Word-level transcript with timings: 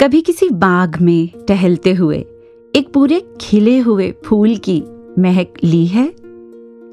कभी 0.00 0.20
किसी 0.20 0.48
बाग 0.48 0.96
में 1.00 1.28
टहलते 1.48 1.94
हुए, 1.94 2.18
एक 2.76 2.90
पूरे 2.94 3.22
खिले 3.40 3.78
हुए 3.78 4.14
फूल 4.24 4.56
की 4.56 4.82
महक 5.18 5.54
ली 5.64 5.86
है? 5.86 6.14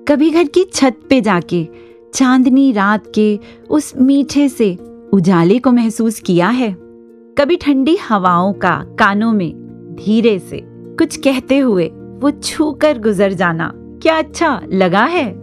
कभी 0.08 0.30
घर 0.30 0.44
की 0.44 0.64
छत 0.64 0.96
पे 1.10 1.22
जाके, 1.22 1.68
चांदनी 2.14 2.72
रात 2.72 3.12
के 3.16 3.40
उस 3.70 3.94
मीठे 3.98 4.50
से 4.50 4.78
उजाले 5.14 5.60
को 5.60 5.72
महसूस 5.72 6.20
किया 6.20 6.50
है? 6.50 6.78
कभी 7.38 7.56
ठंडी 7.56 7.96
हवाओं 7.96 8.54
का 8.54 8.86
कानों 9.00 9.34
में 9.34 9.54
धीरे 10.06 10.40
से 10.40 10.62
कुछ 10.66 11.18
कहते 11.18 11.58
हुए, 11.58 11.88
वो 12.20 12.32
छू 12.32 12.72
कर 12.72 13.00
गुजर 13.00 13.34
जाना 13.34 13.72
क्या 13.76 14.18
अच्छा 14.18 14.62
लगा 14.72 15.04
है? 15.04 15.34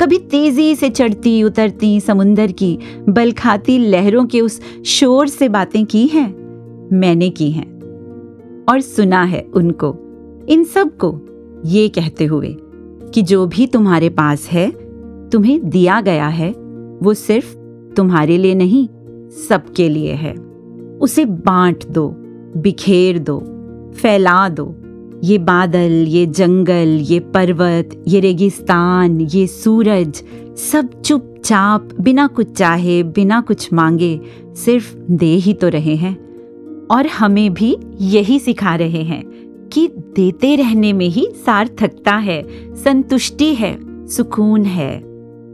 कभी 0.00 0.18
तेज़ी 0.18 0.76
से 0.76 0.90
चढ़ती, 0.90 1.42
उतरती, 1.42 2.00
समुंदर 2.00 2.52
की 2.52 2.78
बल 3.08 3.32
खाती 3.32 3.78
लहरों 3.78 4.26
के 4.26 4.40
उस 4.40 4.60
शोर 4.86 5.28
से 5.28 5.48
बातें 5.48 5.86
की 5.86 6.06
हैं? 6.06 6.43
मैंने 6.92 7.30
की 7.30 7.50
हैं 7.50 7.72
और 8.68 8.80
सुना 8.80 9.22
है 9.22 9.46
उनको। 9.54 9.96
इन 10.48 10.64
सबको 10.64 11.20
ये 11.64 11.88
कहते 11.88 12.24
हुए 12.24 12.56
कि 13.14 13.22
जो 13.22 13.46
भी 13.46 13.66
तुम्हारे 13.66 14.08
पास 14.08 14.48
है, 14.48 14.70
तुम्हें 15.30 15.70
दिया 15.70 16.00
गया 16.00 16.28
है, 16.28 16.50
वो 17.02 17.14
सिर्फ़ 17.14 17.56
तुम्हारे 17.94 18.38
लिए 18.38 18.54
नहीं, 18.54 18.88
सबके 19.48 19.88
लिए 19.88 20.12
है। 20.12 20.34
उसे 21.00 21.24
बांट 21.24 21.86
दो, 21.86 22.08
बिखेर 22.56 23.18
दो, 23.18 23.38
फैला 23.94 24.48
दो। 24.48 24.76
ये 25.24 25.38
बादल, 25.38 26.04
ये 26.08 26.26
जंगल, 26.26 26.98
ये 27.02 27.20
पर्वत, 27.20 28.04
ये 28.08 28.20
रेगिस्तान, 28.20 29.20
ये 29.20 29.46
सूरज, 29.46 30.22
सब 30.56 31.02
चुपचाप, 31.02 31.88
बिना 32.00 32.26
कुछ 32.26 32.52
चाहे, 32.52 33.02
बिना 33.02 33.40
कुछ 33.40 33.72
मांगे, 33.72 34.20
सिर्फ़ 34.54 34.96
दे 35.10 35.26
ही 35.26 35.54
तो 35.54 35.68
रहे 35.68 35.94
हैं। 35.94 36.23
और 36.90 37.06
हमें 37.06 37.54
भी 37.54 37.76
यही 38.00 38.38
सिखा 38.38 38.74
रहे 38.74 39.02
हैं 39.02 39.22
कि 39.72 39.86
देते 40.16 40.54
रहने 40.56 40.92
में 40.92 41.08
ही 41.08 41.26
सार्थकता 41.46 42.16
है, 42.16 42.42
संतुष्टि 42.74 43.54
है, 43.54 43.76
सुकून 44.06 44.64
है। 44.64 44.96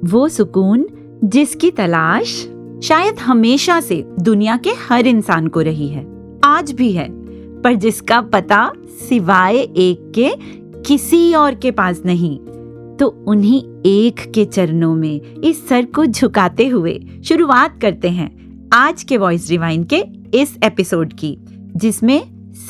वो 0.04 0.28
सुकून 0.28 0.86
जिसकी 1.24 1.70
तलाश 1.70 2.34
शायद 2.84 3.18
हमेशा 3.18 3.80
से 3.80 4.02
दुनिया 4.20 4.56
के 4.56 4.70
हर 4.88 5.06
इंसान 5.06 5.46
को 5.46 5.60
रही 5.60 5.88
है, 5.88 6.06
आज 6.44 6.72
भी 6.72 6.92
है, 6.92 7.08
पर 7.62 7.74
जिसका 7.74 8.20
पता 8.20 8.70
सिवाय 9.08 9.56
एक 9.56 10.12
के 10.18 10.30
किसी 10.82 11.32
और 11.34 11.54
के 11.54 11.70
पास 11.70 12.02
नहीं 12.06 12.38
तो 12.96 13.06
उन्हीं 13.28 13.62
एक 13.86 14.20
के 14.32 14.44
चरणों 14.44 14.94
में 14.94 15.20
इस 15.20 15.68
सर 15.68 15.84
को 15.84 16.06
झुकाते 16.06 16.66
हुए 16.68 16.98
शुरुआत 17.24 17.78
करते 17.82 18.08
हैं 18.08 18.30
आज 18.72 19.02
के 19.02 19.16
वॉइस 19.16 19.50
रिवाइन 19.50 19.84
के 19.84 20.02
इस 20.34 20.58
एपिसोड 20.64 21.12
की 21.12 21.36
जिसमें 21.76 22.20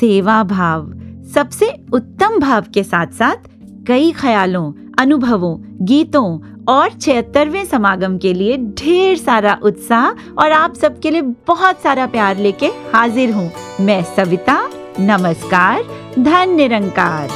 सेवा 0.01 0.43
भाव 0.43 0.91
सबसे 1.35 1.67
उत्तम 1.95 2.39
भाव 2.39 2.65
के 2.75 2.83
साथ 2.85 3.13
साथ 3.13 3.49
कई 3.87 4.11
ख्यालों 4.13 4.73
अनुभवों 4.99 5.57
गीतों 5.87 6.39
और 6.69 6.93
छिहत्तरवें 6.93 7.65
समागम 7.65 8.17
के 8.19 8.33
लिए 8.35 8.57
ढेर 8.79 9.17
सारा 9.17 9.59
उत्साह 9.63 10.33
और 10.43 10.53
आप 10.53 10.75
सबके 10.75 11.11
लिए 11.11 11.23
बहुत 11.49 11.83
सारा 11.83 12.07
प्यार 12.07 12.37
लेके 12.37 12.67
हाजिर 12.95 13.33
हूँ 13.33 13.51
मैं 13.81 14.03
सविता 14.17 14.59
नमस्कार 15.01 15.83
धन 16.19 16.55
निरंकार 16.57 17.29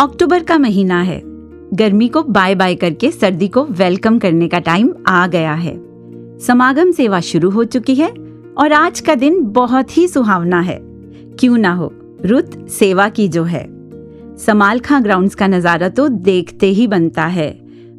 अक्टूबर 0.00 0.42
का 0.42 0.56
महीना 0.58 1.00
है। 1.02 1.20
गर्मी 1.74 2.08
को 2.08 2.22
बाय 2.22 2.54
बाय 2.54 2.74
करके 2.74 3.10
सर्दी 3.10 3.48
को 3.48 3.64
वेलकम 3.64 4.18
करने 4.18 4.48
का 4.48 4.58
टाइम 4.58 4.92
आ 5.08 5.26
गया 5.26 5.54
है। 5.54 5.74
समागम 6.38 6.90
सेवा 6.90 7.20
शुरू 7.20 7.50
हो 7.50 7.64
चुकी 7.64 7.94
है 7.94 8.08
और 8.58 8.72
आज 8.72 9.00
का 9.00 9.14
दिन 9.14 9.40
बहुत 9.42 9.96
ही 9.98 10.06
सुहावना 10.08 10.60
है। 10.60 10.78
क्यों 11.38 11.58
ना 11.58 11.72
हो, 11.72 11.92
रुत 12.24 12.68
सेवा 12.68 13.08
की 13.08 13.28
जो 13.28 13.44
है। 13.44 13.64
समालखा 14.36 15.00
ग्राउंड्स 15.00 15.34
का 15.34 15.46
नज़ारा 15.46 15.88
तो 15.88 16.08
देखते 16.08 16.66
ही 16.66 16.86
बनता 16.86 17.26
है। 17.26 17.50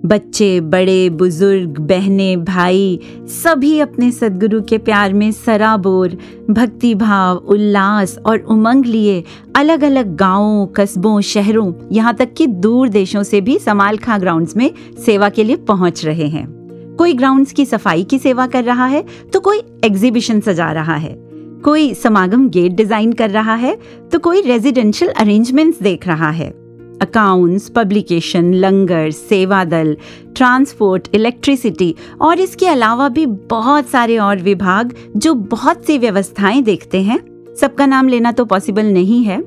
बच्चे, 0.05 0.59
बड़े, 0.61 1.09
बुज़ुर्ग, 1.09 1.79
बहने, 1.79 2.35
भाई, 2.37 2.99
सभी 3.33 3.79
अपने 3.79 4.11
सदगुरु 4.11 4.61
के 4.61 4.77
प्यार 4.77 5.13
में 5.13 5.31
सराबोर 5.31 6.17
भक्ति 6.49 6.93
भाव 6.95 7.37
उल्लास 7.47 8.17
और 8.25 8.39
उमंग 8.39 8.85
लिए 8.85 9.23
अलग 9.55 9.83
अलग 9.83 10.15
गाँवों, 10.15 10.65
कस्बों, 10.67 11.19
शहरों, 11.21 11.73
यहाँ 11.91 12.13
तक 12.13 12.33
कि 12.33 12.47
दूर 12.47 12.89
देशों 12.89 13.23
से 13.23 13.41
भी 13.41 13.57
समाल 13.59 13.97
खां 13.97 14.19
ग्राउंड्स 14.21 14.55
में 14.57 14.71
सेवा 15.05 15.29
के 15.29 15.43
लिए 15.43 15.55
पहुँच 15.67 16.05
रहे 16.05 16.27
हैं। 16.27 16.47
कोई 16.97 17.13
ग्राउंड्स 17.13 17.51
की 17.51 17.65
सफ़ाई 17.65 18.03
की 18.03 18.19
सेवा 18.19 18.47
कर 18.47 18.63
रहा 18.63 18.85
है 18.85 19.03
तो 19.33 19.39
कोई 19.39 19.61
एग्जीबिशन 19.83 20.39
सजा 20.39 20.71
रहा 20.71 20.95
है। 20.95 21.13
कोई 21.63 21.93
समागम 21.93 22.47
गेट 22.49 22.71
डिज़ाइन 22.71 23.13
कर 23.13 23.29
रहा 23.29 23.55
है 23.55 23.77
तो 24.11 24.19
कोई 24.19 24.41
रेजिडेंशियल 24.41 25.11
अरेंजमेंट्स 25.11 25.81
देख 25.83 26.07
रहा 26.07 26.29
है। 26.31 26.51
अकाउंट्स 27.01 27.69
पब्लिकेशन 27.69 28.53
लंगर 28.53 29.11
सेवा 29.11 29.63
दल 29.65 29.95
ट्रांसपोर्ट 30.35 31.07
इलेक्ट्रिसिटी 31.13 31.95
और 32.21 32.39
इसके 32.39 32.67
अलावा 32.67 33.09
भी 33.09 33.25
बहुत 33.25 33.89
सारे 33.89 34.17
और 34.17 34.37
विभाग 34.37 34.93
जो 35.17 35.33
बहुत 35.33 35.85
सी 35.85 35.97
व्यवस्थाएँ 35.97 36.61
देखते 36.61 37.01
हैं। 37.01 37.19
सबका 37.55 37.85
नाम 37.85 38.07
लेना 38.07 38.31
तो 38.31 38.45
पॉसिबल 38.45 38.85
नहीं 38.85 39.23
है। 39.23 39.41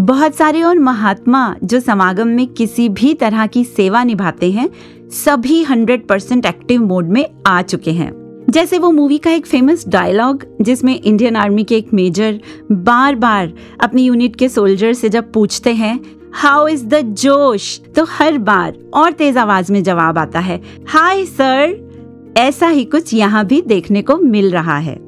बहुत 0.00 0.34
सारे 0.34 0.62
और 0.62 0.78
महात्मा 0.78 1.54
जो 1.64 1.80
समागम 1.80 2.28
में 2.28 2.46
किसी 2.46 2.88
भी 2.88 3.14
तरह 3.14 3.46
की 3.46 3.64
सेवा 3.64 4.04
निभाते 4.04 4.50
हैं, 4.50 4.68
सभी 5.10 5.62
हंड्रेड 5.62 6.06
परसेंट 6.06 6.46
एक्टिव 6.46 6.82
मोड 6.82 7.08
में 7.08 7.26
आ 7.46 7.62
चुके 7.62 7.90
हैं। 7.90 8.12
जैसे 8.50 8.78
वो 8.78 8.90
मूवी 8.90 9.18
का 9.18 9.30
एक 9.30 9.46
फ़ेमस 9.46 9.84
डायलॉग 9.88 10.44
जिसमें 10.60 11.00
इंडियन 11.00 11.36
आर्मी 11.36 11.64
के 11.64 11.76
एक 11.76 11.92
मेजर 11.94 12.40
बार 12.72 13.14
बार 13.14 13.52
अपनी 13.80 14.02
यूनिट 14.02 14.36
के 14.36 14.48
सोल्जर 14.48 14.92
से 14.92 15.08
जब 15.08 15.32
पूछते 15.32 15.72
हैं 15.72 15.98
हाउ 16.34 16.68
इज़ 16.68 16.86
द 16.86 17.00
जोश? 17.00 17.80
तो 17.96 18.04
हर 18.04 18.38
बार 18.38 18.78
और 18.94 19.12
तेज 19.12 19.36
आवाज़ 19.36 19.72
में 19.72 19.82
जवाब 19.82 20.18
आता 20.18 20.40
है। 20.40 20.60
हाय 20.88 21.24
सर 21.24 21.88
ऐसा 22.36 22.68
ही 22.68 22.84
कुछ 22.84 23.14
यहाँ 23.14 23.46
भी 23.46 23.60
देखने 23.60 24.02
को 24.02 24.16
मिल 24.16 24.50
रहा 24.50 24.78
है। 24.78 24.98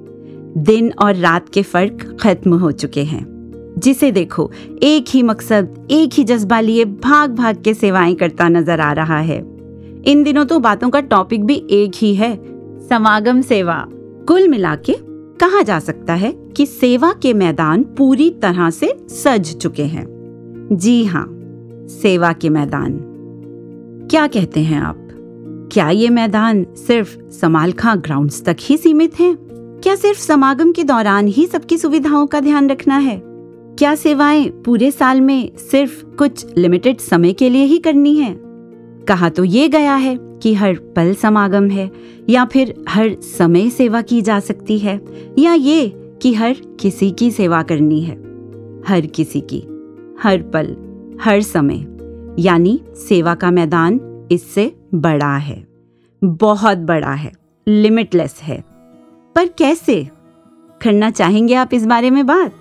दिन 0.57 0.93
और 0.99 1.15
रात 1.15 1.49
के 1.49 1.63
फ़र्क 1.63 2.17
खत्म 2.21 2.55
हो 2.55 2.73
चुके 2.73 3.05
हैं। 3.05 3.31
जिसे 3.79 4.13
देखो, 4.13 4.51
एक 4.83 5.05
ही 5.09 5.23
मकसद, 5.23 5.89
एक 5.91 6.11
ही 6.13 6.25
जज्बा 6.25 6.61
लिए 6.61 6.85
भाग 6.85 7.31
भाग 7.31 7.63
के 7.63 7.75
सेवाएँ 7.75 8.15
करता 8.15 8.49
नज़र 8.49 8.81
आ 8.81 8.93
रहा 8.93 9.19
है। 9.19 9.39
इन 10.05 10.23
दिनों 10.23 10.45
तो 10.45 10.59
बातों 10.59 10.91
का 10.91 11.01
टॉपिक 11.01 11.45
भी 11.45 11.67
एक 11.71 11.93
ही 11.97 12.15
है। 12.15 12.37
समागम 12.89 13.41
सेवा। 13.41 13.87
कुल 14.29 14.49
मिला 14.49 14.75
के 14.75 14.97
कहा 15.41 15.63
जा 15.63 15.79
सकता 15.79 16.15
है 16.15 16.33
कि 16.57 16.67
सेवा 16.67 17.13
के 17.23 17.35
मैदान 17.35 17.83
पूरी 17.83 18.31
तरह 18.31 18.71
से 18.71 18.97
सज 19.09 19.57
चुके 19.57 19.85
हैं। 19.85 20.20
जी 20.73 21.05
हाँ 21.05 21.27
सेवा 21.89 22.33
के 22.33 22.49
मैदान। 22.49 22.99
क्या 24.11 24.27
कहते 24.27 24.61
हैं 24.61 24.81
आप? 24.81 25.09
क्या 25.73 25.91
ये 25.91 26.09
मैदान 26.09 26.67
सिर्फ़ 26.77 27.31
समालखा 27.31 27.95
ग्राउंड्स 27.95 28.45
तक 28.45 28.57
ही 28.61 28.77
सीमित 28.77 29.21
हैं? 29.21 29.37
क्या 29.83 29.95
सिर्फ़ 29.95 30.19
समागम 30.19 30.73
के 30.73 30.85
दौरान 30.85 31.27
ही 31.27 31.47
सबकी 31.47 31.79
सुविधाओं 31.79 32.27
का 32.27 32.41
ध्यान 32.41 32.71
रखना 32.71 32.99
है? 32.99 33.23
क्या 33.79 33.95
सेवाएँ 33.95 34.51
पूरे 34.51 34.91
साल 34.91 35.21
में 35.21 35.57
सिर्फ़ 35.57 36.05
कुछ 36.05 36.47
लिमिटेड 36.59 36.99
समय 36.99 37.33
के 37.33 37.49
लिए 37.49 37.65
ही 37.65 37.79
करनी 37.79 38.17
है? 38.17 38.37
कहा 39.09 39.29
तो 39.29 39.45
ये 39.45 39.69
गया 39.69 39.95
है 39.95 40.19
कि 40.21 40.55
हर 40.55 40.75
पल 40.75 41.15
समागम 41.15 41.69
है, 41.71 41.91
या 42.29 42.45
फिर 42.45 42.85
हर 42.89 43.17
समय 43.21 43.71
सेवा 43.71 44.03
की 44.03 44.23
जा 44.23 44.41
सकती 44.41 44.79
है, 44.79 45.01
या 45.39 45.55
ये 45.55 45.93
कि 46.23 46.35
हर 46.35 46.57
किसी 46.81 47.11
की 47.11 47.31
सेवा 47.31 47.63
करनी 47.63 48.01
है। 48.01 48.17
हर 48.87 49.07
किसी 49.07 49.41
की। 49.41 49.65
हर 50.23 50.43
पल, 50.43 50.77
हर 51.25 51.41
समय, 51.43 51.87
यानी 52.39 52.81
सेवा 53.09 53.35
का 53.35 53.51
मैदान 53.51 54.01
इससे 54.33 54.77
बड़ा 54.95 55.37
है। 55.37 55.67
बहुत 56.25 56.79
बड़ा 56.79 57.13
है 57.13 57.33
लिमिटलेस 57.69 58.41
है। 58.43 58.65
पर 59.37 59.47
कैसे? 59.47 60.11
करना 60.83 61.11
चाहेंगे 61.11 61.55
आप 61.55 61.75
इस 61.75 61.87
बारे 61.87 62.11
में 62.11 62.27
बात? 62.27 62.53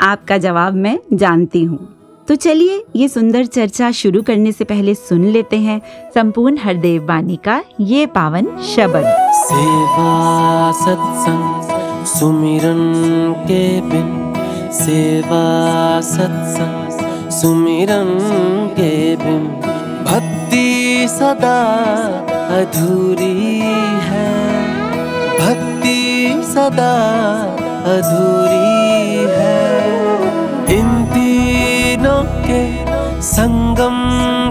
आपका 0.00 0.38
जवाब 0.38 0.74
मैं 0.74 0.98
जानती 1.12 1.64
हूँ। 1.64 1.88
तो 2.28 2.34
चलिए 2.34 2.84
ये 2.96 3.08
सुंदर 3.08 3.46
चर्चा 3.46 3.90
शुरू 3.90 4.22
करने 4.22 4.52
से 4.52 4.64
पहले 4.64 4.94
सुन 4.94 5.24
लेते 5.24 5.56
हैं 5.56 5.80
संपूर्ण 6.14 6.58
हरदेव 6.58 7.06
वाणी 7.06 7.36
का 7.36 7.62
ये 7.80 8.06
पावन 8.06 8.46
शब्द 8.62 9.04
सेवा 9.34 10.72
सत्संग 10.72 12.04
सुमिरन 12.06 13.34
के 13.38 13.80
बिन 13.80 14.23
सेवा 14.74 15.44
सत्संग 16.00 17.30
सुमिरन 17.30 18.08
के 18.76 18.94
बिन 19.16 19.44
भक्ति 20.06 21.06
सदा 21.10 21.58
अधूरी 22.58 23.58
है। 24.08 24.32
भक्ति 25.38 26.00
सदा 26.46 26.94
अधूरी 27.94 29.16
है। 29.30 30.78
इन 30.78 30.90
तीनों 31.14 32.22
के 32.46 32.62
संगम 33.22 33.98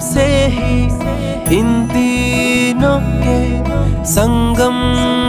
से 0.04 0.28
ही, 0.56 0.84
इन 1.58 1.88
तीनों 1.88 3.00
के 3.24 3.40
संगम 4.06 4.80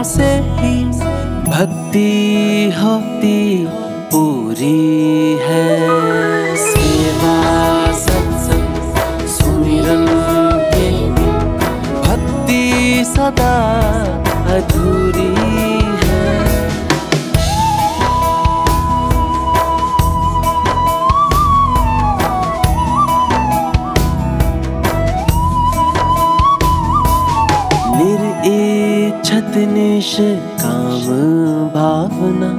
से 0.02 0.30
ही 0.58 0.84
भक्ति 1.50 2.10
होती 2.82 3.40
पूरी 4.54 5.36
है। 5.42 6.56
सेवा 6.56 7.34
सत्संग 7.92 9.26
सुमिरन 9.28 10.04
भक्ति 12.04 12.62
सदा 13.06 13.54
अधूरी 14.54 15.34
है। 16.02 16.22
निरिच्छत 27.98 29.52
निष्काम 29.74 31.06
भावना 31.74 32.52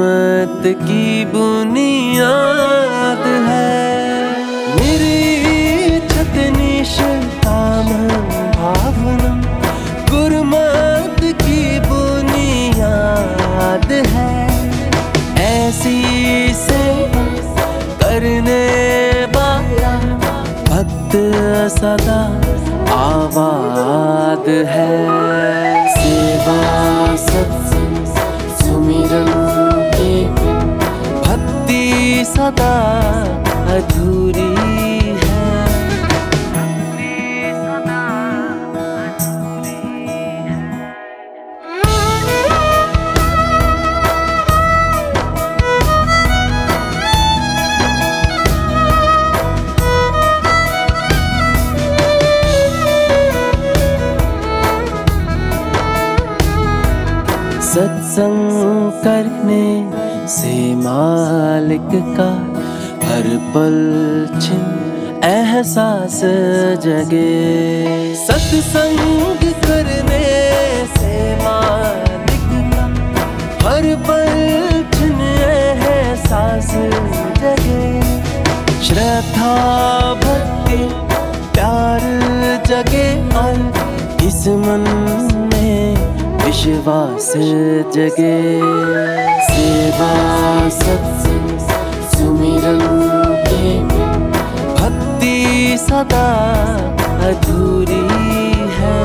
गुरुमत 0.00 0.64
की 0.76 1.24
बुनियाद 1.24 3.24
है। 3.46 3.72
मेरी 4.76 5.18
निरिच्छत 5.42 6.36
निष्काम 6.56 7.88
भावना, 8.54 9.32
गुरुमत 10.10 11.20
की 11.42 11.60
बुनियाद 11.84 13.90
है। 14.14 14.32
ऐसी 15.44 15.98
सेवा 16.62 17.24
करने 18.02 18.64
वाला 19.36 19.94
भक्त 20.70 21.12
सदा 21.78 22.22
आबाद 23.00 24.46
है। 24.72 24.88
सदा 32.40 32.74
अधूरी 33.72 34.52
है। 35.22 35.48
सत्संग 57.70 58.48
करने 59.04 59.64
से 60.30 60.74
मालिक 60.74 61.88
का 62.16 62.28
हर 63.06 63.24
पल 63.54 63.78
छिन 64.42 65.22
एहसास 65.24 66.20
जगे। 66.84 68.14
सत्संग 68.14 69.42
करने 69.64 70.20
से 70.94 71.12
मालिक 71.36 72.46
का 72.74 72.84
हर 73.64 73.88
पल 74.08 74.30
छिन 74.94 75.20
एहसास 75.48 76.70
जगे। 77.42 77.84
श्रद्धा, 78.84 79.54
भक्ति, 80.14 80.80
प्यार 81.52 82.00
जगे 82.66 83.08
और 83.34 83.54
इस 84.24 84.48
मन 84.62 84.86
में 85.54 85.96
विश्वास 86.44 87.32
जगे। 87.96 88.38
सेवा 89.90 90.68
सत्संग 90.70 91.62
सुमिरन 92.10 92.80
के 93.46 93.70
भक्ति 94.76 95.36
सदा 95.80 96.26
अधूरी 97.28 98.02
है। 98.76 98.98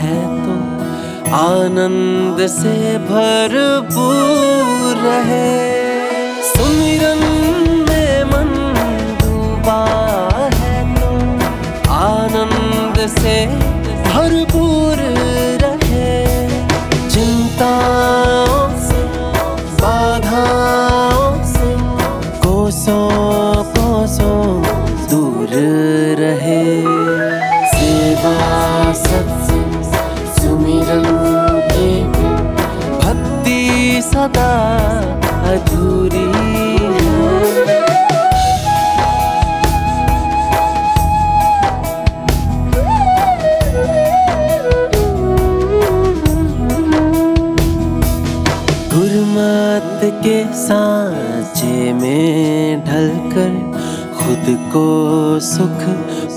है 0.00 0.18
तो 0.42 0.54
आनंद 1.36 2.46
से 2.50 2.76
भरपूर 3.06 3.49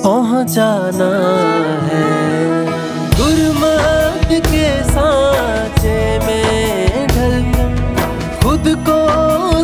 पहुंचाना 0.04 1.10
है। 1.90 2.08
गुरमत 3.20 4.28
के 4.48 4.68
सांचे 4.84 5.98
में 6.20 7.08
ढलकर 7.08 7.72
खुद 8.44 8.66
को 8.90 8.98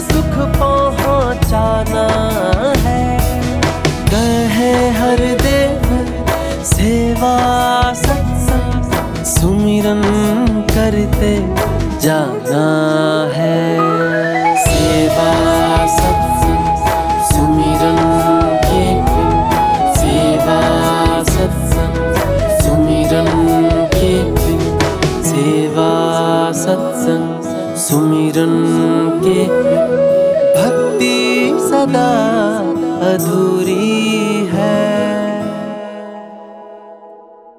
सुख 0.01 0.37
पहुंचाना 0.55 2.05
है। 2.85 3.03
कहे 4.11 4.73
हर 4.99 5.19
देव, 5.43 5.83
सेवा 6.65 7.35
सत्संग 7.93 9.23
सुमिरन 9.25 10.03
करते 10.71 11.33
जाना 12.01 12.65
है 13.27 13.28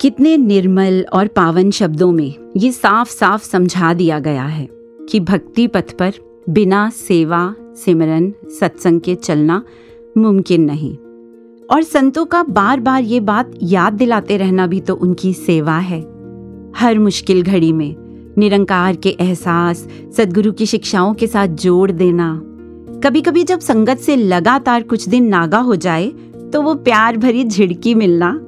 कितने 0.00 0.36
निर्मल 0.36 1.04
और 1.12 1.26
पावन 1.26 1.70
शब्दों 1.70 2.12
में 2.12 2.34
ये 2.56 2.72
साफ़ 2.72 3.10
साफ़ 3.10 3.42
समझा 3.44 3.94
दिया 3.94 4.18
गया 4.18 4.44
है 4.44 4.68
कि 5.10 5.20
भक्ति 5.20 5.66
पथ 5.66 5.92
पर 5.92 6.12
बिना 6.48 6.90
सेवा, 6.90 7.54
सिमरन, 7.60 8.32
सत्संग 8.60 9.00
के 9.00 9.14
चलना 9.14 9.62
मुमकिन 10.18 10.62
नहीं। 10.62 10.96
और 11.70 11.82
संतों 11.82 12.24
का 12.24 12.42
बार 12.42 12.80
बार 12.80 13.02
ये 13.02 13.20
बात 13.20 13.52
याद 13.62 13.92
दिलाते 13.92 14.36
रहना 14.36 14.66
भी 14.66 14.80
तो 14.80 14.94
उनकी 14.94 15.32
सेवा 15.34 15.78
है। 15.78 16.00
हर 16.76 16.98
मुश्किल 16.98 17.42
घड़ी 17.42 17.72
में 17.72 17.94
निरंकार 18.38 18.96
के 18.96 19.16
एहसास, 19.20 19.88
सदगुरु 20.16 20.52
की 20.52 20.66
शिक्षाओं 20.66 21.14
के 21.14 21.26
साथ 21.26 21.48
जोड़ 21.48 21.90
देना। 21.90 22.40
कभी 23.04 23.20
कभी 23.20 23.44
जब 23.44 23.60
संगत 23.60 23.98
से 23.98 24.16
लगातार 24.16 24.82
कुछ 24.82 25.08
दिन 25.08 25.24
नागा 25.24 25.58
हो 25.58 25.76
जाए 25.76 26.12
तो 26.52 26.62
वो 26.62 26.74
प्यार 26.74 27.16
भरी 27.16 27.44
झिड़की 27.44 27.94
मिलना 27.94 28.46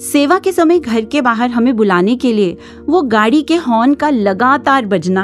सेवा 0.00 0.38
के 0.38 0.52
समय 0.52 0.78
घर 0.78 1.04
के 1.04 1.20
बाहर 1.20 1.50
हमें 1.50 1.74
बुलाने 1.76 2.16
के 2.16 2.32
लिए 2.32 2.56
वो 2.86 3.00
गाड़ी 3.02 3.42
के 3.42 3.56
हॉर्न 3.56 3.94
का 3.94 4.10
लगातार 4.10 4.86
बजना। 4.86 5.22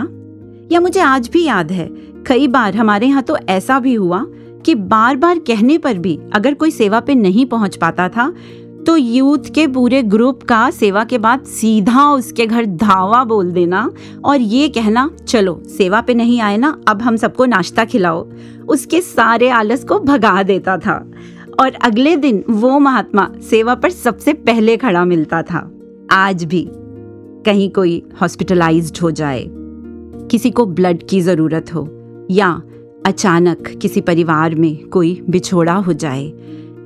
या 0.72 0.80
मुझे 0.80 1.00
आज 1.00 1.28
भी 1.28 1.44
याद 1.44 1.72
है, 1.72 1.88
कई 2.26 2.46
बार 2.48 2.76
हमारे 2.76 3.06
यहाँ 3.06 3.22
तो 3.22 3.36
ऐसा 3.48 3.78
भी 3.80 3.94
हुआ 3.94 4.24
कि 4.64 4.74
बार 4.74 5.16
बार 5.16 5.38
कहने 5.38 5.78
पर 5.78 5.98
भी 5.98 6.18
अगर 6.32 6.54
कोई 6.54 6.70
सेवा 6.70 7.00
पे 7.00 7.14
नहीं 7.14 7.46
पहुँच 7.46 7.76
पाता 7.76 8.08
था 8.08 8.32
तो 8.86 8.96
यूथ 8.96 9.52
के 9.54 9.66
पूरे 9.66 10.02
ग्रुप 10.02 10.42
का 10.42 10.70
सेवा 10.70 11.04
के 11.04 11.18
बाद 11.18 11.42
सीधा 11.46 12.08
उसके 12.10 12.46
घर 12.46 12.66
धावा 12.66 13.22
बोल 13.24 13.50
देना 13.52 13.90
और 14.24 14.40
ये 14.40 14.68
कहना, 14.68 15.08
चलो, 15.28 15.60
सेवा 15.68 16.00
पे 16.00 16.14
नहीं 16.14 16.40
आए 16.40 16.56
ना, 16.56 16.76
अब 16.88 17.02
हम 17.02 17.16
सबको 17.16 17.44
नाश्ता 17.44 17.84
खिलाओ। 17.84 18.26
उसके 18.68 19.00
सारे 19.00 19.48
आलस 19.50 19.84
को 19.84 19.98
भगा 20.00 20.42
देता 20.42 20.76
था। 20.76 21.04
और 21.60 21.74
अगले 21.82 22.16
दिन 22.16 22.42
वो 22.50 22.78
महात्मा 22.78 23.30
सेवा 23.40 23.74
पर 23.74 23.90
सबसे 23.90 24.32
पहले 24.32 24.76
खड़ा 24.76 25.04
मिलता 25.04 25.42
था। 25.42 25.70
आज 26.10 26.44
भी 26.44 26.66
कहीं 27.46 27.70
कोई 27.70 28.02
हॉस्पिटलाइज्ड 28.20 28.98
हो 29.02 29.10
जाए, 29.10 29.44
किसी 30.30 30.50
को 30.50 30.66
ब्लड 30.66 31.02
की 31.02 31.20
ज़रूरत 31.20 31.74
हो 31.74 31.88
या 32.30 32.50
अचानक 33.06 33.68
किसी 33.82 34.00
परिवार 34.00 34.54
में 34.54 34.86
कोई 34.86 35.20
बिछोड़ा 35.30 35.74
हो 35.74 35.92
जाए, 35.92 36.32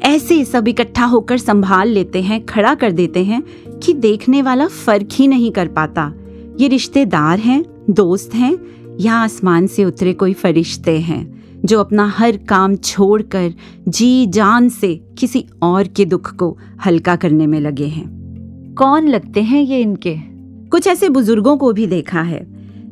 ऐसे 0.03 0.45
सब 0.45 0.69
इकट्ठा 0.69 1.05
होकर 1.05 1.39
संभाल 1.39 1.89
लेते 1.89 2.23
हैं, 2.23 2.45
खड़ा 2.47 2.75
कर 2.75 2.93
देते 2.93 3.25
हैं 3.25 3.43
कि 3.79 3.93
देखने 3.93 4.43
वाला 4.43 4.67
फ़र्क 4.67 5.09
ही 5.13 5.29
नहीं 5.29 5.51
कर 5.51 5.69
पाता। 5.69 6.13
ये 6.61 6.69
रिश्तेदार 6.69 7.39
हैं, 7.39 7.65
दोस्त 7.91 8.35
हैं 8.35 8.59
या 9.01 9.15
आसमान 9.15 9.67
से 9.67 9.85
उतरे 9.85 10.13
कोई 10.13 10.33
फरिश्ते 10.33 10.99
हैं। 11.01 11.36
जो 11.67 11.81
अपना 11.81 12.07
हर 12.09 12.37
काम 12.49 12.77
छोड़कर 12.77 13.53
जी 13.89 14.27
जान 14.27 14.69
से 14.69 14.95
किसी 15.19 15.45
और 15.63 15.87
के 15.87 16.05
दुख 16.05 16.35
को 16.37 16.57
हल्का 16.87 17.17
करने 17.17 17.47
में 17.47 17.59
लगे 17.61 17.87
हैं। 17.87 18.75
कौन 18.79 19.09
लगते 19.09 19.43
हैं 19.43 19.63
ये 19.63 19.81
इनके? 19.81 20.15
कुछ 20.71 20.87
ऐसे 20.87 21.09
बुज़ुर्गों 21.09 21.57
को 21.57 21.73
भी 21.73 21.87
देखा 21.87 22.23
है, 22.23 22.47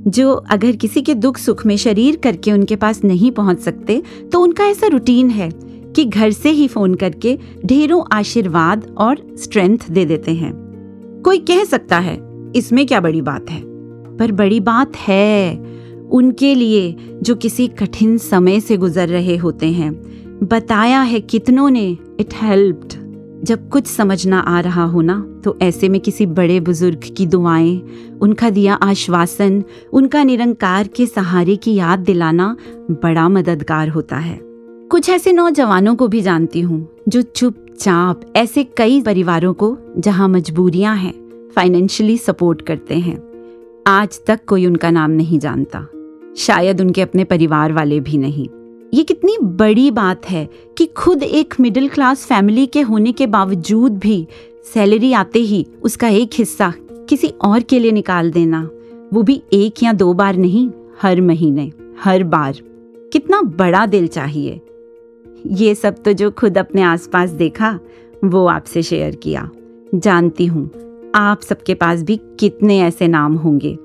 जो 0.07 0.33
अगर 0.33 0.77
किसी 0.77 1.03
के 1.03 1.15
दुख 1.15 1.39
सुख 1.39 1.65
में 1.67 1.77
शरीर 1.77 2.17
करके 2.17 2.53
उनके 2.53 2.77
पास 2.77 3.03
नहीं 3.05 3.31
पहुँच 3.31 3.61
सकते 3.61 4.03
तो 4.33 4.41
उनका 4.41 4.65
ऐसा 4.65 4.87
रूटीन 4.87 5.31
है 5.31 5.51
कि 5.97 6.05
घर 6.05 6.31
से 6.31 6.51
ही 6.51 6.67
फ़ोन 6.69 6.95
करके 6.95 7.39
ढेरों 7.67 8.03
आशीर्वाद 8.13 8.87
और 8.99 9.23
स्ट्रेंथ 9.37 9.91
दे 9.91 10.05
देते 10.05 10.35
हैं। 10.35 10.53
कोई 11.25 11.39
कह 11.41 11.65
सकता 11.65 11.99
है, 11.99 12.19
इसमें 12.57 12.87
क्या 12.87 13.01
बड़ी 13.01 13.23
बात 13.23 13.51
है? 13.51 13.63
पर 14.17 14.33
बड़ी 14.33 14.61
बात 14.61 14.97
है। 14.99 15.55
उनके 16.15 16.55
लिए 16.55 16.97
जो 17.23 17.35
किसी 17.35 17.67
कठिन 17.69 18.19
समय 18.19 18.61
से 18.61 18.77
गुजर 18.77 19.09
रहे 19.09 19.37
होते 19.37 19.71
हैं। 19.73 19.93
बताया 20.43 21.01
है 21.01 21.21
कितनों 21.21 21.71
ने 21.71 21.87
इट 22.21 22.35
हेल्प्ड 22.35 22.93
जब 23.45 23.69
कुछ 23.69 23.87
समझ 23.87 24.27
ना 24.27 24.39
आ 24.39 24.61
रहा 24.61 24.85
हो 24.85 25.01
ना 25.01 25.41
तो 25.45 25.57
ऐसे 25.63 25.89
में 25.89 26.01
किसी 26.01 26.27
बड़े 26.27 26.61
बुज़ुर्ग 26.61 27.01
की 27.17 27.27
दुआएँ, 27.27 27.83
उनका 28.23 28.51
दिया 28.51 28.75
आश्वासन, 28.75 29.63
उनका 29.93 30.23
निरंकार 30.25 30.89
के 30.89 31.07
सहारे 31.07 31.57
की 31.57 31.75
याद 31.75 31.99
दिलाना 31.99 32.57
बड़ा 32.91 33.29
मददगार 33.29 33.89
होता 33.89 34.17
है। 34.17 34.39
कुछ 34.91 35.11
ऐसे 35.11 35.33
नौजवानों 35.33 35.97
को 35.97 36.09
भी 36.09 36.21
जानती 36.21 36.61
हूँ, 36.61 36.89
जो 37.09 37.23
चुपचाप 37.23 38.21
ऐसे 38.37 38.65
कई 38.65 39.01
परिवारों 39.03 39.53
को 39.55 39.77
जहाँ 39.99 40.29
मजबूरियाँ 40.29 40.97
हैं 40.97 41.15
फाइनेंशियली 41.57 42.19
सपोर्ट 42.19 42.63
करते 42.63 42.99
हैं। 42.99 43.19
आज 43.87 44.21
तक 44.27 44.45
कोई 44.47 44.67
उनका 44.67 44.91
नाम 44.91 45.11
नहीं 45.11 45.39
जानता। 45.39 45.87
शायद 46.37 46.81
उनके 46.81 47.01
अपने 47.01 47.25
परिवार 47.25 47.73
वाले 47.73 48.01
भी 48.01 48.19
नहीं। 48.19 48.49
ये 48.95 49.03
कितनी 49.03 49.37
बड़ी 49.43 49.91
बात 49.91 50.27
है 50.31 50.49
कि 50.79 50.87
खुद 50.87 51.23
एक 51.23 51.55
मिडिल 51.61 51.89
क्लास 51.89 52.25
फैमिली 52.27 52.67
के 52.67 52.81
होने 52.81 53.13
के 53.13 53.27
बावजूद 53.27 53.99
भी 53.99 54.27
सैलरी 54.75 55.13
आते 55.13 55.39
ही 55.39 55.67
उसका 55.83 56.09
एक 56.09 56.31
हिस्सा 56.35 56.73
किसी 57.09 57.29
और 57.29 57.61
के 57.61 57.79
लिए 57.79 57.93
निकाल 57.93 58.31
देना। 58.31 58.69
वो 59.13 59.23
भी 59.23 59.43
एक 59.53 59.83
या 59.83 59.93
दो 59.93 60.13
बार 60.13 60.37
नहीं, 60.37 60.71
हर 61.03 61.21
महीने, 61.21 61.71
हर 62.01 62.23
बार। 62.25 62.61
कितना 63.13 63.41
बड़ा 63.43 63.87
दिल 63.87 64.07
चाहिए। 64.07 64.61
ये 65.47 65.75
सब 65.75 66.03
तो 66.03 66.13
जो 66.13 66.31
खुद 66.31 66.59
अपने 66.59 66.83
आसपास 66.83 67.31
देखा, 67.31 67.79
वो 68.25 68.47
आपसे 68.47 68.83
शेयर 68.83 69.15
किया। 69.15 69.51
जानती 69.95 70.47
हूँ, 70.47 70.71
आप 71.15 71.41
सबके 71.41 71.75
पास 71.75 72.03
भी 72.03 72.21
कितने 72.41 72.81
ऐसे 72.81 73.09
नाम 73.09 73.35
होंगे। 73.35 73.79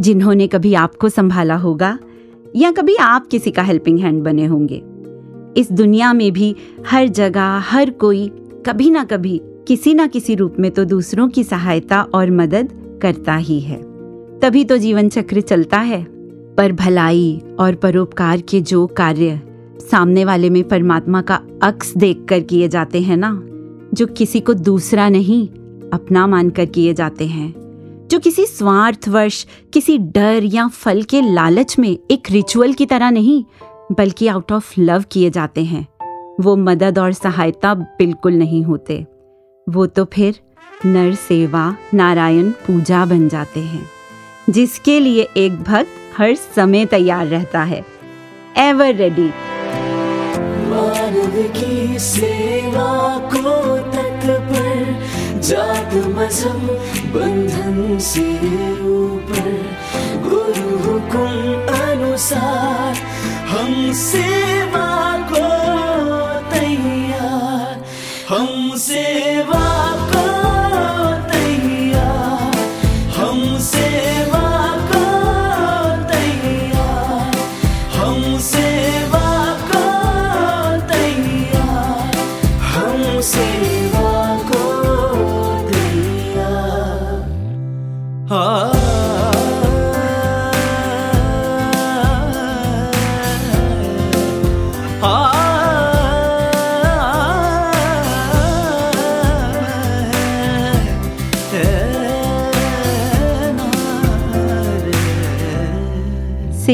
जिन्होंने 0.00 0.46
कभी 0.46 0.74
आपको 0.74 1.08
संभाला 1.08 1.56
होगा 1.56 1.98
या 2.56 2.70
कभी 2.70 2.96
आप 2.96 3.26
किसी 3.26 3.50
का 3.50 3.62
हेल्पिंग 3.62 3.98
हैंड 3.98 4.22
बने 4.22 4.46
होंगे। 4.46 4.82
इस 5.60 5.72
दुनिया 5.72 6.12
में 6.12 6.32
भी 6.32 6.56
हर 6.86 7.08
जगह, 7.08 7.56
हर 7.56 7.90
कोई 7.90 8.28
कभी 8.66 8.90
ना 8.90 9.04
कभी, 9.04 9.40
किसी 9.44 9.94
ना 9.94 10.06
किसी 10.06 10.34
रूप 10.34 10.56
में 10.58 10.70
तो 10.70 10.84
दूसरों 10.84 11.28
की 11.28 11.44
सहायता 11.44 12.02
और 12.02 12.30
मदद 12.30 12.98
करता 13.02 13.36
ही 13.36 13.60
है। 13.60 13.82
तभी 14.40 14.64
तो 14.64 14.76
जीवन 14.76 15.08
चक्र 15.08 15.40
चलता 15.40 15.78
है। 15.78 16.20
पर 16.54 16.72
भलाई 16.72 17.42
और 17.58 17.74
परोपकार 17.74 18.40
के 18.40 18.60
जो 18.60 18.86
कार्य 18.86 19.40
सामने 19.90 20.24
वाले 20.24 20.50
में 20.50 20.68
परमात्मा 20.68 21.22
का 21.22 21.42
अक्स 21.62 21.96
देख 21.96 22.26
कर 22.28 22.40
किए 22.40 22.68
जाते 22.68 23.00
हैं 23.00 23.16
ना, 23.16 23.42
जो 23.94 24.06
किसी 24.06 24.40
को 24.40 24.54
दूसरा 24.54 25.08
नहीं, 25.08 25.48
अपना 25.92 26.26
मानकर 26.26 26.66
किए 26.66 26.94
जाते 26.94 27.26
हैं। 27.26 27.69
जो 28.10 28.18
किसी 28.18 28.44
स्वार्थवश, 28.46 29.46
किसी 29.72 29.96
डर 29.98 30.44
या 30.44 30.66
फल 30.68 31.02
के 31.02 31.20
लालच 31.22 31.78
में 31.78 31.88
एक 32.10 32.30
रिचुअल 32.30 32.72
की 32.72 32.86
तरह 32.86 33.10
नहीं, 33.10 33.44
बल्कि 33.92 34.26
आउट 34.26 34.52
ऑफ़ 34.52 34.72
लव 34.78 35.04
किए 35.12 35.30
जाते 35.30 35.64
हैं। 35.64 35.86
वो 36.40 36.54
मदद 36.56 36.98
और 36.98 37.12
सहायता 37.12 37.74
बिल्कुल 37.74 38.32
नहीं 38.32 38.62
होते। 38.64 39.06
वो 39.66 39.86
तो 39.86 40.04
फिर 40.04 40.40
नर 40.86 41.14
सेवा 41.14 41.76
नारायण 41.94 42.50
पूजा 42.66 43.04
बन 43.04 43.28
जाते 43.28 43.60
हैं, 43.60 43.90
जिसके 44.50 44.98
लिए 45.00 45.28
एक 45.36 45.62
भक्त 45.62 46.18
हर 46.18 46.34
समय 46.56 46.86
तैयार 46.86 47.26
रहता 47.26 47.62
है। 47.62 47.84
एवर 48.58 48.94
रेडी 48.94 49.30
की 51.56 51.98
सेवा 51.98 53.18
को 53.34 53.89
जात 55.48 55.94
मज़हब 56.16 56.64
बंधन 57.14 57.98
से 57.98 58.26
ऊपर। 58.90 59.50
गुरु 60.28 60.78
हुकुम 60.84 61.34
अनुसार 61.76 62.96
हम 63.52 63.92
सेवा 64.02 64.89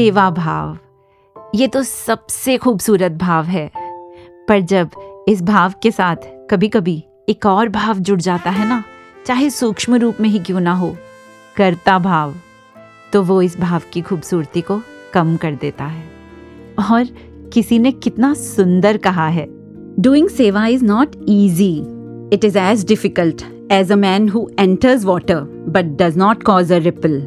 सेवा 0.07 0.29
भाव 0.29 0.77
ये 1.55 1.67
तो 1.67 1.81
सबसे 1.83 2.55
खूबसूरत 2.57 3.11
भाव 3.11 3.45
है। 3.45 3.71
पर 4.47 4.59
जब 4.61 4.89
इस 5.29 5.41
भाव 5.41 5.73
के 5.83 5.91
साथ 5.91 6.15
कभी 6.51 6.67
कभी 6.67 6.95
एक 7.29 7.45
और 7.45 7.69
भाव 7.69 7.99
जुड़ 7.99 8.19
जाता 8.19 8.49
है 8.49 8.67
ना, 8.69 8.83
चाहे 9.25 9.49
सूक्ष्म 9.49 9.95
रूप 9.95 10.21
में 10.21 10.29
ही 10.29 10.39
क्यों 10.39 10.59
ना 10.59 10.73
हो, 10.73 10.95
करता 11.55 11.97
भाव 11.99 12.35
तो 13.13 13.23
वो 13.23 13.41
इस 13.41 13.59
भाव 13.59 13.81
की 13.93 14.01
खूबसूरती 14.01 14.61
को 14.61 14.79
कम 15.13 15.35
कर 15.37 15.55
देता 15.55 15.85
है। 15.85 16.03
और 16.89 17.13
किसी 17.53 17.79
ने 17.79 17.91
कितना 17.91 18.33
सुंदर 18.33 18.97
कहा 18.97 19.27
है 19.27 19.47
doing 19.99 20.29
seva 20.29 20.67
is 20.67 20.85
not 20.85 21.21
easy 21.29 21.73
it 22.33 22.45
is 22.45 22.57
as 22.57 22.87
difficult 22.87 23.43
as 23.71 23.91
a 23.91 23.95
man 23.95 24.29
who 24.29 24.49
enters 24.59 25.05
water 25.05 25.41
but 25.69 25.97
does 26.01 26.17
not 26.17 26.43
cause 26.43 26.73
a 26.73 26.77
ripple 26.77 27.21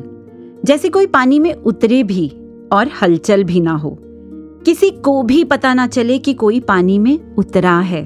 जैसे 0.64 0.88
कोई 0.88 1.06
पानी 1.06 1.38
में 1.38 1.52
उतरे 1.54 2.02
भी 2.02 2.32
और 2.72 2.90
हलचल 3.02 3.44
भी 3.44 3.60
ना 3.60 3.72
हो। 3.72 3.98
किसी 4.64 4.90
को 4.90 5.22
भी 5.22 5.44
पता 5.44 5.74
ना 5.74 5.86
चले 5.86 6.18
कि 6.18 6.34
कोई 6.34 6.60
पानी 6.60 6.98
में 6.98 7.34
उतरा 7.34 7.78
है। 7.80 8.04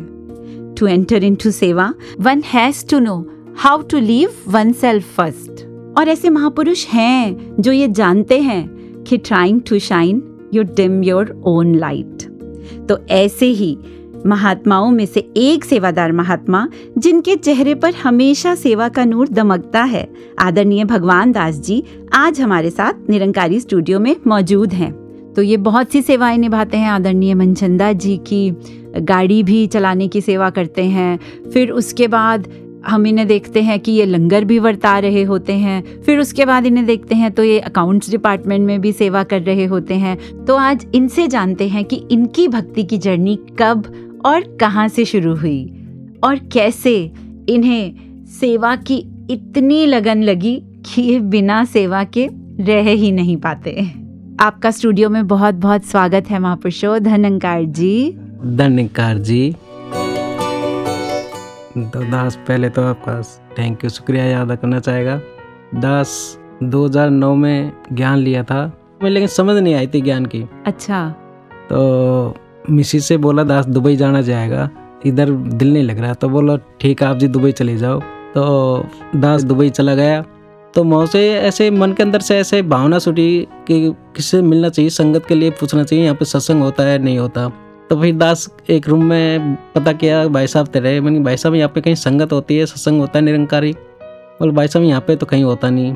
To 0.75 0.87
enter 0.87 1.25
into 1.35 1.51
seva 1.51 1.95
one 2.21 2.43
has 2.47 2.87
to 2.87 2.99
know 2.99 3.25
how 3.57 3.83
to 3.83 3.99
leave 3.99 4.31
oneself 4.73 5.17
first 5.17 5.65
और 5.99 6.09
ऐसे 6.09 6.31
महापुरुष 6.31 6.87
हैं 6.87 7.57
जो 7.61 7.73
ये 7.73 7.89
जानते 7.89 8.41
हैं 8.41 8.69
कि 9.03 9.17
trying 9.19 9.61
to 9.61 9.79
shine 9.79 10.23
you 10.55 10.63
dim 10.63 11.03
your 11.03 11.43
own 11.45 11.75
light 11.75 12.23
तो 12.89 12.99
ऐसे 13.11 13.47
ही 13.47 13.77
महात्माओं 14.27 14.91
में 14.91 15.07
से 15.07 15.21
एक 15.37 15.65
सेवादार 15.65 16.13
महात्मा, 16.13 16.69
जिनके 16.99 17.37
चेहरे 17.37 17.75
पर 17.75 17.95
हमेशा 17.95 18.55
सेवा 18.55 18.89
का 18.89 19.05
नूर 19.05 19.29
दमकता 19.29 19.83
है। 19.83 20.09
आदरणीय 20.39 20.85
भगवान 20.85 21.33
दास 21.33 21.55
जी 21.55 21.83
आज 22.13 22.41
हमारे 22.41 22.71
साथ 22.71 23.11
निरंकारी 23.11 23.61
स्टूडियो 23.61 24.01
में 24.01 24.17
मौजूद 24.27 24.73
हैं। 24.73 24.93
तो 25.33 25.43
ये 25.43 25.57
बहुत 25.57 25.91
सी 25.91 26.03
सेवाएँ 26.03 26.39
निभाते 26.39 26.77
हैं 26.77 26.91
आदरणीय 26.91 27.35
मनचंदा 27.35 27.93
जी 27.93 28.17
की। 28.17 28.51
गाड़ी 29.01 29.43
भी 29.43 29.67
चलाने 29.67 30.09
की 30.09 30.21
सेवा 30.21 30.51
करते 30.51 30.85
हैं। 30.85 31.19
फिर 31.51 31.71
उसके 31.71 32.09
बाद 32.09 32.49
हम 32.87 33.07
इन्हें 33.07 33.27
देखते 33.29 33.63
हैं 33.63 33.81
कि 33.81 33.93
ये 33.93 34.05
लंगर 34.05 34.45
भी 34.45 34.59
वर्ता 34.59 34.99
रहे 34.99 35.23
होते 35.23 35.53
हैं। 35.53 36.03
फिर 36.03 36.19
उसके 36.19 36.45
बाद 36.45 36.67
इन्हें 36.67 36.87
देखते 36.87 37.15
हैं 37.15 37.31
तो 37.33 37.45
ये 37.45 37.59
अकाउंट्स 37.59 38.11
डिपार्टमेंट 38.11 38.67
में 38.67 38.81
भी 38.81 38.93
सेवा 38.93 39.23
कर 39.23 39.41
रहे 39.41 39.65
होते 39.65 39.95
हैं। 39.95 40.45
तो 40.45 40.57
आज 40.57 40.87
इनसे 40.95 41.27
जानते 41.27 41.69
हैं 41.69 41.85
कि 41.85 42.03
इनकी 42.11 42.49
भक्ति 42.49 42.85
की 42.85 42.99
जर्नी 42.99 43.39
कब 43.59 44.04
और 44.25 44.57
कहाँ 44.61 44.89
से 44.89 45.05
शुरू 45.05 45.37
हुई? 45.37 45.65
और 46.25 46.37
कैसे 46.53 47.13
इन्हें 47.49 47.95
सेवा 48.27 48.77
की 48.77 49.27
इतनी 49.31 49.87
लगन 49.87 50.23
लगी 50.23 50.63
कि 50.87 51.03
ये 51.03 51.21
बिना 51.21 51.65
सेवा 51.65 52.05
के 52.05 52.29
रह 52.61 52.91
ही 52.91 53.13
नहीं 53.13 53.37
पाते? 53.37 53.87
आपका 54.41 54.71
स्टूडियो 54.71 55.11
में 55.11 55.27
बहुत 55.27 55.55
बहुत 55.55 55.85
स्वागत 55.85 56.31
है 56.31 56.39
महापुरुषो। 56.39 56.99
धनंकार 56.99 57.65
जी। 57.65 58.11
धन्यकार 58.45 59.19
जी। 59.19 59.57
तो 61.77 62.11
दास 62.11 62.37
पहले 62.37 62.69
तो 62.69 62.83
आपका 62.83 63.23
थैंक 63.59 63.85
यू 63.85 63.91
शुक्रिया 63.91 64.25
याद 64.25 64.57
करना 64.57 64.81
चाहेगा। 64.81 65.21
दास 65.75 66.39
2009 66.63 67.35
में 67.35 67.73
ज्ञान 67.93 68.19
लिया 68.19 68.45
था 68.45 68.79
मैं 69.03 69.11
लेकिन 69.11 69.29
समझ 69.29 69.63
नहीं 69.63 69.75
आई 69.75 69.87
थी 69.87 70.01
ज्ञान 70.01 70.27
की। 70.27 70.45
अच्छा। 70.67 71.09
तो 71.71 72.37
मिसी 72.71 73.01
से 73.01 73.17
बोला, 73.17 73.43
दास, 73.43 73.67
दुबई 73.67 73.97
जाना 73.97 74.21
जाएगा। 74.21 74.71
इधर 75.07 75.31
दिल 75.31 75.73
नहीं 75.73 75.83
लग 75.83 75.99
रहा। 75.99 76.15
तो 76.15 76.29
बोला, 76.29 76.57
ठीक 76.57 77.03
है, 77.03 77.09
आप 77.09 77.17
जी 77.17 77.29
दुबई 77.29 77.53
चले 77.53 77.77
जाओ। 77.77 78.01
तो 78.35 78.87
दास 79.17 79.43
दुबई 79.43 79.71
चला 79.71 79.95
गया। 79.95 80.25
तो 80.75 80.85
वहाँ 80.85 81.07
से 81.07 81.35
ऐसे 81.35 81.71
मन 81.71 81.93
के 81.93 82.03
अंदर 82.03 82.21
से 82.21 82.37
ऐसे 82.37 82.63
भावना 82.63 82.99
छूटी 82.99 83.49
कि 83.67 83.95
किससे 84.17 84.43
मिलना 84.43 84.69
चाहिए, 84.69 84.89
संगत 84.89 85.27
के 85.27 85.35
लिए 85.35 85.51
पूछना 85.51 85.85
चाहिए, 85.85 86.05
यहाँ 86.05 86.17
पे 86.17 86.25
सत्संग 86.25 86.63
होता 86.63 86.83
है, 86.83 86.99
नहीं 86.99 87.19
होता। 87.19 87.53
तो 87.91 88.01
फिर 88.01 88.15
दास 88.15 88.51
एक 88.71 88.89
रूम 88.89 89.05
में 89.05 89.55
पता 89.55 89.93
किया, 89.93 90.29
भाई 90.29 90.47
साहब, 90.47 90.67
तेरे 90.67 91.01
मैंने 91.01 91.21
भाई 91.21 91.37
साहब, 91.37 91.55
यहाँ 91.55 91.69
पे 91.69 91.81
कहीं 91.81 91.95
संगत 91.95 92.33
होती 92.33 92.57
है, 92.57 92.67
सत्संग 92.67 93.01
होता 93.01 93.19
है 93.19 93.25
निरंकारी? 93.25 93.73
बोले, 94.03 94.53
भाई 94.53 94.69
साहब, 94.69 94.85
यहाँ 94.85 95.01
पे 95.01 95.17
तो 95.17 95.27
कहीं 95.27 95.45
होता 95.45 95.71
नहीं। 95.71 95.95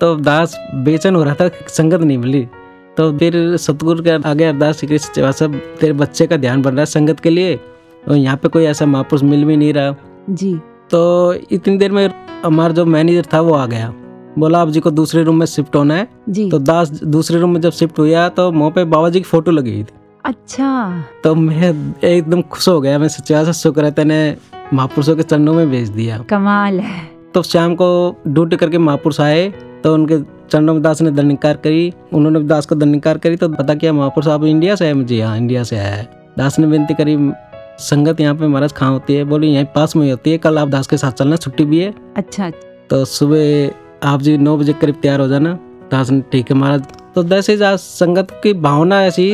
तो 0.00 0.16
दास 0.16 0.58
बेचैन 0.74 1.14
हो 1.14 1.24
रहा 1.24 1.34
था 1.34 1.50
संगत 1.68 2.00
नहीं 2.00 2.18
मिली। 2.18 2.48
तो 2.96 3.18
फिर 3.18 3.56
सतगुरु 3.56 4.02
के 4.02 4.10
आगे 4.10 4.44
अरदास 4.44 4.76
श्री 4.76 4.88
कृष्ण 4.88 5.14
सेवा 5.14 5.30
साहब 5.30 5.54
तेरे 5.80 5.92
बच्चे 5.92 6.26
का 6.26 6.36
ध्यान 6.36 6.62
बन 6.62 6.70
रहा 6.70 6.80
है 6.80 6.86
संगत 6.86 7.20
के 7.20 7.30
लिए। 7.30 7.60
और 8.08 8.16
यहाँ 8.16 8.36
पे 8.36 8.48
कोई 8.48 8.64
ऐसा 8.64 8.86
महापुरुष 8.86 9.22
मिल 9.22 9.44
भी 9.44 9.56
नहीं 9.56 9.72
रहा। 9.72 9.94
जी। 10.30 10.60
तो 10.90 11.34
इतनी 11.50 11.76
देर 11.76 11.92
में 11.92 12.10
हमारा 12.44 12.72
जो 12.72 12.84
मैनेजर 12.84 13.24
था 13.34 13.40
वो 13.40 13.54
आ 13.54 13.66
गया। 13.66 13.94
बोला 14.38 14.58
आप 14.58 14.68
जी 14.68 14.80
को 14.80 14.90
दूसरे 14.90 15.22
रूम 15.22 15.38
में 15.38 15.46
शिफ्ट 15.46 15.76
होना 15.76 15.94
है। 15.94 16.08
जी। 16.28 16.50
तो 16.50 16.58
दास 16.58 16.90
दूसरे 16.90 17.40
रूम 17.40 17.50
में 17.50 17.60
जब 17.60 17.72
शिफ्ट 17.72 17.98
हुआ 17.98 18.28
तो 18.28 18.52
मुँह 18.52 18.70
पे 18.70 18.84
बाबा 18.84 19.08
जी 19.08 19.20
की 19.20 19.24
फ़ोटो 19.24 19.50
लगी 19.50 19.72
हुई 19.72 19.82
थी। 19.82 19.94
अच्छा। 20.24 21.04
तो 21.24 21.34
मैं 21.34 21.94
एकदम 22.04 22.42
खुश 22.42 22.68
हो 22.68 22.80
गया। 22.80 22.98
मैं 22.98 23.08
सच्चा 23.08 23.44
सा 23.44 23.52
शुक्र 23.52 23.84
है 23.84 23.90
तेने 23.90 24.36
महापुरुषों 24.74 25.16
के 25.16 25.22
चरणों 25.22 25.54
में 25.54 25.70
भेज 25.70 25.88
दिया। 25.88 26.18
कमाल 26.18 26.80
है। 26.80 27.10
तो 27.34 27.42
शाम 27.42 27.74
को 27.74 28.16
ड्यूटी 28.28 28.56
करके 28.56 28.78
महापुरुष 28.78 29.20
आए। 29.20 29.48
तो 29.84 29.94
उनके 29.94 30.35
चरणों 30.50 30.74
में 30.74 30.82
दास 30.82 31.02
ने 31.02 31.10
दंडकार 31.10 31.56
करी 31.56 31.92
उन्होंने 32.12 32.40
दास 32.44 32.66
को 32.66 32.74
दंडकार 32.74 33.18
करी 33.18 33.36
तो 33.36 33.48
पता 33.50 33.74
किया 33.74 33.92
महापुरुष 33.92 34.28
आप 34.28 34.44
इंडिया 34.44 34.74
से 34.74 34.86
है। 34.86 35.04
जी 35.04 35.20
हाँ 35.20 35.36
इंडिया 35.38 35.62
से 35.62 35.76
आया 35.76 35.94
है। 35.94 36.08
दास 36.38 36.58
ने 36.58 36.66
विनती 36.66 36.94
करी 36.94 37.16
संगत 37.80 38.20
यहाँ 38.20 38.34
पे 38.34 38.46
महाराज 38.46 38.72
कहाँ 38.72 38.92
होती 38.92 39.14
है 39.14 39.24
बोली 39.24 39.52
यहीं 39.52 39.64
पास 39.74 39.96
में 39.96 40.04
ही 40.04 40.10
होती 40.10 40.30
है 40.30 40.38
कल 40.38 40.58
आप 40.58 40.68
दास 40.68 40.86
के 40.86 40.96
साथ 40.96 41.12
चलना 41.12 41.36
छुट्टी 41.36 41.64
भी 41.64 41.80
है। 41.80 41.92
अच्छा 42.16 42.50
तो 42.90 43.04
सुबह 43.04 44.08
आप 44.08 44.22
जी 44.22 44.36
नौ 44.38 44.56
बजे 44.56 44.72
करीब 44.72 44.98
तैयार 45.02 45.20
हो 45.20 45.28
जाना। 45.28 45.52
दास 45.90 46.10
ने 46.10 46.22
ठीक 46.32 46.50
है 46.50 46.56
महाराज। 46.56 46.84
तो 47.14 47.22
जैसे 47.24 47.56
जा 47.56 47.74
संगत 47.76 48.40
की 48.42 48.52
भावना 48.54 49.02
ऐसी 49.04 49.28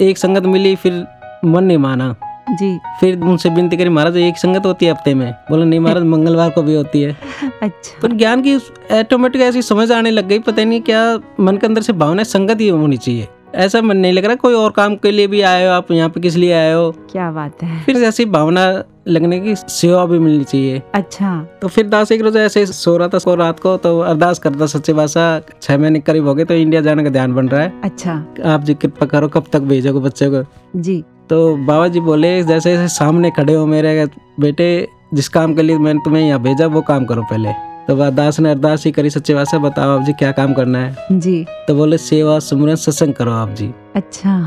एक 0.00 0.18
संगत 0.18 0.46
मिली 0.46 0.74
फिर 0.76 1.04
मन 1.44 1.64
नहीं 1.64 1.78
माना। 1.78 2.14
जी। 2.50 2.78
फिर 3.00 3.20
उनसे 3.20 3.48
विनती 3.48 3.76
करी 3.76 3.88
महाराज 3.88 4.16
एक 4.16 4.38
संगत 4.38 4.66
होती 4.66 4.86
है 4.86 4.92
हफ़्ते 4.92 5.14
में। 5.14 5.30
बोले 5.50 5.64
नहीं 5.64 5.80
महाराज 5.80 6.04
मंगलवार 6.04 6.50
को 6.50 6.62
भी 6.62 6.74
होती 6.74 7.02
है। 7.02 7.12
अच्छा। 7.62 7.98
पर 8.02 8.12
ज्ञान 8.12 8.42
की 8.42 8.56
ऑटोमेटिक 8.98 9.42
ऐसी 9.42 9.62
समझ 9.62 9.92
आने 9.92 10.10
लग 10.10 10.28
गई 10.28 10.38
पता 10.38 10.64
नहीं 10.64 10.80
क्या 10.80 11.20
मन 11.40 11.56
के 11.56 11.66
अंदर 11.66 11.82
से 11.82 11.92
भावना 11.92 12.22
संगत 12.22 12.60
ही 12.60 12.68
होनी 12.68 12.96
चाहिए। 12.96 13.28
ऐसा 13.54 13.80
मन 13.82 13.96
नहीं 13.96 14.12
लग 14.12 14.24
रहा 14.24 14.34
कोई 14.34 14.54
और 14.54 14.70
काम 14.70 14.94
के 14.96 15.10
लिए 15.10 15.26
भी 15.26 15.40
आए 15.40 15.64
हो 15.66 15.72
आप 15.72 15.90
यहाँ 15.92 16.08
पे 16.08 16.20
किस 16.20 16.36
लिए 16.36 16.52
आए 16.52 16.72
हो? 16.72 16.90
क्या 17.10 17.30
बात 17.30 17.62
है। 17.62 17.82
फिर 17.84 17.96
ऐसी 17.96 18.24
भावना 18.24 18.84
लगने 19.08 19.40
की 19.40 19.54
सेवा 19.56 20.04
भी 20.06 20.18
मिलनी 20.18 20.44
चाहिए। 20.44 20.82
अच्छा। 20.94 21.48
तो 21.62 21.68
फिर 21.68 21.86
दास 21.86 22.12
एक 22.12 22.20
रोज 22.22 22.36
ऐसे 22.36 22.66
सो 22.66 22.96
रहा 22.96 23.08
था 23.08 23.18
सो 23.18 23.34
रात 23.34 23.60
को 23.60 23.76
तो 23.76 23.98
अरदास 24.00 24.38
करता 24.38 24.66
सच्चे 24.66 24.92
भाषा 24.92 25.40
छह 25.62 25.78
महीने 25.78 26.00
करीब 26.00 26.26
हो 26.26 26.34
गए 26.34 26.44
तो 26.44 26.54
इंडिया 26.54 26.80
जाने 26.80 27.04
का 27.04 27.10
ध्यान 27.10 27.34
बन 27.34 27.48
रहा 27.48 27.62
है। 27.62 27.72
अच्छा। 27.84 28.12
आप 28.44 28.62
जी 28.64 28.74
कृपा 28.74 29.06
करो 29.06 29.28
कब 29.28 29.44
तक 29.52 29.60
भेजोगे 29.60 30.00
बच्चे 30.00 30.30
को? 30.30 30.44
जी। 30.76 31.04
तो 31.30 31.56
बाबा 31.56 31.88
जी 31.88 32.00
बोले 32.00 32.42
जैसे 32.42 32.76
जैसे 32.76 32.94
सामने 32.94 33.30
खड़े 33.30 33.54
हो 33.54 33.66
मेरे 33.66 34.06
बेटे 34.40 34.88
जिस 35.14 35.28
काम 35.28 35.54
के 35.54 35.62
लिए 35.62 35.78
मैंने 35.78 36.00
तुम्हें 36.04 36.22
यहाँ 36.22 36.40
भेजा 36.42 36.66
वो 36.66 36.80
काम 36.82 37.04
करो 37.04 37.22
पहले। 37.22 37.52
तो 37.88 38.10
दास 38.10 38.38
ने 38.40 38.50
अरदास 38.50 38.84
ही 38.84 38.90
करी 38.92 39.10
सच्चे 39.10 39.34
भाषा 39.34 39.58
बताओ 39.58 39.98
आप 39.98 40.04
जी 40.04 40.12
क्या 40.12 40.30
काम 40.32 40.52
करना 40.54 40.78
है? 40.78 40.96
जी। 41.12 41.44
तो 41.68 41.74
बोले 41.74 41.98
सेवा 41.98 42.38
सुमरन 42.38 42.74
सत्संग 42.76 43.14
करो 43.14 43.32
आप 43.32 43.50
जी। 43.50 43.70
अच्छा। 43.96 44.38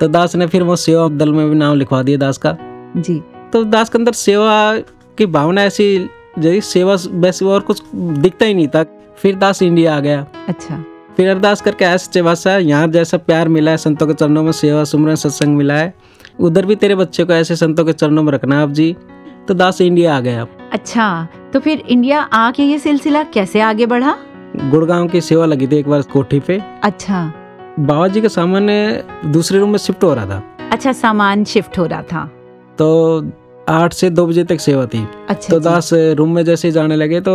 तो 0.00 0.08
दास 0.08 0.36
ने 0.36 0.46
फिर 0.46 0.62
वो 0.62 0.76
सेवा 0.76 1.08
दल 1.08 1.32
में 1.32 1.48
भी 1.50 1.56
नाम 1.56 1.76
लिखवा 1.76 2.02
दिया 2.02 2.18
दास 2.18 2.38
का। 2.38 2.56
जी। 2.96 3.20
तो 3.52 3.64
दास 3.64 3.88
के 3.88 3.98
अंदर 3.98 4.12
सेवा 4.12 4.76
की 5.18 5.26
भावना 5.28 5.64
ऐसी 5.64 5.86
जैसे 6.38 6.60
सेवा 6.60 6.96
वैसे 7.12 7.44
और 7.44 7.60
कुछ 7.60 7.82
दिखता 7.94 8.46
ही 8.46 8.54
नहीं 8.54 8.68
था। 8.68 8.84
फिर 9.18 9.36
दास 9.36 9.62
इंडिया 9.62 9.96
आ 9.96 10.00
गया। 10.00 10.26
अच्छा। 10.48 10.84
फिर 11.16 11.28
अरदास 11.30 11.60
करके 11.60 11.84
आया 11.84 11.96
सच्चे 11.96 12.22
भाषा 12.22 12.56
यहाँ 12.56 12.86
जैसा 12.88 13.16
प्यार 13.16 13.48
मिला 13.48 13.70
है 13.70 13.76
संतों 13.76 14.06
के 14.06 14.14
चरणों 14.14 14.42
में 14.42 14.52
सेवा 14.52 14.84
सुमरन 14.84 15.14
सत्संग 15.14 15.56
मिला 15.56 15.74
है। 15.74 15.92
उधर 16.38 16.66
भी 16.66 16.76
तेरे 16.76 16.94
बच्चे 16.94 17.24
को 17.24 17.32
ऐसे 17.32 17.56
संतों 17.56 17.84
के 17.84 17.92
चरणों 17.92 18.22
में 18.22 18.32
रखना 18.32 18.62
आप 18.62 18.70
जी। 18.70 18.96
तो 19.48 19.54
दास 19.54 19.80
इंडिया 19.80 20.16
आ 20.16 20.20
गया 20.20 20.46
अच्छा 20.72 21.26
तो 21.52 21.60
फिर 21.60 21.82
इंडिया 21.88 22.20
आके 22.20 22.62
ये 22.62 22.78
सिलसिला 22.78 23.22
कैसे 23.24 23.60
आगे 23.60 23.86
बढ़ा? 23.86 24.16
गुड़गांव 24.70 25.08
की 25.08 25.20
सेवा 25.20 25.46
लगी 25.46 25.66
थी 25.66 25.76
एक 25.76 25.88
बार 25.88 26.02
कोठी 26.12 26.40
पे। 26.40 26.60
अच्छा। 26.84 27.32
बाबा 27.78 28.08
जी 28.08 28.20
का 28.20 28.28
सामान 28.28 28.68
दूसरे 29.32 29.58
रूम 29.58 29.70
में 29.70 29.78
शिफ्ट 29.78 30.04
हो 30.04 30.12
रहा 30.14 30.26
था। 30.26 30.42
अच्छा 30.72 30.92
सामान 30.92 31.44
शिफ्ट 31.44 31.78
हो 31.78 31.86
रहा 31.86 32.02
था। 32.02 32.24
तो 32.78 33.32
आठ 33.68 33.92
से 33.92 34.10
दो 34.10 34.26
बजे 34.26 34.44
तक 34.44 34.60
सेवा 34.60 34.86
थी। 34.86 35.06
अच्छा 35.28 35.52
तो 35.54 35.60
दास 35.60 35.90
रूम 35.92 36.34
में 36.34 36.44
जैसे 36.44 36.70
जाने 36.70 36.96
लगे 36.96 37.20
तो 37.20 37.34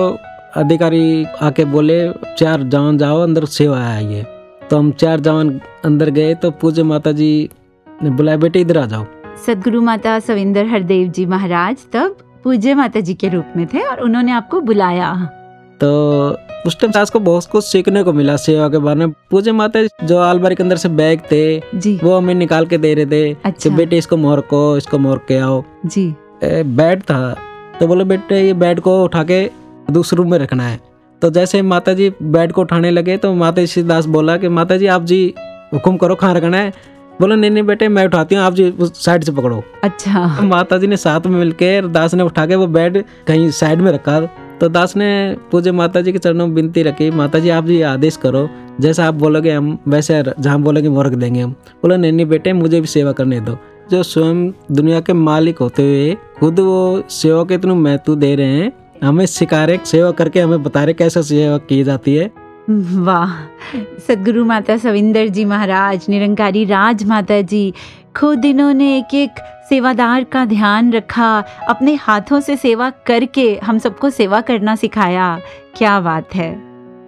अधिकारी 0.58 1.26
आके 1.42 1.66
बोले 1.66 2.00
चार 2.38 2.64
जवान 2.64 2.98
जाओ 2.98 3.22
अंदर 3.22 3.46
सेवा 3.46 3.80
आई 3.88 4.06
है 4.06 4.24
तो 4.70 4.78
हम 4.78 4.92
चार 4.92 5.20
जवान 5.20 5.60
अंदर 5.86 6.10
गए 6.10 6.34
तो 6.36 6.52
पूजे 6.52 6.84
माता 6.84 7.12
जी 7.12 7.50
ने 8.04 8.10
बुलाया 8.10 8.38
बेटे 8.38 8.60
इधर 8.62 8.78
आ 8.78 8.86
जाओ। 8.86 9.06
सदगुरु 9.46 9.82
माता 9.82 10.20
सविंदर 10.20 10.66
हरदेव 10.66 11.08
जी 11.08 11.26
महाराज 11.26 11.86
तब 11.94 12.18
पूज्य 12.44 12.74
माता 12.74 13.00
जी 13.00 13.14
के 13.14 13.30
रूप 13.30 13.54
में 13.58 13.66
थे 13.68 13.82
और 13.82 14.02
उन्होंने 14.02 14.32
आपको 14.32 14.62
बुलाया। 14.62 15.14
तो 15.82 15.90
उस 16.68 16.80
टाइम 16.80 16.92
दास 16.92 17.10
को 17.10 17.20
बहुत 17.20 17.46
कुछ 17.46 17.66
सीखने 17.66 18.04
को 18.04 18.14
मिला 18.14 18.36
सेवा 18.36 18.68
के 18.70 18.78
बारे 18.78 19.00
में। 19.00 19.14
पूजे 19.32 19.52
माता 19.52 19.82
जो 20.04 20.18
अलमारी 20.20 20.56
के 20.56 20.64
अंदर 20.64 20.76
से 20.76 20.90
बैग 20.90 21.22
थे 21.32 21.62
जी। 21.76 22.00
वो 22.04 22.18
हमें 22.18 22.34
निकाल 22.36 22.66
के 22.66 22.78
दे 22.78 22.94
रहे 22.94 23.06
थे 23.06 23.34
कि 23.34 23.42
अच्छा। 23.46 23.70
बेटे 23.70 23.98
इसको 23.98 24.18
मोर 24.18 24.42
को 24.42 24.62
इसको 24.78 24.98
मोर 24.98 25.26
के 25.28 25.38
आओ। 25.38 25.64
जी। 25.86 26.14
ए, 26.44 26.64
बेड 26.64 27.02
था। 27.02 27.36
तो 27.80 27.88
बोले 27.88 28.04
बेटे 28.04 28.42
ये 28.42 28.54
बेड 28.54 28.80
को 28.80 29.04
उठा 29.04 29.24
के 29.24 29.50
दूसरे 29.92 30.18
रूम 30.18 30.32
में 30.32 30.38
रखना 30.40 30.64
है। 30.64 30.80
तो 31.22 31.30
जैसे 31.30 31.62
माता 31.62 31.94
जी 31.94 32.10
बेड 32.22 32.52
को 32.52 32.62
उठाने 32.62 32.92
लगे 32.92 33.18
तो 33.18 33.34
माता 33.34 33.64
जी 33.64 33.84
दास 33.84 34.06
बोला 34.08 34.38
कि 34.38 34.50
माता 34.50 34.78
जी 34.78 34.88
आप 34.88 35.04
जी 35.04 35.34
हुक्म 35.74 35.98
करो 35.98 36.16
कहाँ 36.16 36.34
रखना 36.34 36.58
है। 36.58 36.74
बोला 37.22 37.36
नहीं 37.36 37.52
नहीं 37.52 37.64
बेटे 37.64 37.88
मैं 37.88 38.06
उठाती 38.06 38.36
हूँ 38.36 38.44
आप 38.44 38.54
जी 38.54 38.74
साइड 38.82 39.24
से 39.24 39.32
पकड़ो। 39.32 39.64
अच्छा। 39.84 40.42
माता 40.44 40.78
जी 40.78 40.88
ने 40.88 40.98
साथ 40.98 41.26
में 41.28 41.38
मिलकर 41.40 41.88
दास 41.88 42.14
ने 42.14 42.24
उठा 42.24 42.46
के 42.46 42.56
वो 42.56 42.68
बेड 42.68 43.04
कहीं 43.28 43.50
साइड 43.52 43.82
में 43.82 43.92
रखा। 43.92 44.20
तो 44.60 44.70
दास 44.70 44.96
ने 44.98 45.36
पूजे 45.52 45.72
माता 45.72 46.02
जी 46.02 46.12
के 46.12 46.20
चरणों 46.20 46.48
में 46.48 46.56
विनती 46.56 46.84
रखी 46.84 47.10
माता 47.12 47.40
जी 47.40 47.50
आप 47.50 47.66
जी 47.66 47.82
आदेश 47.84 48.18
करो 48.18 48.48
जैसा 48.82 49.08
आप 49.08 49.14
बोलोगे 49.16 49.52
हम 49.52 49.78
वैसे 49.88 50.24
जहाँ 50.40 50.60
बोलोगे 50.62 50.88
वो 50.88 51.02
रख 51.02 51.14
देंगे 51.14 51.42
हम। 51.42 51.52
बोला 51.82 51.98
नहीं 51.98 52.12
नहीं 52.12 52.26
बेटे 52.26 52.54
मुझे 52.54 52.82
भी 52.82 52.88
सेवा 52.88 53.12
करने 53.12 53.40
दो। 53.42 53.58
जो 53.92 54.02
स्वयं 54.04 54.50
दुनिया 54.72 55.00
के 55.02 55.14
मालिक 55.14 55.60
होते 55.60 55.84
हुए 55.84 56.16
खुद 56.40 56.60
वो 56.60 57.04
सेवा 57.12 57.44
के 57.44 57.56
इतने 57.56 57.74
महत्व 57.76 58.16
दे 58.16 58.36
रहे 58.36 58.58
हैं 58.58 58.72
हमें 59.04 59.26
सिखा 59.26 59.64
रहे 59.66 59.80
सेवा 59.86 60.12
करके 60.12 60.40
हमें 60.40 60.64
बता 60.64 60.84
रहे 60.84 60.94
कैसे 60.94 61.24
सेवा 61.24 61.58
की 61.60 61.84
जाती 61.84 62.16
है। 62.16 62.30
वाह। 62.72 63.46
सदगुरु 64.08 64.46
माता 64.46 64.78
सविंदर 64.78 65.28
जी 65.28 65.46
महाराज 65.46 66.06
निरंकारी 66.10 66.66
राज 66.66 67.04
माता 67.04 67.42
जी 67.42 67.74
खुद 68.16 68.46
इन्होंने 68.46 68.98
एक 68.98 69.14
एक 69.14 69.30
सेवादार 69.70 70.24
का 70.24 70.46
ध्यान 70.46 70.94
रखा 70.94 71.44
अपने 71.70 71.96
हाथों 71.96 72.40
से 72.40 72.56
सेवा 72.58 72.90
करके 72.90 73.60
हम 73.64 73.78
सबको 73.78 74.10
सेवा 74.10 74.42
करना 74.42 74.76
सिखाया। 74.76 75.40
क्या 75.78 76.00
बात 76.00 76.36
है। 76.36 76.62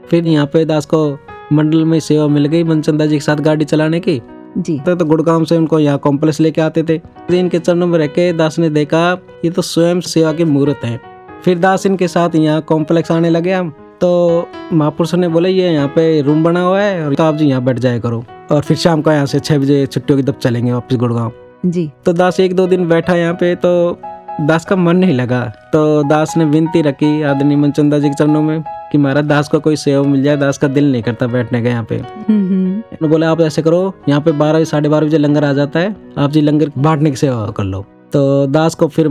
फिर 0.07 0.27
यहाँ 0.27 0.45
पे 0.45 0.65
दास 0.65 0.85
को 0.85 1.19
मंडल 1.53 1.85
में 1.85 1.99
सेवा 1.99 2.27
मिल 2.27 2.45
गई 2.45 2.63
मनचंदा 2.63 3.05
जी 3.05 3.15
के 3.15 3.19
साथ 3.19 3.35
गाड़ी 3.35 3.65
चलाने 3.65 3.99
की? 3.99 4.21
जी। 4.57 4.79
तो, 4.79 4.95
तो 4.95 5.05
गुड़गांव 5.05 5.45
से 5.45 5.57
उनको 5.57 5.79
यहाँ 5.79 5.97
कॉम्प्लेक्स 5.97 6.39
लेके 6.39 6.61
आते 6.61 6.83
थे। 6.83 7.01
इनके 7.39 7.59
चरणों 7.59 7.87
में 7.87 7.99
रह 7.99 8.07
के 8.07 8.33
दास 8.33 8.59
ने 8.59 8.69
देखा 8.69 9.21
ये 9.45 9.51
तो 9.51 9.61
स्वयं 9.61 9.99
सेवा 9.99 10.33
की 10.33 10.43
मूर्त 10.43 10.85
है। 10.85 10.99
फिर 11.45 11.59
दास 11.59 11.85
इनके 11.85 12.07
साथ 12.07 12.29
यहाँ 12.35 12.61
कॉम्प्लेक्स 12.61 13.11
आने 13.11 13.29
लगे 13.29 13.53
हम। 13.53 13.73
तो 14.01 14.47
महापुरुष 14.73 15.13
ने 15.15 15.27
बोला 15.27 15.49
ये 15.49 15.71
यहाँ 15.71 15.87
पे 15.95 16.21
रूम 16.21 16.43
बना 16.43 16.61
हुआ 16.61 16.79
है 16.81 17.05
और 17.05 17.15
तो 17.15 17.23
आप 17.23 17.35
जी 17.35 17.47
यहाँ 17.47 17.63
बैठ 17.63 17.79
जाया 17.79 17.99
करो। 17.99 18.23
और 18.51 18.61
फिर 18.61 18.77
शाम 18.77 19.01
को 19.01 19.11
यहाँ 19.11 19.25
से 19.25 19.39
छः 19.39 19.59
बजे 19.59 19.85
छुट्टियों 19.85 20.17
की 20.19 20.23
तब 20.23 20.37
चलेंगे 20.37 20.71
वापस 20.73 20.95
गुड़गांव। 20.95 21.31
जी। 21.65 21.89
तो 22.05 22.13
दास 22.13 22.39
एक 22.39 22.55
दो 22.55 22.65
दिन 22.67 22.87
बैठा 22.89 23.15
यहाँ 23.15 23.33
पे 23.33 23.53
तो 23.55 23.99
दास 24.41 24.65
का 24.65 24.75
मन 24.75 24.97
नहीं 24.97 25.13
लगा। 25.13 25.43
तो 25.73 25.81
दास 26.03 26.33
ने 26.37 26.45
विनती 26.45 26.81
रखी 26.81 27.21
आदरणीय 27.23 27.57
मनचंदा 27.57 27.99
जी 27.99 28.09
के 28.09 28.15
चरणों 28.15 28.41
में 28.41 28.63
कि 28.91 28.97
महाराज 28.97 29.25
दास 29.25 29.47
को 29.47 29.59
कोई 29.59 29.75
सेवा 29.75 30.01
मिल 30.03 30.23
जाए 30.23 30.37
दास 30.37 30.57
का 30.57 30.67
दिल 30.69 30.91
नहीं 30.91 31.03
करता 31.03 31.27
बैठने 31.27 31.61
का 31.63 31.69
यहाँ 31.69 31.83
पे। 31.83 31.97
उन्होंने 31.97 33.07
बोला 33.07 33.29
आप 33.31 33.41
ऐसे 33.41 33.61
करो 33.61 33.93
यहाँ 34.09 34.21
पे 34.21 34.31
बारह 34.33 34.63
साढ़े 34.63 34.89
बारह 34.89 35.07
बजे 35.07 35.17
लंगर 35.17 35.45
आ 35.45 35.53
जाता 35.53 35.79
है 35.79 35.95
आप 36.17 36.31
जी 36.31 36.41
लंगर 36.41 36.71
बांटने 36.77 37.09
की 37.09 37.17
सेवा 37.17 37.45
कर 37.57 37.63
लो। 37.63 37.85
तो 38.13 38.47
दास 38.47 38.75
को 38.75 38.87
फिर 38.87 39.09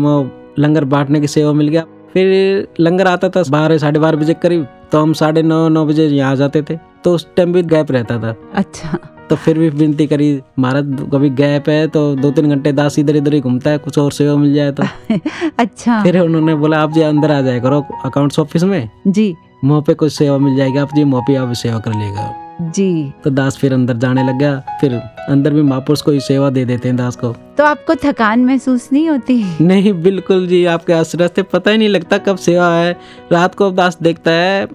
लंगर 0.58 0.84
बांटने 0.86 1.20
की 1.20 1.28
सेवा 1.28 1.52
मिल 1.52 1.68
गया। 1.68 1.84
फिर 2.12 2.68
लंगर 2.80 3.06
आता 3.06 3.28
था 3.28 3.42
बारह 3.50 3.78
साढ़े 3.78 4.00
बारह 4.00 4.18
बजे 4.18 4.34
करीब। 4.34 4.66
तो 4.92 5.00
हम 5.00 5.12
साढ़े 5.12 5.42
नौ 5.42 5.68
नौ 5.68 5.84
बजे 5.86 6.06
यहाँ 6.06 6.36
जाते 6.36 6.62
थे 6.62 6.76
तो 7.04 7.14
उस 7.14 7.26
टाइम 7.36 7.52
भी 7.52 7.62
गैप 7.62 7.90
रहता 7.92 8.18
था। 8.18 8.34
अच्छा। 8.54 8.98
तो 9.30 9.36
फिर 9.36 9.58
भी 9.58 9.68
विनती 9.68 10.06
करी 10.06 10.40
महाराज 10.58 10.96
कभी 11.12 11.30
गैप 11.30 11.68
है 11.68 11.86
तो 11.88 12.14
दो 12.16 12.30
तीन 12.30 12.48
घंटे 12.50 12.72
दास 12.72 12.98
इधर 12.98 13.16
इधर 13.16 13.34
ही 13.34 13.40
घूमता 13.40 13.70
है 13.70 13.78
कुछ 13.78 13.98
और 13.98 14.12
सेवा 14.12 14.34
मिल 14.36 14.54
जाए 14.54 14.72
तो। 14.72 14.82
अच्छा। 15.58 16.02
फिर 16.02 16.18
उन्होंने 16.20 16.54
बोला 16.54 16.80
आप 16.82 16.92
जी 16.92 17.00
अंदर 17.00 17.30
आ 17.30 17.40
जाए 17.40 17.60
करो 17.60 17.80
अकाउंट्स 18.04 18.38
ऑफ़िस 18.38 18.62
में? 18.62 18.90
जी। 19.06 19.34
मुँह 19.64 19.80
पे 19.86 19.94
कुछ 19.94 20.12
सेवा 20.12 20.38
मिल 20.38 20.56
जाएगी 20.56 20.78
आप 20.78 20.94
जी 20.94 21.04
मुँह 21.04 21.24
पे 21.26 21.34
आप 21.36 21.52
सेवा 21.52 21.78
कर 21.78 21.94
लेगा 21.94 22.39
जी। 22.60 23.12
तो 23.24 23.30
दास 23.30 23.56
फिर 23.56 23.72
अंदर 23.72 23.96
जाने 23.96 24.22
लग 24.22 24.38
गया। 24.38 24.58
फिर 24.80 24.94
अंदर 25.28 25.52
भी 25.52 25.62
महापुरुष 25.62 26.02
को 26.02 26.18
सेवा 26.20 26.50
दे 26.50 26.64
देते 26.64 26.88
हैं 26.88 26.96
दास 26.96 27.16
को। 27.16 27.32
तो 27.58 27.64
आपको 27.64 27.94
थकान 27.94 28.44
महसूस 28.44 28.88
नहीं 28.92 29.08
होती? 29.10 29.44
नहीं 29.60 29.92
बिल्कुल 30.02 30.46
जी 30.48 30.64
आपके 30.64 30.92
आश्रय 30.92 31.28
से 31.28 31.42
पता 31.42 31.70
ही 31.70 31.78
नहीं 31.78 31.88
लगता 31.88 32.18
कब 32.18 32.36
सेवा 32.36 32.68
है। 32.74 32.96
रात 33.32 33.54
को 33.54 33.70
दास 33.70 33.98
देखता 34.02 34.30
है 34.30 34.68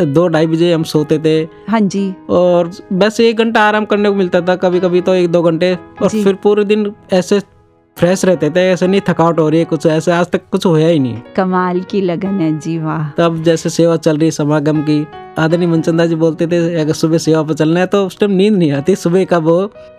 दो 0.00 0.26
ढाई 0.28 0.46
बजे 0.46 0.72
हम 0.72 0.82
सोते 0.82 1.18
थे। 1.18 1.38
हाँ 1.68 1.80
जी। 1.80 2.12
और 2.30 2.70
बस 2.92 3.20
एक 3.20 3.38
घंटा 3.38 3.62
आराम 3.62 3.84
करने 3.84 4.08
को 4.08 4.14
मिलता 4.14 4.40
था 4.40 4.56
कभी 4.56 4.80
कभी 4.80 5.00
तो 5.00 5.14
एक 5.14 5.30
दो 5.32 5.42
घंटे। 5.42 5.74
और 6.02 6.08
फिर 6.08 6.34
पूरे 6.34 6.64
दिन 6.64 6.92
ऐसे 7.12 7.40
फ्रेश 7.96 8.24
रहते 8.24 8.50
थे 8.50 8.60
ऐसे 8.70 8.86
नहीं 8.86 9.00
थकावट 9.08 9.38
हो 9.38 9.48
रही 9.48 9.58
है 9.58 9.64
कुछ 9.64 9.86
ऐसे 9.86 10.12
आज 10.12 10.26
तक 10.26 10.42
कुछ 10.52 10.66
होया 10.66 10.88
ही 10.88 10.98
नहीं। 10.98 11.20
कमाल 11.36 11.80
की 11.80 12.00
लगन 12.00 12.40
है 12.40 12.58
जी 12.58 12.78
वाह। 12.78 13.08
तब 13.18 13.42
जैसे 13.42 13.70
सेवा 13.70 13.96
चल 13.96 14.18
रही 14.18 14.30
समागम 14.30 14.82
की 14.82 15.06
आदरणीय 15.38 15.66
मनचंदा 15.68 16.06
जी 16.06 16.14
बोलते 16.14 16.46
थे 16.46 16.80
अगर 16.80 16.92
सुबह 16.92 17.18
सेवा 17.18 17.42
पे 17.42 17.54
चलना 17.54 17.80
है 17.80 17.86
तो 17.86 18.06
उस 18.06 18.18
टाइम 18.18 18.32
नींद 18.32 18.54
नहीं 18.54 18.72
आती 18.72 18.96
सुबह 18.96 19.24
कब 19.24 19.48
हो 19.48 19.56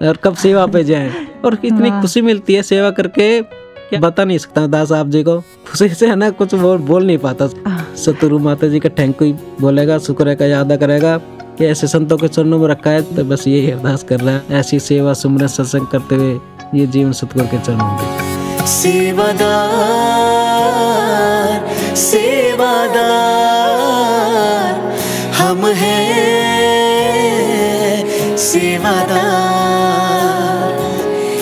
और 0.08 0.18
कब 0.24 0.36
सेवा 0.36 0.66
पे 0.66 0.84
जाए? 0.84 1.12
और 1.46 1.58
इतनी 1.66 1.90
खुशी 2.02 2.22
मिलती 2.22 2.54
है 2.54 2.64
सेवा 2.64 2.90
करके 2.90 3.42
क्या? 3.42 4.00
बता 4.00 4.24
नहीं 4.26 4.38
सकता 4.38 4.66
दास 4.68 4.92
आप 4.92 5.08
जी 5.08 5.24
को। 5.24 5.38
खुशी 5.72 5.90
से 5.90 6.08
है 6.08 6.16
ना 6.16 6.30
कुछ 6.30 6.54
बोल 6.56 6.78
बोल 6.78 7.06
नहीं 7.06 7.18
पाता। 7.18 7.46
आह, 7.68 7.96
सतुरु 7.96 8.40
माता 8.40 8.68
जी 8.68 8.80
का 8.80 8.90
थैंक 8.90 9.22
यू 9.22 9.34
बोलेगा 9.62 9.98
शुक्र 9.98 10.36
का 10.36 10.46
यादा 10.46 10.76
करेगा 10.76 11.18
कि 11.58 11.66
ऐसे 11.66 11.88
संतों 11.88 12.18
के 12.18 12.28
चरणों 12.28 12.60
में 12.60 12.68
रखा 12.68 12.90
है 12.90 13.02
तो 13.16 13.24
बस 13.24 13.48
यही 13.48 13.72
अरदास 13.72 14.04
कर 14.04 14.20
रहा 14.20 14.36
है। 14.36 14.44
ऐसी 14.60 14.80
सेवा 14.80 15.14
सुमरन 15.14 15.48
सत्संग 15.48 15.88
करते 15.88 16.16
हुए 16.16 16.40
ये 16.76 16.88
जीवन 16.88 17.12
सतगुरु 17.12 17.48
के 17.48 17.60
चरणों 17.60 17.92
में। 17.92 18.66
सेवादार 18.68 19.36
सेवादार। 21.96 23.51
सेवादार 28.42 29.50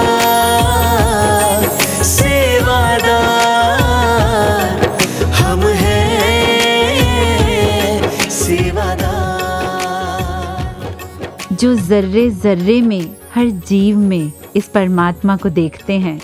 जो 11.52 11.74
जर्रे 11.76 12.30
जर्रे 12.30 12.80
में, 12.80 13.16
हर 13.34 13.46
जीव 13.68 13.98
में 13.98 14.32
इस 14.56 14.66
परमात्मा 14.68 15.36
को 15.36 15.48
देखते 15.48 15.92
हैं, 15.98 16.20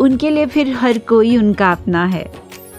उनके 0.00 0.30
लिए 0.30 0.46
फिर 0.46 0.72
हर 0.72 0.98
कोई 0.98 1.36
उनका 1.36 1.70
अपना 1.72 2.04
है। 2.06 2.24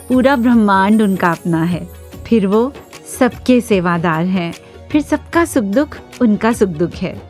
पूरा 0.09 0.35
ब्रह्मांड 0.35 1.01
उनका 1.01 1.31
अपना 1.31 1.63
है। 1.63 1.89
फिर 2.27 2.47
वो 2.47 2.73
सबके 3.19 3.61
सेवादार 3.61 4.25
हैं। 4.25 4.53
फिर 4.91 5.01
सबका 5.01 5.45
सुख 5.45 5.63
दुख 5.63 5.97
उनका 6.21 6.53
सुख 6.53 6.69
दुख 6.69 6.91
है। 6.91 7.21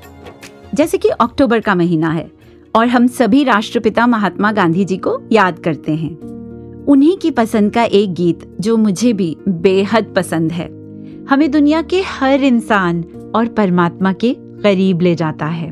जैसे 0.73 0.97
कि 0.97 1.09
अक्टूबर 1.09 1.59
का 1.59 1.75
महीना 1.75 2.09
है 2.09 2.31
और 2.75 2.88
हम 2.88 3.07
सभी 3.07 3.43
राष्ट्रपिता 3.43 4.07
महात्मा 4.07 4.51
गांधी 4.51 4.85
जी 4.85 4.97
को 4.97 5.21
याद 5.31 5.59
करते 5.59 5.95
हैं। 5.95 6.17
उन्हीं 6.85 7.17
की 7.17 7.31
पसंद 7.31 7.73
का 7.73 7.83
एक 7.83 8.13
गीत 8.13 8.57
जो 8.61 8.77
मुझे 8.77 9.13
भी 9.13 9.38
बेहद 9.47 10.13
पसंद 10.15 10.51
है। 10.51 10.67
हमें 11.25 11.51
दुनिया 11.51 11.81
के 11.81 12.01
हर 12.01 12.43
इंसान 12.43 13.03
और 13.35 13.47
परमात्मा 13.47 14.13
के 14.13 14.35
करीब 14.39 15.01
ले 15.01 15.15
जाता 15.15 15.45
है। 15.45 15.69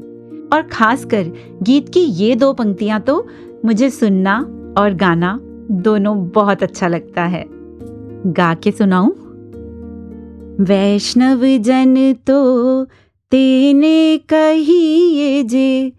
और 0.54 0.62
खासकर 0.62 1.26
गीत 1.64 1.90
की 1.90 2.00
ये 2.00 2.36
दो 2.36 2.54
पंक्तियाँ 2.54 3.00
तो 3.00 3.28
मुझे 3.66 3.90
सुनना 3.90 4.40
और 4.78 4.94
गाना 4.94 5.40
दोनों 5.72 6.30
बहुत 6.30 6.64
अच्छा 6.64 6.88
लगता 6.88 7.24
है। 7.24 7.46
गा 8.26 8.54
के 8.54 8.72
सुनाऊं? 8.72 9.12
वैष्णव 10.66 11.58
जन 11.58 12.14
तो 12.14 12.86
तेने 13.32 14.18
कहिए 14.18 15.44
जे, 15.44 15.92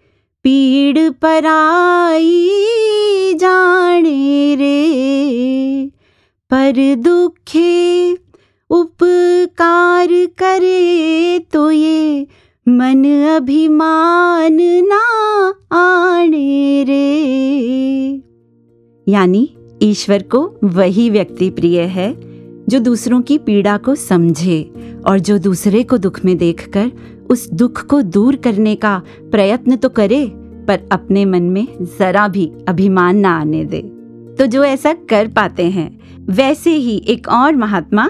पीड़ 0.43 1.11
पराई 1.11 2.49
जाने 3.33 4.55
रे। 4.55 4.85
पर 6.51 6.95
दुखे 6.95 8.13
उपकार 8.69 10.07
करे 10.11 11.39
तो 11.39 11.71
ये, 11.71 12.27
मन 12.67 13.29
अभिमान 13.35 14.57
ना 14.61 15.01
आने 15.71 16.83
रे। 16.83 17.15
यानी 19.07 19.54
ईश्वर 19.81 20.23
को 20.23 20.39
वही 20.63 21.09
व्यक्ति 21.09 21.49
प्रिय 21.49 21.81
है, 21.81 22.13
जो 22.69 22.79
दूसरों 22.79 23.21
की 23.21 23.37
पीड़ा 23.37 23.77
को 23.77 23.95
समझे 23.95 24.61
और 25.07 25.19
जो 25.19 25.37
दूसरे 25.37 25.83
को 25.83 25.97
दुख 25.97 26.23
में 26.25 26.37
देखकर 26.37 26.91
उस 27.29 27.49
दुख 27.49 27.85
को 27.85 28.01
दूर 28.01 28.35
करने 28.35 28.75
का 28.75 29.01
प्रयत्न 29.31 29.75
तो 29.75 29.89
करे, 29.89 30.25
पर 30.67 30.87
अपने 30.91 31.25
मन 31.25 31.43
में 31.43 31.67
जरा 31.99 32.27
भी 32.27 32.51
अभिमान 32.67 33.17
ना 33.17 33.37
आने 33.37 33.63
दे। 33.65 33.81
तो 34.37 34.45
जो 34.45 34.63
ऐसा 34.63 34.93
कर 35.09 35.27
पाते 35.27 35.69
हैं, 35.69 35.89
वैसे 36.25 36.75
ही 36.75 36.97
एक 37.07 37.27
और 37.27 37.55
महात्मा 37.55 38.09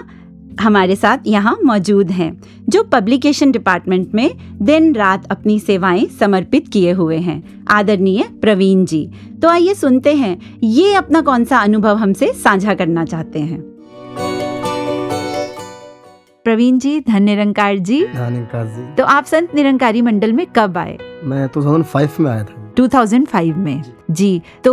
हमारे 0.60 0.96
साथ 0.96 1.26
यहाँ 1.26 1.56
मौजूद 1.64 2.10
हैं। 2.10 2.32
जो 2.68 2.82
पब्लिकेशन 2.82 3.52
डिपार्टमेंट 3.52 4.14
में 4.14 4.30
दिन 4.62 4.94
रात 4.94 5.26
अपनी 5.30 5.58
सेवाएँ 5.60 6.06
समर्पित 6.20 6.68
किए 6.68 6.92
हुए 6.92 7.16
हैं। 7.18 7.42
आदरणीय 7.68 8.24
प्रवीण 8.40 8.84
जी 8.84 9.08
तो 9.42 9.48
आइए 9.48 9.74
सुनते 9.74 10.14
हैं, 10.14 10.38
ये 10.62 10.94
अपना 10.94 11.20
कौन 11.20 11.44
सा 11.44 11.58
अनुभव 11.58 11.96
हमसे 11.96 12.32
साझा 12.34 12.74
करना 12.74 13.04
चाहते 13.04 13.38
हैं? 13.38 13.75
प्रवीण 16.46 16.78
जी 16.78 16.98
धन 17.00 17.22
निरंकार 17.22 17.78
जी। 17.78 17.98
निकास 18.08 18.66
जी। 18.68 18.82
तो 18.94 19.04
आप 19.04 19.24
संत 19.24 19.54
निरंकारी 19.54 20.02
मंडल 20.02 20.32
में 20.32 20.46
कब 20.56 20.78
आए? 20.78 20.96
मैं 21.24 21.46
2005 21.54 22.20
में 22.20 22.30
आया 22.30 22.44
था। 22.44 22.62
2005 22.76 23.56
में। 23.56 23.82
जी 24.10 24.42
तो 24.64 24.72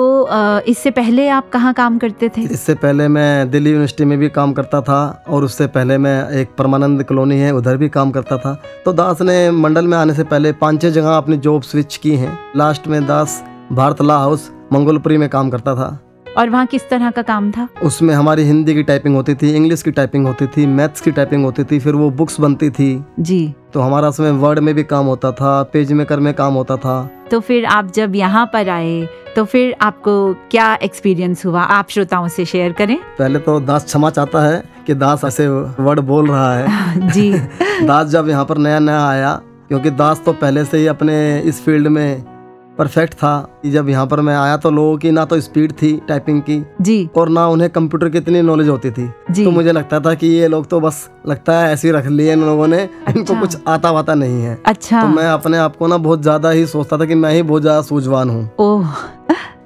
इससे 0.68 0.92
पहले 0.92 1.28
आप 1.30 1.50
कहाँ 1.50 1.74
काम 1.74 1.98
करते 1.98 2.30
थे? 2.30 2.42
इससे 2.44 2.74
पहले 2.76 3.08
मैं 3.08 3.50
दिल्ली 3.52 3.70
यूनिवर्सिटी 3.70 4.06
में 4.06 4.18
भी 4.20 4.30
काम 4.30 4.54
करता 4.54 4.82
था 4.82 5.24
और 5.30 5.44
उससे 5.44 5.68
पहले 5.70 5.98
मैं 5.98 6.30
एक 6.32 6.56
परमानंद 6.58 7.04
कॉलोनी 7.04 7.40
है 7.40 7.52
उधर 7.52 7.78
भी 7.78 7.90
काम 7.90 8.12
करता 8.12 8.38
था। 8.38 8.54
तो 8.86 8.94
दास 8.94 9.22
ने 9.22 9.50
मंडल 9.52 9.88
में 9.88 9.98
आने 9.98 10.14
से 10.14 10.24
पहले 10.26 10.52
पाँच 10.54 10.82
छः 10.82 10.90
जगह 10.92 11.18
अपनी 11.18 11.38
जॉब 11.38 11.62
स्विच 11.62 11.98
की 11.98 12.16
हैं। 12.16 12.38
लास्ट 12.58 12.88
में 12.88 13.06
दास 13.06 13.44
भारतला 13.72 14.18
हाउस 14.18 14.50
मंगोलपुरी 14.74 15.18
में 15.18 15.30
काम 15.30 15.50
करता 15.50 15.76
था। 15.76 16.00
और 16.38 16.50
वहाँ 16.50 16.66
किस 16.66 16.90
तरह 16.90 17.12
का 17.12 17.22
काम 17.22 17.52
था? 17.52 17.68
उसमें 17.84 18.14
हमारी 18.16 18.44
हिंदी 18.44 18.74
की 18.74 18.84
टाइपिंग 18.84 19.16
होती 19.16 19.36
थी 19.36 19.56
इंग्लिश 19.56 19.82
की 19.82 19.92
टाइपिंग 19.92 20.28
होती 20.28 20.48
थी 20.48 20.66
मैथ्स 20.66 21.02
की 21.02 21.12
टाइपिंग 21.12 21.44
होती 21.46 21.64
थी 21.64 21.80
फिर 21.80 21.96
वो 21.96 22.10
बुक्स 22.10 22.40
बनती 22.40 22.70
थी। 22.70 23.06
जी। 23.20 23.54
तो 23.74 23.80
हमारा 23.80 24.08
उसमें 24.08 24.32
वर्ड 24.32 24.60
में 24.60 24.76
भी 24.76 24.84
काम 24.84 25.06
होता 25.06 25.32
था 25.32 25.64
पेज 25.64 25.92
मेकर 25.92 26.20
में 26.20 26.34
काम 26.34 26.54
होता 26.54 26.76
था। 26.76 27.10
तो 27.32 27.40
फिर 27.40 27.66
आप 27.66 27.92
जब 27.92 28.16
यहाँ 28.16 28.46
पर 28.46 28.70
आए 28.70 29.08
तो 29.36 29.46
फिर 29.46 29.76
आपको 29.82 30.34
क्या 30.34 30.74
एक्सपीरियंस 30.76 31.46
हुआ? 31.46 31.62
आप 31.62 31.90
श्रोताओं 31.90 32.28
से 32.28 32.46
शेयर 32.46 32.72
करें। 32.72 32.98
पहले 33.20 33.40
तो 33.40 33.60
दास 33.60 33.86
क्षमा 33.86 34.10
चाहता 34.10 34.42
है 34.42 34.64
कि 34.88 34.94
दास 34.94 35.24
ऐसे 35.26 35.48
वर्ड 35.50 36.00
बोल 36.00 36.28
रहा 36.28 36.58
है। 36.58 36.68
जी। 37.12 37.34
दास 37.84 38.08
जब 38.08 38.30
यहाँ 38.30 38.46
पर 38.46 38.58
नया 38.58 38.80
नया 38.80 39.08
आया 39.08 39.42
क्योंकि 39.68 39.90
दास 39.90 40.22
तो 40.26 40.34
पहले 40.34 40.66
से 40.66 40.78
ही 40.78 40.88
अपने 40.88 41.40
इस 41.40 41.64
फ़ील्ड 41.66 41.88
में 41.88 42.33
परफेक्ट 42.78 43.14
था 43.14 43.40
कि 43.62 43.72
जब 43.72 43.90
यहाँ 43.90 44.06
पर 44.08 44.20
मैं 44.22 44.36
आया 44.36 44.56
तो 44.58 44.70
लोगों 44.72 44.98
की 44.98 45.12
ना 45.12 45.26
तो 45.26 45.40
स्पीड 45.42 45.72
थी 45.72 45.92
टाइपिंग 46.08 46.42
की 46.42 46.62
जी। 46.82 47.10
और 47.16 47.30
ना 47.30 47.48
उन्हें 47.48 47.70
कंप्यूटर 47.70 48.10
की 48.10 48.18
इतनी 48.18 48.42
नॉलेज 48.42 48.70
होती 48.70 48.92
थी। 48.92 49.10
जी। 49.32 49.44
तो 49.44 49.52
मुझे 49.52 49.72
लगता 49.72 50.00
था 50.00 50.14
कि 50.14 50.28
ये 50.28 50.48
लोग 50.48 50.68
तो 50.70 50.80
बस 50.80 51.10
लगता 51.28 51.60
है 51.60 51.72
ऐसे 51.74 51.88
ही 51.88 51.94
रख 51.94 52.08
लिए 52.08 52.34
इन 52.34 52.44
लोगों 52.44 52.68
ने। 52.68 52.78
अच्छा। 52.78 53.12
इनको। 53.12 53.40
कुछ 53.40 53.58
आता 53.68 53.92
वाता 53.92 54.14
नहीं 54.16 54.42
है। 54.44 54.58
अच्छा। 54.66 55.02
तो 55.02 55.08
मैं 55.08 55.28
अपने 55.28 55.58
आप 55.58 55.76
को 55.76 55.88
ना 55.88 55.98
बहुत 56.00 56.22
ज़्यादा 56.22 56.50
ही 56.50 56.66
सोचता 56.66 56.98
था 56.98 57.06
कि 57.06 57.16
मैं 57.16 57.34
ही 57.34 57.44
बहुत 57.44 57.62
ज़्यादा 57.62 57.82
सूझवान 57.82 58.30
हूँ। 58.30 58.50
ओह। 58.60 58.96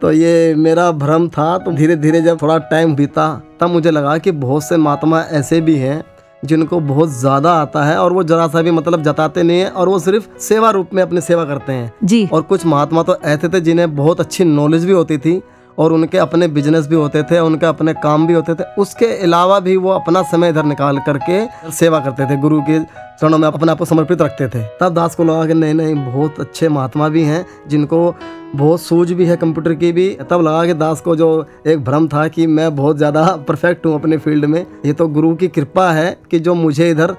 तो 0.01 0.11
ये 0.11 0.53
मेरा 0.55 0.91
भ्रम 0.93 1.27
था। 1.29 1.57
तो 1.57 1.71
धीरे 1.71 1.95
धीरे 1.95 2.21
जब 2.21 2.41
थोड़ा 2.41 2.57
टाइम 2.67 2.95
बीता 2.95 3.33
तब 3.59 3.69
मुझे 3.69 3.91
लगा 3.91 4.17
कि 4.17 4.31
बहुत 4.33 4.63
से 4.63 4.77
महात्मा 4.77 5.21
ऐसे 5.21 5.61
भी 5.61 5.75
हैं 5.75 6.03
जिनको 6.43 6.79
बहुत 6.79 7.09
ज़्यादा 7.09 7.51
आता 7.53 7.83
है 7.83 7.97
और 7.97 8.13
वो 8.13 8.23
जरा 8.23 8.47
सा 8.47 8.61
भी 8.61 8.71
मतलब 8.71 9.03
जताते 9.03 9.43
नहीं 9.43 9.59
है 9.59 9.69
और 9.69 9.89
वो 9.89 9.99
सिर्फ़ 9.99 10.27
सेवा 10.39 10.69
रूप 10.69 10.93
में 10.93 11.01
अपनी 11.03 11.21
सेवा 11.21 11.45
करते 11.45 11.73
हैं। 11.73 11.91
जी। 12.03 12.27
और 12.33 12.41
कुछ 12.41 12.65
महात्मा 12.65 13.03
तो 13.03 13.15
ऐसे 13.25 13.49
थे 13.49 13.59
जिन्हें 13.59 13.95
बहुत 13.95 14.19
अच्छी 14.19 14.43
नॉलेज 14.43 14.85
भी 14.85 14.91
होती 14.91 15.17
थी 15.17 15.41
और 15.77 15.93
उनके 15.93 16.17
अपने 16.17 16.47
बिज़नेस 16.49 16.87
भी 16.87 16.95
होते 16.95 17.23
थे 17.23 17.39
उनके 17.41 17.65
अपने 17.65 17.93
काम 17.95 18.27
भी 18.27 18.33
होते 18.33 18.53
थे। 18.53 18.63
उसके 18.77 19.05
अलावा 19.23 19.59
भी 19.59 19.75
वो 19.77 19.89
अपना 19.91 20.21
समय 20.25 20.49
इधर 20.49 20.63
निकाल 20.65 20.99
करके 21.07 21.71
सेवा 21.71 21.99
करते 21.99 22.25
थे। 22.25 22.37
गुरु 22.37 22.61
के 22.61 22.79
चरणों 22.79 23.37
में 23.37 23.47
अपने 23.47 23.71
आप 23.71 23.77
को 23.77 23.85
समर्पित 23.85 24.21
रखते 24.21 24.47
थे। 24.47 24.63
तब 24.79 24.93
दास 24.93 25.15
को 25.15 25.23
लगा 25.23 25.45
कि 25.45 25.53
नहीं 25.55 25.73
नहीं 25.73 25.95
बहुत 26.05 26.39
अच्छे 26.39 26.69
महात्मा 26.69 27.07
भी 27.09 27.23
हैं 27.23 27.45
जिनको 27.67 28.15
बहुत 28.55 28.81
सूझ 28.81 29.11
भी 29.11 29.25
है 29.25 29.35
कंप्यूटर 29.37 29.73
की 29.73 29.91
भी। 29.91 30.09
तब 30.29 30.41
लगा 30.41 30.65
कि 30.65 30.73
दास 30.75 31.01
को 31.01 31.15
जो 31.15 31.45
एक 31.67 31.83
भ्रम 31.83 32.07
था 32.07 32.27
कि 32.27 32.47
मैं 32.47 32.75
बहुत 32.75 32.97
ज़्यादा 32.97 33.25
परफेक्ट 33.47 33.85
हूँ 33.85 33.93
अपने 33.95 34.17
फ़ील्ड 34.17 34.45
में 34.45 34.65
ये 34.85 34.93
तो 34.93 35.07
गुरु 35.09 35.35
की 35.35 35.47
कृपा 35.49 35.91
है 35.91 36.17
कि 36.31 36.39
जो 36.39 36.53
मुझे 36.55 36.89
इधर 36.91 37.15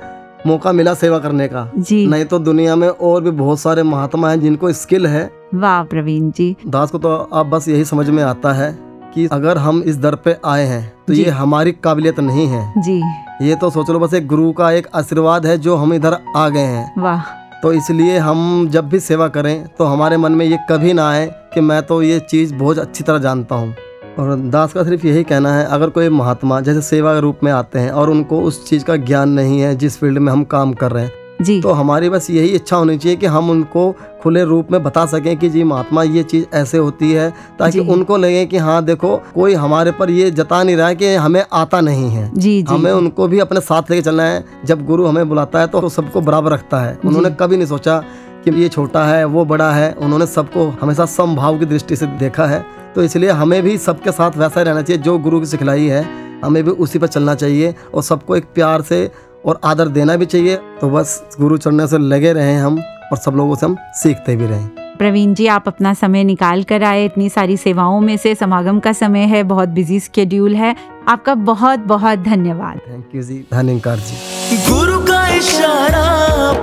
मौका 0.46 0.72
मिला 0.72 0.94
सेवा 0.94 1.18
करने 1.18 1.48
का। 1.48 1.70
जी। 1.78 2.06
नहीं 2.06 2.24
तो 2.24 2.38
दुनिया 2.38 2.76
में 2.76 2.88
और 2.88 3.22
भी 3.22 3.30
बहुत 3.32 3.60
सारे 3.60 3.82
महात्मा 3.82 4.30
हैं 4.30 4.40
जिनको 4.40 4.72
स्किल 4.74 5.06
है 5.06 5.30
वाह 5.54 5.82
प्रवीण 5.84 6.30
जी। 6.30 6.56
दास 6.66 6.90
को 6.90 6.98
तो 6.98 7.14
अब 7.14 7.50
बस 7.50 7.68
यही 7.68 7.84
समझ 7.84 8.08
में 8.08 8.22
आता 8.22 8.52
है 8.52 8.70
कि 9.14 9.26
अगर 9.32 9.58
हम 9.58 9.82
इस 9.82 9.96
दर 9.96 10.14
पे 10.14 10.36
आए 10.46 10.64
हैं 10.66 10.82
तो 11.06 11.12
ये 11.12 11.30
हमारी 11.30 11.72
काबिलियत 11.74 12.20
नहीं 12.20 12.46
है। 12.46 12.62
जी। 12.78 13.02
ये 13.42 13.54
तो 13.54 13.70
सोच 13.70 13.90
लो 13.90 13.98
बस 13.98 14.14
एक 14.14 14.26
गुरु 14.26 14.50
का 14.52 14.70
एक 14.72 14.86
आशीर्वाद 14.94 15.46
है 15.46 15.56
जो 15.58 15.76
हम 15.76 15.94
इधर 15.94 16.16
आ 16.36 16.48
गए 16.48 16.60
हैं। 16.60 17.02
वाह। 17.02 17.22
तो 17.62 17.72
इसलिए 17.72 18.18
हम 18.18 18.68
जब 18.68 18.88
भी 18.88 19.00
सेवा 19.00 19.28
करें 19.28 19.66
तो 19.78 19.84
हमारे 19.84 20.16
मन 20.16 20.32
में 20.32 20.44
ये 20.46 20.58
कभी 20.70 20.92
ना 20.92 21.08
आए 21.10 21.26
कि 21.54 21.60
मैं 21.60 21.82
तो 21.82 22.02
ये 22.02 22.18
चीज़ 22.20 22.54
बहुत 22.54 22.78
अच्छी 22.78 23.04
तरह 23.04 23.18
जानता 23.18 23.54
हूँ। 23.54 23.74
और 24.18 24.34
दास 24.50 24.72
का 24.72 24.82
सिर्फ़ 24.84 25.06
यही 25.06 25.22
कहना 25.24 25.54
है 25.54 25.64
अगर 25.66 25.90
कोई 25.90 26.08
महात्मा 26.08 26.60
जैसे 26.60 26.80
सेवा 26.82 27.14
के 27.14 27.20
रूप 27.20 27.40
में 27.44 27.50
आते 27.52 27.78
हैं 27.78 27.90
और 27.90 28.10
उनको 28.10 28.40
उस 28.40 28.68
चीज़ 28.68 28.84
का 28.84 28.96
ज्ञान 28.96 29.28
नहीं 29.30 29.60
है 29.60 29.74
जिस 29.76 29.98
फ़ील्ड 29.98 30.18
में 30.18 30.32
हम 30.32 30.44
काम 30.46 30.72
कर 30.72 30.92
रहे 30.92 31.04
हैं 31.04 31.17
जी। 31.42 31.60
तो 31.60 31.72
हमारी 31.72 32.08
बस 32.10 32.30
यही 32.30 32.48
इच्छा 32.48 32.76
होनी 32.76 32.96
चाहिए 32.98 33.16
कि 33.16 33.26
हम 33.26 33.50
उनको 33.50 33.90
खुले 34.22 34.44
रूप 34.44 34.72
में 34.72 34.82
बता 34.82 35.04
सकें 35.06 35.36
कि 35.36 35.48
जी 35.48 35.64
महात्मा 35.64 36.02
ये 36.02 36.22
चीज़ 36.22 36.44
ऐसे 36.54 36.78
होती 36.78 37.12
है 37.12 37.30
ताकि 37.58 37.80
उनको 37.80 38.16
लगे 38.16 38.44
कि 38.46 38.56
हाँ 38.56 38.84
देखो 38.84 39.16
कोई 39.34 39.54
हमारे 39.54 39.92
पर 39.92 40.10
ये 40.10 40.30
जता 40.30 40.62
नहीं 40.62 40.76
रहा 40.76 40.88
है 40.88 40.96
कि 40.96 41.14
हमें 41.14 41.44
आता 41.52 41.80
नहीं 41.80 42.10
है। 42.10 42.30
जी 42.34 42.62
जी। 42.62 42.74
हमें 42.74 42.92
उनको 42.92 43.28
भी 43.28 43.38
अपने 43.38 43.60
साथ 43.60 43.90
लेके 43.90 44.02
चलना 44.02 44.22
है। 44.22 44.44
जब 44.64 44.84
गुरु 44.86 45.06
हमें 45.06 45.28
बुलाता 45.28 45.60
है 45.60 45.66
तो 45.66 45.88
सबको 45.88 46.20
बराबर 46.20 46.52
रखता 46.52 46.80
है। 46.80 46.98
उन्होंने 47.04 47.30
कभी 47.30 47.56
नहीं 47.56 47.66
सोचा 47.66 47.98
कि 48.44 48.50
ये 48.62 48.68
छोटा 48.68 49.04
है 49.04 49.24
वो 49.24 49.44
बड़ा 49.44 49.70
है। 49.72 49.92
उन्होंने 49.92 50.26
सबको 50.26 50.66
हमेशा 50.80 51.04
समभाव 51.06 51.58
की 51.58 51.66
दृष्टि 51.66 51.96
से 51.96 52.06
देखा 52.06 52.46
है। 52.46 52.64
तो 52.94 53.02
इसलिए 53.02 53.30
हमें 53.30 53.62
भी 53.62 53.76
सबके 53.78 54.12
साथ 54.12 54.36
वैसा 54.36 54.60
ही 54.60 54.66
रहना 54.66 54.82
चाहिए। 54.82 55.02
जो 55.02 55.18
गुरु 55.18 55.40
की 55.40 55.46
सिखलाई 55.46 55.86
है 55.86 56.06
हमें 56.44 56.62
भी 56.64 56.70
उसी 56.70 56.98
पर 56.98 57.06
चलना 57.06 57.34
चाहिए 57.34 57.74
और 57.94 58.02
सबको 58.02 58.36
एक 58.36 58.44
प्यार 58.54 58.82
से 58.82 59.10
और 59.46 59.60
आदर 59.64 59.88
देना 59.88 60.16
भी 60.16 60.26
चाहिए। 60.26 60.56
तो 60.80 60.90
बस 60.90 61.22
गुरु 61.40 61.56
चढ़ने 61.56 61.86
से 61.86 61.98
लगे 61.98 62.32
रहें 62.32 62.56
हम 62.56 62.78
और 63.12 63.16
सब 63.16 63.34
लोगों 63.36 63.54
से 63.54 63.66
हम 63.66 63.76
सीखते 63.94 64.36
भी 64.36 64.46
रहें। 64.46 64.68
प्रवीण 64.98 65.34
जी 65.34 65.46
आप 65.46 65.64
अपना 65.66 65.92
समय 65.94 66.24
निकाल 66.24 66.62
कर 66.62 66.82
आए। 66.82 67.04
इतनी 67.04 67.28
सारी 67.28 67.56
सेवाओं 67.56 68.00
में 68.00 68.16
से 68.16 68.34
समागम 68.34 68.78
का 68.80 68.92
समय 68.92 69.26
है 69.26 69.42
बहुत 69.42 69.68
बिज़ी 69.68 70.00
स्केड्यूल 70.00 70.54
है। 70.54 70.74
आपका 71.08 71.34
बहुत 71.34 71.78
बहुत 71.86 72.18
धन्यवाद। 72.18 72.80
थैंक 72.88 73.14
यू 73.14 73.22
जी 73.22 73.38
धन्यकार 73.52 73.98
जी। 73.98 74.56
गुरु 74.68 74.98
का 75.00 75.26
इशारा 75.28 76.06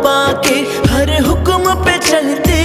पाके 0.03 0.59
हर 0.89 1.11
हुक्म 1.23 1.75
पे 1.85 1.97
चलते 1.99 2.59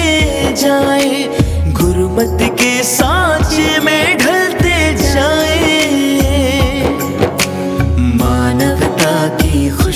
जाए। 0.54 1.24
गुरुमत 1.72 2.38
के 2.52 2.82
सांचे 2.84 3.78
में 3.78 4.18
ढलते 4.18 4.94
जाए। 5.02 5.49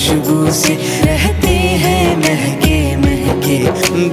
खुशबू 0.04 0.50
से 0.52 0.74
रहते 1.02 1.48
हैं 1.80 2.16
महके 2.16 2.96
महके 2.96 3.58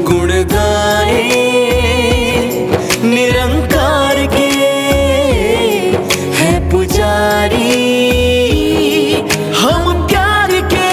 गुण 0.04 0.30
गाए 0.30 1.24
निरंकार 3.04 4.16
के 4.28 4.46
है 6.38 6.54
पुजारी। 6.72 7.82
हम 9.52 10.08
प्यार 10.08 10.52
के। 10.74 10.92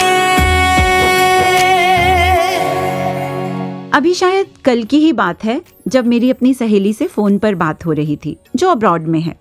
अभी 3.97 4.15
शायद 4.15 4.47
कल 4.65 4.83
की 4.83 4.99
ही 4.99 5.13
बात 5.13 5.45
है, 5.45 5.61
जब 5.89 6.07
मेरी 6.07 6.31
अपनी 6.31 6.55
सहेली 6.55 6.93
से 6.93 7.07
फ़ोन 7.07 7.39
पर 7.39 7.55
बात 7.55 7.87
हो 7.87 7.93
रही 7.93 8.17
थी, 8.17 8.37
जो 8.57 8.71
अब्रॉड 8.71 9.07
में 9.07 9.21
है। 9.21 9.37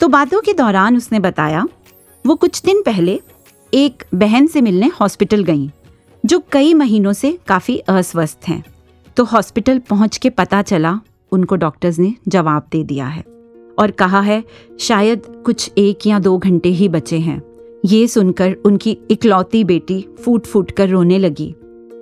तो 0.00 0.08
बातों 0.08 0.40
के 0.40 0.52
दौरान 0.52 0.96
उसने 0.96 1.20
बताया, 1.20 1.66
वो 2.24 2.34
कुछ 2.34 2.62
दिन 2.62 2.82
पहले 2.82 3.20
एक 3.72 4.04
बहन 4.14 4.46
से 4.46 4.60
मिलने 4.60 4.86
हॉस्पिटल 5.00 5.42
गई, 5.44 5.68
जो 6.24 6.42
कई 6.52 6.74
महीनों 6.74 7.12
से 7.12 7.38
काफ़ी 7.48 7.76
अस्वस्थ 7.78 8.48
हैं। 8.48 8.62
तो 9.16 9.24
हॉस्पिटल 9.24 9.78
पहुँच 9.78 10.16
के 10.16 10.30
पता 10.30 10.62
चला, 10.62 10.98
उनको 11.32 11.56
डॉक्टर्स 11.56 11.98
ने 11.98 12.14
जवाब 12.28 12.68
दे 12.72 12.82
दिया 12.84 13.06
है 13.06 13.22
और 13.78 13.90
कहा 13.90 14.20
है, 14.20 14.42
शायद 14.80 15.22
कुछ 15.46 15.70
एक 15.78 16.06
या 16.06 16.18
दो 16.18 16.36
घंटे 16.38 16.68
ही 16.68 16.88
बचे 16.88 17.18
हैं। 17.18 17.42
ये 17.84 18.06
सुनकर 18.08 18.56
उनकी 18.64 18.96
इकलौती 19.10 19.62
बेटी 19.64 20.04
फूट 20.24 20.46
फूट 20.46 20.70
कर 20.70 20.88
रोने 20.88 21.18
लगी, 21.18 21.54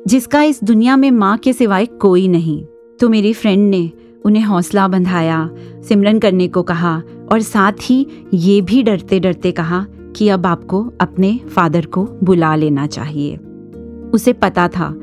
जिसका 0.06 0.42
इस 0.42 0.62
दुनिया 0.64 0.96
में 0.96 1.10
माँ 1.10 1.36
के 1.38 1.52
सिवाय 1.52 1.86
कोई 1.86 2.28
नहीं। 2.28 2.62
तो 3.00 3.08
मेरी 3.08 3.32
फ्रेंड 3.32 3.68
ने 3.70 3.90
उन्हें 4.24 4.44
हौसला 4.44 4.86
बंधाया, 4.88 5.48
सिमरन 5.88 6.18
करने 6.18 6.48
को 6.48 6.62
कहा 6.62 6.96
और 7.32 7.40
साथ 7.40 7.72
ही 7.82 8.06
ये 8.34 8.60
भी 8.60 8.82
डरते 8.82 9.20
डरते 9.20 9.52
कहा 9.52 9.86
कि 10.16 10.28
अब 10.28 10.46
आपको 10.46 10.92
अपने 11.00 11.40
फादर 11.56 11.86
को 11.86 12.08
बुला 12.24 12.54
लेना 12.54 12.86
चाहिए। 12.86 13.36
उसे 14.14 14.32
पता 14.32 14.68
था 14.68 14.94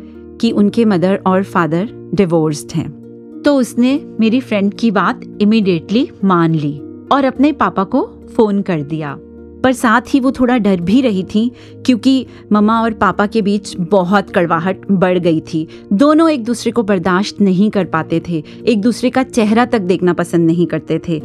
कि 0.42 0.52
उनके 0.52 0.86
मदर 0.86 1.22
और 1.28 1.44
फादर 1.44 2.12
डिवोर्स्ड 2.14 2.72
हैं। 2.72 3.04
तो 3.46 3.56
उसने 3.56 4.06
मेरी 4.20 4.40
फ्रेंड 4.40 4.74
की 4.74 4.92
बात 4.92 5.22
इमिडिएटली 5.42 6.10
मान 6.24 6.56
ली 6.56 6.82
और 7.12 7.26
अपने 7.26 7.52
पापा 7.52 7.84
को 7.84 8.02
फ़ोन 8.36 8.62
कर 8.62 8.82
दिया। 8.82 9.18
पर 9.64 9.72
साथ 9.72 10.02
ही 10.08 10.20
वो 10.20 10.32
थोड़ा 10.32 10.58
डर 10.58 10.82
भी 10.82 11.02
रही 11.02 11.24
थी 11.24 11.52
क्योंकि 11.86 12.26
मम्मा 12.52 12.82
और 12.82 12.94
पापा 12.94 13.26
के 13.26 13.42
बीच 13.42 13.76
बहुत 13.80 14.30
कड़वाहट 14.30 14.92
बढ़ 14.92 15.18
गई 15.18 15.42
थी। 15.42 15.68
दोनों 15.94 16.30
एक 16.30 16.44
दूसरे 16.44 16.72
को 16.72 16.84
बर्दाश्त 16.84 17.42
नहीं 17.42 17.70
कर 17.70 17.86
पाते 17.86 18.22
थे। 18.30 18.44
एक 18.68 18.82
दूसरे 18.82 19.10
का 19.10 19.24
चेहरा 19.24 19.66
तक 19.66 19.80
देखना 19.80 20.14
पसंद 20.14 20.48
नहीं 20.48 20.68
करते 20.68 21.02
थे। 21.08 21.20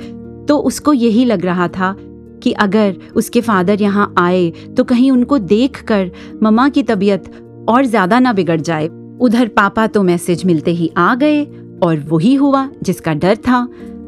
तो 0.48 0.58
उसको 0.58 0.92
यही 0.92 1.24
लग 1.24 1.44
रहा 1.44 1.68
था 1.68 1.96
कि 2.38 2.52
अगर 2.60 2.96
उसके 3.16 3.40
फादर 3.40 3.82
यहाँ 3.82 4.12
आए 4.18 4.50
तो 4.76 4.84
कहीं 4.84 5.10
उनको 5.10 5.38
देख 5.38 5.82
कर 5.82 6.10
मम्मा 6.42 6.68
की 6.68 6.82
तबीयत 6.82 7.30
और 7.68 7.84
ज़्यादा 7.84 8.18
ना 8.18 8.32
बिगड़ 8.32 8.60
जाए। 8.60 8.88
उधर 9.20 9.48
पापा 9.48 9.86
तो 9.86 10.02
मैसेज 10.02 10.44
मिलते 10.44 10.70
ही 10.70 10.90
आ 10.96 11.14
गए 11.14 11.44
और 11.82 12.04
वही 12.08 12.34
हुआ 12.34 12.68
जिसका 12.82 13.14
डर 13.14 13.36
था। 13.38 13.66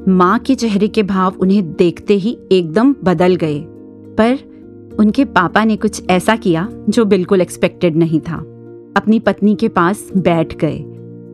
माँ 0.09 0.39
के 0.39 0.55
चेहरे 0.55 0.89
के 0.89 1.03
भाव 1.03 1.37
उन्हें 1.41 1.73
देखते 1.73 2.15
ही 2.15 2.37
एकदम 2.53 2.95
बदल 3.05 3.35
गए। 3.37 3.59
पर 4.19 4.39
उनके 4.99 5.25
पापा 5.27 5.65
ने 5.65 5.77
कुछ 5.77 6.03
ऐसा 6.11 6.37
किया 6.37 6.69
जो 6.89 7.05
बिल्कुल 7.05 7.41
एक्सपेक्टेड 7.41 7.97
नहीं 7.97 8.21
था। 8.21 8.37
अपनी 8.97 9.19
पत्नी 9.19 9.55
के 9.55 9.69
पास 9.71 10.09
बैठ 10.17 10.57
गए। 10.57 10.79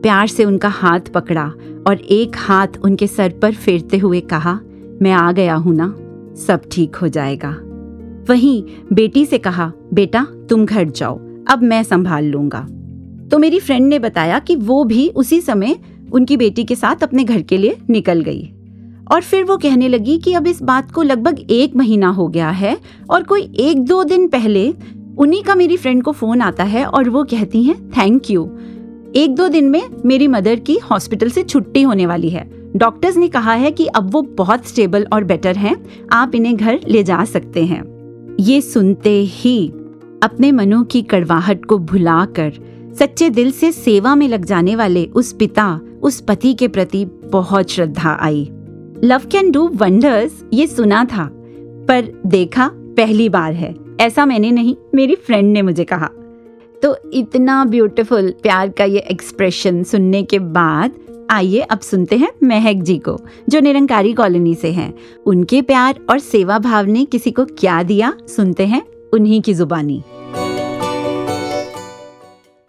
प्यार 0.03 0.27
से 0.27 0.45
उनका 0.45 0.69
हाथ 0.71 1.13
पकड़ा 1.15 1.45
और 1.87 2.01
एक 2.11 2.37
हाथ 2.39 2.79
उनके 2.85 3.07
सर 3.07 3.33
पर 3.43 3.55
फेरते 3.55 3.99
हुए 3.99 4.21
कहा, 4.23 4.59
मैं 5.03 5.13
आ 5.13 5.31
गया 5.33 5.55
हूँ 5.55 5.75
ना? 5.75 5.87
सब 6.37 6.63
ठीक 6.73 6.97
हो 6.97 7.09
जाएगा। 7.09 7.57
वहीं 8.29 8.63
बेटी 8.93 9.27
से 9.27 9.39
कहा, 9.39 9.73
बेटा, 9.95 10.27
तुम 10.49 10.65
घर 10.67 10.85
जाओ, 10.85 11.19
अब 11.49 11.63
मैं 11.63 11.83
संभाल 11.83 12.25
लूँगा। 12.25 12.67
तो 13.31 13.39
मेरी 13.39 13.61
फ्रेंड 13.61 13.87
ने 13.87 13.99
बताया 13.99 14.39
कि 14.39 14.57
वो 14.57 14.85
भी 14.85 15.09
उसी 15.09 15.41
समय 15.41 15.77
उनकी 16.13 16.37
बेटी 16.37 16.65
के 16.65 16.75
साथ 16.77 17.03
अपने 17.03 17.25
घर 17.25 17.43
के 17.43 17.57
लिए 17.57 17.77
निकल 17.91 18.21
गई। 18.21 18.53
और 19.13 19.21
फिर 19.21 19.45
वो 19.45 19.57
कहने 19.57 19.89
लगी 19.89 20.19
कि 20.19 20.33
अब 20.33 20.47
इस 20.47 20.63
बात 20.63 20.91
को 20.91 21.03
लगभग 21.03 21.47
एक 21.51 21.77
महीना 21.77 22.09
हो 22.09 22.29
गया 22.29 22.51
है 22.51 22.79
और 23.11 23.23
कोई 23.23 23.53
एक 23.59 23.85
दो 23.85 24.05
दिन 24.05 24.29
पहले 24.29 24.75
उन्हीं 25.19 25.43
का 25.43 25.55
मेरी 25.55 25.77
फ्रेंड 25.77 26.03
को 26.03 26.13
फ़ोन 26.13 26.41
आता 26.41 26.65
है 26.65 26.85
और 26.87 27.09
वो 27.09 27.25
कहती 27.25 27.63
हैं 27.63 27.91
थैंक 27.91 28.31
यू 28.31 28.51
एक 29.17 29.35
दो 29.35 29.49
दिन 29.49 29.65
में 29.65 29.83
मेरी 30.05 30.29
मदर 30.29 30.57
की 30.57 30.75
हॉस्पिटल 30.75 31.31
से 31.31 31.43
छुट्टी 31.43 31.83
होने 31.83 32.07
वाली 32.07 32.31
है। 32.31 32.66
डॉक्टर्स 32.77 33.17
ने 33.17 33.29
कहा 33.29 33.53
है 33.53 33.71
कि 33.71 33.87
अब 33.87 34.11
वो 34.13 34.23
बहुत 34.23 34.67
स्टेबल 34.67 35.07
और 35.13 35.25
बेटर 35.25 35.57
हैं। 35.57 35.77
आप 36.13 36.35
इन्हें 36.35 36.57
घर 36.57 36.81
ले 36.89 37.03
जा 37.03 37.25
सकते 37.25 37.65
हैं। 37.65 38.37
ये 38.41 38.61
सुनते 38.61 39.11
ही 39.11 39.69
अपने 40.23 40.53
मनों 40.53 40.85
की 40.85 41.03
कड़वाहट 41.03 41.65
को 41.65 41.79
भुलाकर 41.79 42.53
सच्चे 42.99 43.31
दिल 43.31 43.51
से 43.51 43.73
सेवा 43.73 44.15
में 44.15 44.29
लग 44.29 44.45
जाने 44.45 44.77
वाले 44.77 45.05
उस 45.07 45.33
पिता, 45.33 45.81
उस 46.03 46.21
पति 46.21 46.55
के 46.55 46.69
प्रति 46.69 47.05
बहुत 47.05 47.71
श्रद्धा 47.71 48.19
आई। 48.21 48.51
लव 49.05 49.23
कैन 49.33 49.51
डू 49.51 49.71
वंडर्स 49.75 50.45
ये 50.53 50.67
सुना 50.67 51.05
था, 51.05 51.31
पर 51.89 52.23
देखा 52.27 52.71
पहली 52.75 53.29
बार 53.29 53.53
है। 53.53 53.75
ऐसा 54.01 54.27
मैंने 54.27 54.51
नहीं, 54.51 54.77
मेरी 54.95 55.15
फ्रेंड 55.15 55.53
ने 55.53 55.63
मुझे 55.63 55.85
कहा। 55.85 56.11
तो 56.83 56.97
इतना 57.13 57.65
ब्यूटीफुल 57.65 58.31
प्यार 58.43 58.69
का 58.69 58.85
ये 58.85 58.99
एक्सप्रेशन 58.99 59.83
सुनने 59.83 60.23
के 60.23 60.39
बाद 60.39 60.93
आइए 61.31 61.61
अब 61.61 61.81
सुनते 61.81 62.17
हैं 62.17 62.31
महक 62.43 62.77
जी 62.77 62.97
को, 62.99 63.19
जो 63.49 63.61
निरंकारी 63.61 64.13
कॉलोनी 64.13 64.55
से 64.55 64.73
हैं। 64.73 64.93
उनके 65.27 65.63
प्यार 65.63 66.01
और 66.11 66.19
सेवा 66.19 66.59
भाव 66.59 66.87
ने 66.87 67.05
किसी 67.05 67.31
को 67.31 67.45
क्या 67.45 67.83
दिया? 67.83 68.13
सुनते 68.29 68.67
हैं 68.67 68.83
उन्हीं 69.13 69.41
की 69.43 69.55
जुबानी। 69.55 70.03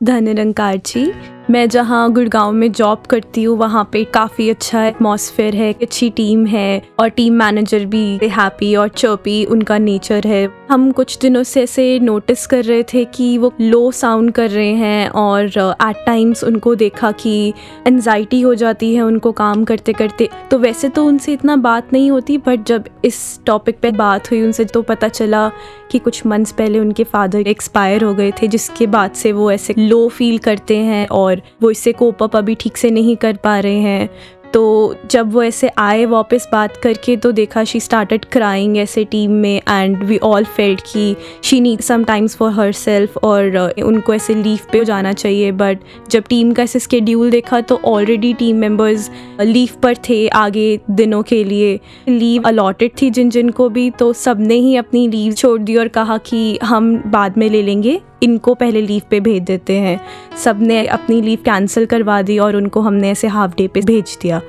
धन 0.03 0.23
निरंकार 0.23 0.77
जी, 0.77 1.11
मैं 1.49 1.67
जहाँ 1.69 2.11
गुड़गांव 2.13 2.51
में 2.51 2.71
जॉब 2.71 3.03
करती 3.09 3.43
हूँ, 3.43 3.57
वहाँ 3.57 3.89
पे 3.91 4.03
काफ़ी 4.03 4.49
अच्छा 4.49 4.85
एटमॉस्फेयर 4.85 5.55
है, 5.55 5.71
अच्छी 5.73 6.09
टीम 6.09 6.45
है 6.45 6.81
और 6.99 7.09
टीम 7.09 7.33
मैनेजर 7.33 7.85
भी 7.85 8.19
हैप्पी 8.23 8.75
और 8.75 8.87
चर्पी 8.87 9.43
उनका 9.45 9.77
नेचर 9.77 10.27
है। 10.27 10.47
हम 10.69 10.91
कुछ 10.91 11.17
दिनों 11.17 11.41
से 11.43 11.61
ऐसे 11.63 11.99
नोटिस 11.99 12.45
कर 12.47 12.63
रहे 12.63 12.83
थे 12.83 13.03
कि 13.05 13.37
वो 13.37 13.51
लो 13.61 13.91
साउंड 13.91 14.31
कर 14.31 14.49
रहे 14.49 14.71
हैं 14.71 15.09
और 15.09 15.45
एट 15.81 16.03
टाइम्स 16.05 16.43
उनको 16.43 16.73
देखा 16.75 17.11
कि 17.11 17.53
एनजाइटी 17.87 18.41
हो 18.41 18.53
जाती 18.55 18.93
है 18.95 19.01
उनको 19.01 19.31
काम 19.31 19.63
करते 19.65 19.93
करते। 19.93 20.29
तो 20.51 20.59
वैसे 20.59 20.89
तो 20.89 21.05
उनसे 21.05 21.33
इतना 21.33 21.55
बात 21.55 21.93
नहीं 21.93 22.11
होती 22.11 22.37
बट 22.37 22.65
जब 22.65 22.89
इस 23.05 23.39
टॉपिक 23.45 23.79
पे 23.79 23.91
बात 23.91 24.31
हुई, 24.31 24.41
उनसे 24.41 24.65
तो 24.65 24.81
पता 24.81 25.07
चला 25.07 25.49
कि 25.91 25.99
कुछ 25.99 26.25
मंथ्स 26.25 26.51
पहले 26.51 26.79
उनके 26.79 27.03
फादर 27.03 27.47
एक्सपायर 27.47 28.03
हो 28.03 28.13
गए 28.13 28.31
थे, 28.31 28.47
जिसके 28.47 28.87
बाद 28.87 29.11
से 29.11 29.31
वो 29.31 29.51
ऐसे 29.51 29.73
लो 29.77 30.07
फील 30.09 30.37
करते 30.37 30.77
हैं 30.77 31.07
और 31.07 31.41
वो 31.61 31.71
इससे 31.71 31.91
कोप 31.91 32.23
अप 32.23 32.35
अभी 32.35 32.55
ठीक 32.55 32.77
से 32.77 32.89
नहीं 32.89 33.15
कर 33.15 33.37
पा 33.43 33.59
रहे 33.59 33.77
हैं। 33.77 34.09
तो 34.53 34.95
जब 35.11 35.31
वो 35.33 35.43
ऐसे 35.43 35.69
आए 35.77 36.05
वापस 36.05 36.47
बात 36.51 36.77
करके 36.77 37.15
तो 37.17 37.31
देखा 37.31 37.63
शी 37.63 37.79
स्टार्टेड 37.79 38.25
क्राइंग 38.25 38.77
ऐसे 38.77 39.03
टीम 39.03 39.31
में 39.31 39.61
एंड 39.69 40.03
वी 40.03 40.17
ऑल 40.17 40.43
फेल्ट 40.45 40.81
कि 40.91 41.15
she 41.43 41.59
need 41.61 41.81
some 41.81 42.03
times 42.03 42.35
for 42.35 42.51
herself 42.71 43.17
और 43.17 43.57
उनको 43.83 44.13
ऐसे 44.13 44.35
लीव 44.35 44.59
पे 44.71 44.83
जाना 44.85 45.13
चाहिए। 45.13 45.51
बट 45.51 45.79
जब 46.09 46.23
टीम 46.29 46.51
का 46.51 46.63
ऐसे 46.63 46.79
स्केड्यूल 46.79 47.31
देखा 47.31 47.61
तो 47.61 47.79
ऑलरेडी 47.85 48.33
टीम 48.33 48.55
मेंबर्स 48.55 49.09
लीव 49.41 49.79
पर 49.83 49.95
थे 50.09 50.27
आगे 50.27 50.79
दिनों 50.91 51.21
के 51.23 51.43
लिए। 51.43 51.79
लीव 52.09 52.43
अलॉटेड 52.45 52.91
थी 53.01 53.09
जिन 53.09 53.29
जिन 53.29 53.49
को 53.49 53.69
भी 53.69 53.89
तो 53.89 54.11
सबने 54.15 54.55
ही 54.55 54.75
अपनी 54.75 55.07
लीव 55.07 55.33
छोड़ 55.33 55.59
दी 55.61 55.75
और 55.75 55.87
कहा 55.89 56.17
कि 56.17 56.57
हम 56.63 56.95
बाद 57.07 57.37
में 57.37 57.49
ले 57.49 57.61
लेंगे। 57.61 57.99
इनको 58.23 58.53
पहले 58.53 58.81
लीव 58.81 59.01
पे 59.09 59.19
भेज 59.19 59.43
देते 59.43 59.77
हैं। 59.79 59.99
सबने 60.43 60.85
अपनी 60.87 61.21
लीव 61.21 61.39
कैंसिल 61.45 61.85
करवा 61.85 62.21
दी 62.21 62.37
और 62.37 62.55
उनको 62.55 62.81
हमने 62.81 63.11
ऐसे 63.11 63.27
हाफ़ 63.27 63.55
डे 63.57 63.67
पे 63.67 63.81
भेज 63.81 64.17
दिया। 64.21 64.41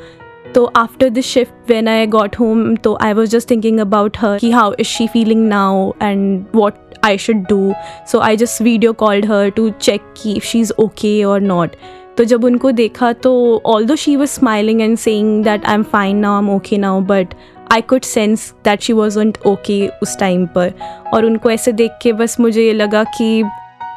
तो 0.55 0.65
after 0.77 1.09
this 1.09 1.27
shift 1.27 1.71
when 1.71 1.89
I 1.89 2.07
got 2.07 2.37
home 2.41 2.75
तो 2.77 2.97
I 3.03 3.13
was 3.13 3.29
just 3.29 3.51
thinking 3.51 3.81
about 3.81 4.17
her 4.21 4.39
कि 4.39 4.51
how 4.51 4.73
is 4.81 4.87
she 4.87 5.07
feeling 5.07 5.47
now 5.49 5.93
and 6.03 6.45
what 6.55 6.75
I 7.05 7.19
should 7.19 7.37
do 7.37 7.73
so 8.13 8.21
I 8.21 8.37
just 8.37 8.63
video 8.63 8.93
called 8.93 9.27
her 9.27 9.49
to 9.49 9.69
check 9.71 10.15
कि 10.23 10.41
she 10.45 10.61
is 10.61 10.73
okay 10.79 11.23
और 11.25 11.41
not 11.41 11.77
तो 12.17 12.25
जब 12.25 12.45
उनको 12.45 12.71
देखा 12.71 13.13
तो 13.13 13.63
although 13.85 13.97
she 13.97 14.17
was 14.17 14.31
smiling 14.31 14.81
and 14.81 14.97
saying 14.99 15.45
that 15.45 15.65
I 15.65 15.75
am 15.75 15.83
fine 15.83 16.17
now 16.17 16.35
I 16.35 16.43
am 16.43 16.51
okay 16.51 16.79
now 16.79 17.01
but 17.01 17.35
I 17.73 17.81
could 17.81 18.03
sense 18.03 18.53
that 18.65 18.81
she 18.81 18.93
wasn't 18.93 19.39
okay 19.47 19.87
उस 20.03 20.19
time 20.19 20.47
पर। 20.47 20.73
और 21.15 21.25
उनको 21.25 21.51
ऐसे 21.51 21.73
देख 21.73 21.99
के 22.03 22.13
बस 22.13 22.39
मुझे 22.41 22.63
ये 22.63 22.73
लगा 22.73 23.05
कि 23.17 23.43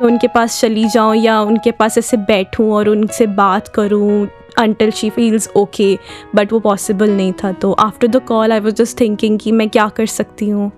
उनके 0.03 0.27
पास 0.27 0.59
चली 0.61 0.87
जाऊँ 0.89 1.15
या 1.15 1.39
उनके 1.41 1.71
पास 1.71 1.97
ऐसे 1.97 2.17
बैठूँ 2.17 2.71
और 2.73 2.89
उनसे 2.89 3.27
बात 3.27 3.67
करूँ 3.67 4.27
until 4.59 4.91
she 4.91 5.09
feels 5.09 5.49
okay 5.57 5.97
but 6.35 6.53
वो 6.53 6.59
पॉसिबल 6.59 7.11
नहीं 7.11 7.33
था। 7.43 7.51
तो 7.51 7.71
after 7.71 8.07
the 8.07 8.21
call 8.27 8.51
I 8.51 8.59
was 8.59 8.75
just 8.75 8.99
thinking 8.99 9.39
कि 9.39 9.51
मैं 9.51 9.69
क्या 9.69 9.87
कर 9.89 10.05
सकती 10.05 10.49
हूँ। 10.49 10.71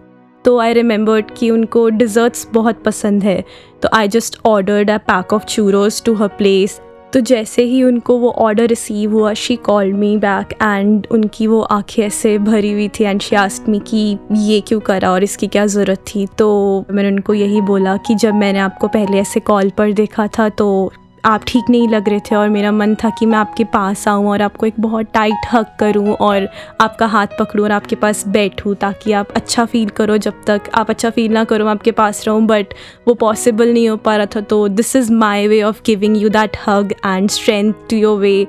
तो 0.46 0.58
आई 0.60 0.74
रिमेंबर्ड 0.74 1.32
कि 1.38 1.50
उनको 1.50 1.88
डिज़र्ट्स 1.90 2.48
बहुत 2.54 2.84
पसंद 2.84 3.24
है। 3.24 3.44
तो 3.82 3.90
I 3.94 4.08
just 4.08 4.40
ordered 4.46 4.90
a 4.92 4.98
pack 5.08 5.34
of 5.34 5.46
churros 5.46 6.02
to 6.04 6.14
her 6.14 6.28
place 6.28 6.80
तो 7.14 7.20
जैसे 7.20 7.64
ही 7.64 7.84
उनको 7.84 8.18
वो 8.18 8.30
ऑर्डर 8.30 8.68
रिसीव 8.68 9.12
हुआ 9.12 9.34
she 9.34 9.56
call 9.56 9.94
me 9.94 10.18
back 10.18 10.54
and 10.54 11.08
उनकी 11.12 11.48
वो 11.48 11.62
आँखें 11.62 12.04
ऐसे 12.04 12.38
भरी 12.38 12.72
हुई 12.72 12.88
थी 12.88 13.04
एंड 13.04 13.22
शी 13.22 13.36
आस्ट 13.36 13.70
मी 13.70 13.80
कि 13.80 14.18
ये 14.32 14.62
क्यों 14.62 14.80
करा 14.80 15.12
और 15.12 15.24
इसकी 15.24 15.48
क्या 15.48 15.66
ज़रूरत 15.66 16.00
थी? 16.00 16.28
तो 16.38 16.86
मैंने 16.92 17.10
उनको 17.10 17.34
यही 17.34 17.62
बोला 17.62 17.98
कि 17.98 18.16
जब 18.16 18.34
मैंने 18.34 18.60
आपको 18.60 18.88
पहले 18.88 19.18
ऐसे 19.18 19.40
कॉल 19.40 19.70
पर 19.70 19.92
देखा 19.92 20.28
था 20.28 20.50
तो 20.50 20.94
आप 21.26 21.44
ठीक 21.48 21.70
नहीं 21.70 21.88
लग 21.88 22.10
रहे 22.10 22.20
थे 22.20 22.36
और 22.36 22.50
मेरा 22.50 22.72
मन 22.72 22.96
था 23.04 23.10
कि 23.10 23.26
मैं 23.26 23.38
आपके 23.38 23.64
पास 23.64 24.08
आऊँ 24.08 24.28
और 24.30 24.42
आपको 24.42 24.66
एक 24.66 24.80
बहुत 24.80 25.12
टाइट 25.14 25.46
हक 25.52 25.76
करूँ 25.80 26.14
और 26.14 26.48
आपका 26.82 27.06
हाथ 27.06 27.28
पकड़ूँ 27.40 27.64
और 27.66 27.72
आपके 27.72 27.96
पास 27.96 28.28
बैठूँ 28.28 28.76
ताकि 28.76 29.12
आप 29.12 29.32
अच्छा 29.36 29.66
फील 29.66 29.90
करो 29.90 30.18
जब 30.18 30.42
तक 30.48 30.70
आप 30.74 30.90
अच्छा 30.90 31.10
फील 31.10 31.32
ना 31.34 31.44
करो, 31.44 31.66
मैं 31.66 31.72
आपके 31.72 31.92
पास 31.92 32.24
रहूँ 32.28 32.46
बट 32.48 32.74
वो 33.08 33.14
पॉसिबल 33.16 33.74
नहीं 33.74 33.88
हो 33.90 33.98
पा 33.98 34.16
रहा 34.16 34.26
था। 34.36 34.42
तो 34.42 34.68
this 34.68 34.96
is 34.96 35.12
my 35.14 35.48
way 35.48 35.62
of 35.64 35.82
giving 35.86 36.18
you 36.18 36.30
that 36.30 36.58
hug 36.68 36.94
and 37.06 37.30
strength 37.30 37.74
to 37.90 37.98
your 37.98 38.20
way 38.20 38.48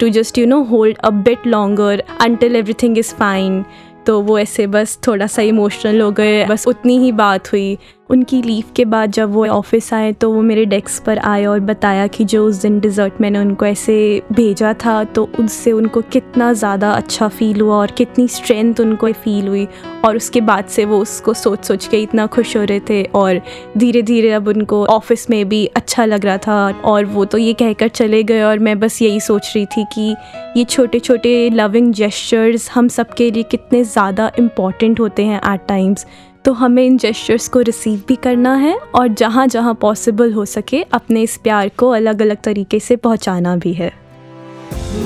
to 0.00 0.08
just 0.08 0.38
you 0.38 0.46
know 0.46 0.62
hold 0.64 0.98
a 0.98 1.10
bit 1.10 1.46
longer 1.46 2.02
until 2.20 2.56
everything 2.56 2.98
is 2.98 3.14
fine 3.14 3.64
तो 4.06 4.20
वो 4.22 4.38
ऐसे 4.38 4.66
बस 4.66 4.98
थोड़ा 5.06 5.26
सा 5.26 5.42
इमोशनल 5.42 6.00
हो 6.00 6.10
गए, 6.10 6.44
बस 6.46 6.66
उतनी 6.68 6.98
ही 6.98 7.12
बात 7.12 7.52
हुई। 7.52 7.78
उनकी 8.10 8.42
लीव 8.42 8.64
के 8.76 8.84
बाद 8.84 9.10
जब 9.10 9.32
वो 9.32 9.46
ऑफ़िस 9.46 9.94
आए 9.94 10.12
तो 10.12 10.30
वो 10.30 10.42
मेरे 10.42 10.64
डेस्क 10.64 11.04
पर 11.04 11.18
आए 11.18 11.44
और 11.44 11.60
बताया 11.60 12.06
कि 12.06 12.24
जो 12.24 12.46
उस 12.46 12.56
दिन 12.56 12.80
डिज़र्ट 12.80 13.12
मैंने 13.20 13.38
उनको 13.38 13.66
ऐसे 13.66 14.22
भेजा 14.32 14.72
था 14.74 15.04
तो 15.04 15.30
उससे 15.40 15.72
उनको 15.72 16.00
कितना 16.00 16.52
ज़्यादा 16.52 16.92
अच्छा 16.92 17.28
फ़ील 17.28 17.60
हुआ 17.60 17.76
और 17.76 17.90
कितनी 17.90 18.28
स्ट्रेंथ 18.28 18.80
उनको 18.80 19.12
फ़ील 19.12 19.48
हुई। 19.48 19.68
और 20.04 20.16
उसके 20.16 20.40
बाद 20.40 20.64
से 20.64 20.84
वो 20.84 20.98
उसको 20.98 21.34
सोच 21.34 21.64
सोच 21.64 21.86
के 21.86 22.02
इतना 22.02 22.26
खुश 22.26 22.56
हो 22.56 22.64
रहे 22.64 22.80
थे 22.80 23.02
और 23.04 23.40
धीरे 23.78 24.02
धीरे 24.02 24.30
अब 24.30 24.48
उनको 24.48 24.86
ऑफ़िस 24.86 25.30
में 25.30 25.48
भी 25.48 25.66
अच्छा 25.66 26.04
लग 26.04 26.24
रहा 26.24 26.36
था 26.36 26.70
और 26.84 27.04
वो 27.04 27.24
तो 27.24 27.38
ये 27.38 27.52
कहकर 27.52 27.88
चले 27.88 28.22
गए 28.22 28.42
और 28.42 28.58
मैं 28.58 28.80
बस 28.80 29.02
यही 29.02 29.20
सोच 29.20 29.52
रही 29.56 29.66
थी 29.66 29.84
कि 29.84 30.14
ये 30.56 30.64
छोटे 30.64 30.98
छोटे 30.98 31.50
लविंग 31.50 31.92
जेस्चर्स 31.94 32.70
हम 32.70 32.88
सबके 32.88 33.30
लिए 33.30 33.42
कितने 33.42 33.84
ज़्यादा 33.84 34.32
इंपॉर्टेंट 34.38 35.00
होते 35.00 35.24
हैं 35.24 35.40
एट 35.54 35.60
टाइम्स 35.68 36.06
तो 36.46 36.52
हमें 36.52 36.84
इन 36.84 36.96
जेस्चर्स 36.98 37.48
को 37.48 37.60
रिसीव 37.60 38.02
भी 38.08 38.16
करना 38.16 38.54
है 38.54 38.76
और 38.94 39.06
जहाँ 39.20 39.46
जहाँ 39.46 39.74
पॉसिबल 39.74 40.32
हो 40.32 40.44
सके 40.44 40.82
अपने 40.92 41.22
इस 41.22 41.36
प्यार 41.36 41.68
को 41.68 41.88
अलग 41.90 42.22
अलग 42.22 42.42
तरीके 42.44 42.80
से 42.80 42.96
पहुँचाना 42.96 43.54
भी 43.56 43.72
है। 43.72 43.88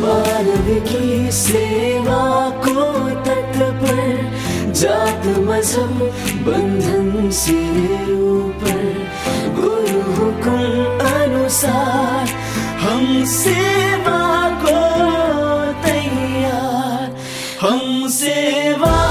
मानव 0.00 0.68
की 0.88 1.30
सेवा 1.32 2.24
को 2.66 2.84
तत्पर 3.24 4.72
जात 4.72 5.26
मज़हब 5.38 6.02
बंधन 6.46 7.30
से 7.30 7.58
ऊपर। 8.14 8.82
गुरु 9.56 10.00
हुकुम 10.12 11.00
अनुसार 11.08 12.28
हम 12.80 13.24
सेवा 13.24 14.48
को 14.64 14.76
तैयार, 15.82 17.16
हम 17.60 18.08
सेवा 18.08 19.09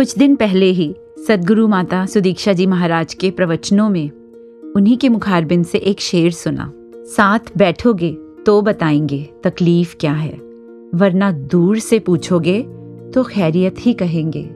कुछ 0.00 0.18
दिन 0.18 0.36
पहले 0.36 0.66
ही 0.66 0.94
सदगुरु 1.28 1.68
माता 1.68 2.06
सुदीक्षा 2.06 2.52
जी 2.52 2.66
महाराज 2.66 3.14
के 3.14 3.30
प्रवचनों 3.30 3.88
में 3.90 4.10
उन्हीं 4.76 4.96
के 4.98 5.08
मुखारबिन 5.08 5.62
से 5.62 5.78
एक 5.78 6.00
शेर 6.00 6.30
सुना। 6.30 6.72
साथ 6.96 7.38
बैठोगे 7.56 8.16
तो 8.46 8.62
बताएँगे 8.62 9.28
तकलीफ़ 9.44 9.94
क्या 10.00 10.12
है। 10.12 10.32
वरना 10.94 11.30
दूर 11.32 11.78
से 11.78 11.98
पूछोगे 11.98 12.62
तो 13.14 13.22
खैरियत 13.22 13.76
ही 13.78 13.92
कहेंगे। 13.92 14.48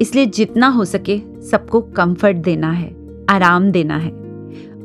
इसलिए 0.00 0.26
जितना 0.26 0.68
हो 0.68 0.84
सके 0.84 1.20
सबको 1.50 1.80
कंफर्ट 1.80 2.36
देना 2.36 2.70
है, 2.72 2.96
आराम 3.28 3.70
देना 3.70 3.96
है। 3.96 4.10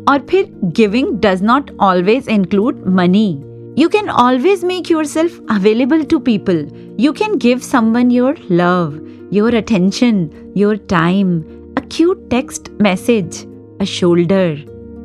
और 0.09 0.25
फिर 0.29 0.51
giving 0.63 1.07
does 1.07 1.43
not 1.43 1.71
always 1.79 2.29
include 2.29 2.83
money 2.87 3.43
you 3.77 3.89
can 3.89 4.09
always 4.09 4.65
make 4.65 4.91
yourself 5.05 5.45
available 5.51 6.03
to 6.03 6.19
people 6.19 6.67
you 6.99 7.11
can 7.11 7.37
give 7.37 7.59
someone 7.59 8.11
your 8.11 8.35
love 8.51 8.99
your 9.33 9.55
attention 9.55 10.29
your 10.57 10.75
time 10.89 11.39
a 11.77 11.81
cute 11.91 12.29
text 12.29 12.69
message 12.81 13.45
a 13.81 13.83
shoulder 13.83 14.51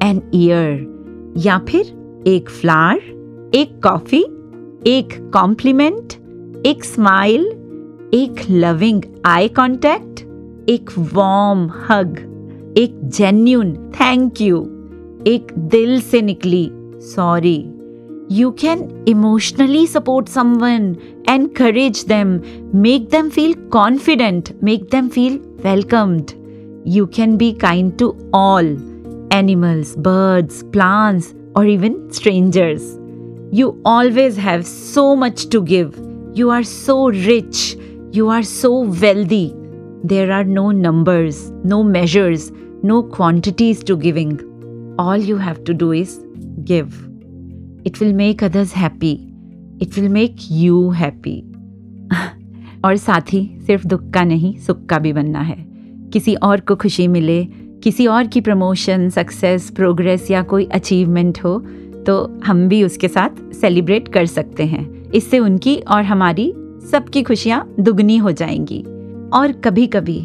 an 0.02 0.22
ear 0.34 1.34
या 1.44 1.58
फिर 1.68 2.22
एक 2.26 2.50
flower 2.50 3.52
एक 3.54 3.80
coffee 3.82 4.22
एक 4.86 5.18
complement 5.32 6.12
एक 6.66 6.84
smile 6.84 7.46
एक 8.14 8.40
loving 8.50 9.02
eye 9.26 9.48
contact 9.48 10.20
एक 10.70 10.90
warm 11.14 11.68
hug 11.88 12.18
एक 12.78 12.98
genuine 13.16 13.74
thank 14.00 14.40
you 14.40 14.60
एक 15.26 15.52
दिल 15.72 16.00
से 16.00 16.20
निकली 16.22 16.68
sorry 17.14 17.56
you 18.32 18.50
can 18.60 18.88
emotionally 19.08 19.86
support 19.86 20.28
someone 20.28 20.94
encourage 21.32 22.04
them 22.06 22.30
make 22.84 23.10
them 23.10 23.30
feel 23.30 23.54
confident 23.74 24.50
make 24.62 24.90
them 24.90 25.08
feel 25.08 25.38
welcomed. 25.64 26.34
You 26.84 27.06
can 27.06 27.36
be 27.36 27.52
kind 27.54 27.96
to 28.00 28.08
all 28.32 28.70
animals 29.32 29.94
birds 29.96 30.64
plants 30.72 31.34
or 31.54 31.66
even 31.66 32.12
strangers. 32.12 32.98
You 33.52 33.80
always 33.84 34.36
have 34.36 34.66
so 34.66 35.14
much 35.14 35.48
to 35.50 35.62
give. 35.62 35.96
You 36.34 36.50
are 36.50 36.64
so 36.64 37.10
rich. 37.10 37.76
You 38.12 38.28
are 38.28 38.42
so 38.42 38.80
wealthy. 38.80 39.54
There 40.02 40.32
are 40.32 40.44
no 40.44 40.70
numbers 40.72 41.50
no 41.62 41.82
measures 41.84 42.50
no 42.82 43.02
quantities 43.02 43.84
to 43.84 43.96
giving. 43.96 44.36
All 44.98 45.16
you 45.16 45.36
have 45.36 45.64
to 45.64 45.74
do 45.74 45.92
is 45.92 46.20
give. 46.64 47.08
It 47.84 48.00
will 48.00 48.14
make 48.14 48.42
others 48.42 48.72
happy 48.72 49.29
it 49.80 49.98
will 49.98 50.08
make 50.08 50.36
you 50.50 50.88
happy 50.90 51.40
और 52.84 52.96
साथ 52.96 53.32
ही 53.32 53.50
सिर्फ़ 53.66 53.86
दुख 53.86 54.10
का 54.10 54.24
नहीं, 54.24 54.56
सुख 54.56 54.84
का 54.86 54.98
भी 54.98 55.12
बनना 55.12 55.40
है। 55.40 55.56
किसी 56.12 56.34
और 56.34 56.60
को 56.60 56.76
खुशी 56.76 57.06
मिले, 57.08 57.44
किसी 57.82 58.06
और 58.06 58.26
की 58.26 58.40
प्रमोशन 58.40 59.08
सक्सेस 59.08 59.70
प्रोग्रेस 59.70 60.30
या 60.30 60.42
कोई 60.42 60.64
अचीवमेंट 60.64 61.38
हो 61.44 61.58
तो 62.06 62.40
हम 62.44 62.66
भी 62.68 62.82
उसके 62.84 63.08
साथ 63.08 63.54
सेलिब्रेट 63.54 64.08
कर 64.08 64.26
सकते 64.26 64.64
हैं। 64.64 65.10
इससे 65.10 65.38
उनकी 65.38 65.76
और 65.76 66.02
हमारी 66.02 66.52
सबकी 66.90 67.22
खुशियाँ 67.22 67.74
दुगनी 67.80 68.16
हो 68.16 68.32
जाएँगी। 68.32 68.82
और 69.32 69.52
कभी 69.64 69.86
कभी 69.86 70.20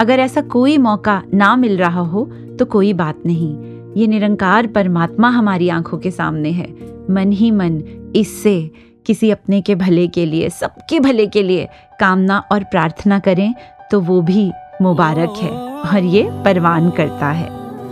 अगर 0.00 0.20
ऐसा 0.20 0.40
कोई 0.40 0.76
मौका 0.78 1.22
ना 1.34 1.54
मिल 1.56 1.76
रहा 1.76 2.00
हो 2.00 2.24
तो 2.58 2.64
कोई 2.64 2.92
बात 2.92 3.22
नहीं। 3.26 3.54
ये 3.96 4.06
निरंकार 4.06 4.66
परमात्मा 4.66 5.28
हमारी 5.28 5.68
आँखों 5.68 5.98
के 5.98 6.10
सामने 6.10 6.50
है। 6.50 6.68
मन 7.10 7.32
ही 7.32 7.50
मन 7.50 7.82
इससे 8.16 8.70
किसी 9.06 9.30
अपने 9.30 9.60
के 9.60 9.74
भले 9.74 10.06
के 10.08 10.26
लिए, 10.26 10.48
सबके 10.50 11.00
भले 11.00 11.26
के 11.26 11.42
लिए 11.42 11.68
कामना 12.00 12.38
और 12.52 12.64
प्रार्थना 12.64 13.18
करें 13.18 13.54
तो 13.90 14.00
वो 14.00 14.20
भी 14.22 14.50
मुबारक 14.82 15.34
है 15.40 15.50
और 15.50 16.04
ये 16.04 16.22
परवान 16.44 16.90
करता 16.90 17.30
है। 17.30 17.48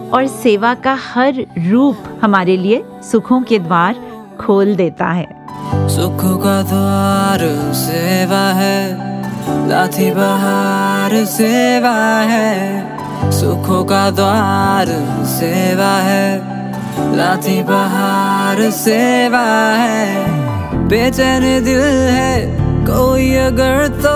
और 0.09 0.27
सेवा 0.27 0.75
का 0.75 0.97
हर 1.05 1.45
रूप 1.61 2.05
हमारे 2.23 2.57
लिए 2.57 2.83
सुखों 3.03 3.41
के 3.43 3.59
द्वार 3.59 3.95
खोल 4.41 4.75
देता 4.77 5.07
है। 5.07 5.27
सुख 5.89 6.21
का 6.43 6.61
द्वार 6.63 7.41
सेवा 7.75 8.45
है, 8.53 9.69
लाठी 9.69 10.11
बहार 10.11 11.25
सेवा 11.27 11.97
है, 12.25 13.31
सुखों 13.33 13.85
का 13.85 14.11
द्वार 14.11 14.87
सेवा 15.29 15.93
है, 16.03 17.17
लाठी 17.17 17.63
बहार 17.63 18.71
सेवा 18.71 19.47
है। 19.75 20.48
बेचैन 20.89 21.43
दिल 21.65 21.81
है, 22.11 22.35
कोई 22.87 23.27
अगर 23.37 23.87
तो 23.97 24.13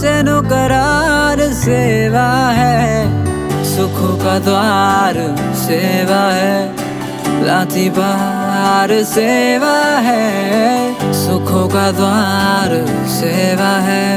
चैनो 0.00 0.40
करार 0.42 1.40
सेवा 1.54 2.28
है। 2.50 3.64
सुखों 3.66 4.14
का 4.16 4.38
द्वार 4.38 5.14
सेवा 5.56 6.22
है, 6.32 7.44
लाती 7.44 7.88
बहार 7.90 9.02
सेवा 9.04 9.76
है। 10.00 11.12
सुखों 11.14 11.68
का 11.68 11.90
द्वार 11.92 12.74
सेवा 13.10 13.72
है, 13.82 14.08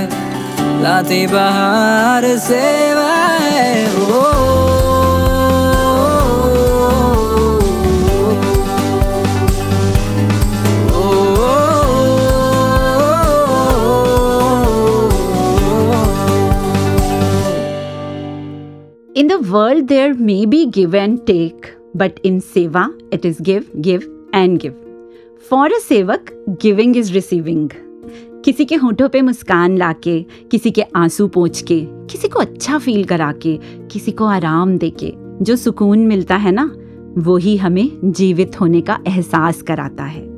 लाती 0.83 1.25
बहार 1.27 2.27
सेवा 2.39 3.11
है। 3.39 3.67
ओ 4.07 4.78
In 19.19 19.27
the 19.27 19.39
world, 19.39 19.87
there 19.87 20.13
may 20.13 20.45
be 20.45 20.65
give 20.65 20.95
and 20.95 21.27
take, 21.27 21.73
but 21.93 22.19
in 22.23 22.39
Seva, 22.39 22.83
it 23.11 23.25
is 23.25 23.39
give, 23.41 23.65
give, 23.81 24.07
and 24.33 24.59
give. 24.59 24.75
For 25.49 25.65
a 25.67 25.79
सेवक, 25.81 26.31
giving 26.59 26.95
is 26.95 27.13
receiving. 27.13 27.69
किसी 28.45 28.65
के 28.65 28.75
होठों 28.75 29.09
पे 29.09 29.21
मुस्कान 29.21 29.77
लाके 29.77 30.21
किसी 30.51 30.71
के 30.71 30.81
आँसू 30.95 31.27
पोंछ 31.27 31.61
के 31.61 31.81
किसी 32.11 32.27
को 32.27 32.39
अच्छा 32.39 32.77
फील 32.77 33.03
करा 33.05 33.31
के 33.31 33.57
किसी 33.91 34.11
को 34.11 34.25
आराम 34.25 34.77
दे 34.77 34.89
के 35.03 35.13
जो 35.43 35.55
सुकून 35.55 36.07
मिलता 36.07 36.35
है 36.35 36.51
ना 36.51 36.71
वो 37.17 37.37
ही 37.37 37.57
हमें 37.57 37.89
जीवित 38.05 38.61
होने 38.61 38.81
का 38.81 38.99
एहसास 39.07 39.61
कराता 39.61 40.03
है 40.03 40.28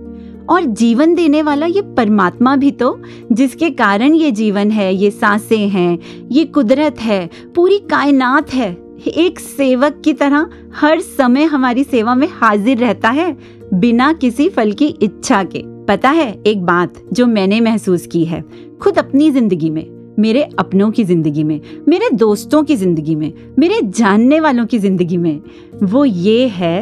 और 0.49 0.65
जीवन 0.65 1.13
देने 1.15 1.41
वाला 1.41 1.65
ये 1.65 1.81
परमात्मा 1.97 2.55
भी 2.55 2.71
तो 2.71 3.01
जिसके 3.31 3.69
कारण 3.71 4.13
ये 4.13 4.31
जीवन 4.31 4.71
है, 4.71 4.93
ये 4.93 5.11
साँसें 5.11 5.67
हैं, 5.69 5.99
ये 6.31 6.45
कुदरत 6.45 7.01
है, 7.01 7.29
पूरी 7.55 7.77
कायनात 7.89 8.53
है। 8.53 8.71
एक 9.07 9.39
सेवक 9.39 10.01
की 10.05 10.13
तरह 10.13 10.49
हर 10.75 10.99
समय 11.01 11.43
हमारी 11.43 11.83
सेवा 11.83 12.15
में 12.15 12.27
हाजिर 12.31 12.77
रहता 12.77 13.09
है, 13.09 13.35
बिना 13.73 14.11
किसी 14.13 14.49
फल 14.49 14.71
की 14.71 14.87
इच्छा 15.01 15.43
के। 15.45 15.63
पता 15.85 16.09
है 16.09 16.31
एक 16.47 16.63
बात 16.65 17.01
जो 17.13 17.25
मैंने 17.27 17.59
महसूस 17.61 18.05
की 18.07 18.23
है, 18.25 18.43
खुद 18.81 18.97
अपनी 18.97 19.29
ज़िंदगी 19.31 19.69
में, 19.69 19.85
मेरे 20.19 20.43
अपनों 20.59 20.89
की 20.91 21.03
ज़िंदगी 21.03 21.43
में, 21.43 21.59
मेरे 21.87 22.09
दोस्तों 22.09 22.63
की 22.63 22.75
ज़िंदगी 22.75 23.15
में, 23.15 23.33
मेरे 23.59 23.79
जानने 23.81 24.39
वालों 24.39 24.65
की 24.65 24.79
ज़िंदगी 24.79 25.17
में, 25.17 25.41
वो 25.83 26.03
ये 26.05 26.47
है 26.47 26.81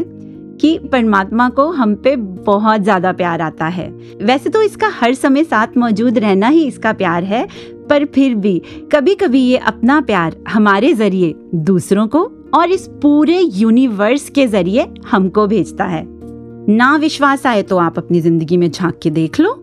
कि 0.59 0.77
परमात्मा 0.91 1.49
को 1.49 1.67
हम 1.71 1.95
पे 1.95 2.15
बहुत 2.15 2.81
ज़्यादा 2.81 3.11
प्यार 3.11 3.41
आता 3.41 3.67
है। 3.67 3.89
वैसे 4.21 4.49
तो 4.49 4.61
इसका 4.61 4.87
हर 4.91 5.13
समय 5.13 5.43
साथ 5.43 5.77
मौजूद 5.77 6.17
रहना 6.17 6.47
ही 6.47 6.63
इसका 6.63 6.93
प्यार 6.93 7.23
है, 7.23 7.47
पर 7.89 8.05
फिर 8.05 8.35
भी 8.35 8.61
कभी 8.91 9.15
कभी 9.15 9.41
ये 9.41 9.57
अपना 9.57 9.99
प्यार 10.01 10.35
हमारे 10.49 10.93
ज़रिए 10.93 11.33
दूसरों 11.55 12.07
को 12.07 12.23
और 12.53 12.71
इस 12.71 12.87
पूरे 13.01 13.39
यूनिवर्स 13.39 14.29
के 14.29 14.47
ज़रिए 14.47 14.87
हमको 15.11 15.47
भेजता 15.47 15.85
है। 15.85 16.03
ना 16.69 16.95
विश्वास 16.97 17.45
आए 17.45 17.61
तो 17.63 17.77
आप 17.77 17.97
अपनी 17.97 18.21
ज़िंदगी 18.21 18.57
में 18.57 18.69
झाँक 18.71 18.99
के 19.03 19.09
देख 19.11 19.39
लो। 19.39 19.53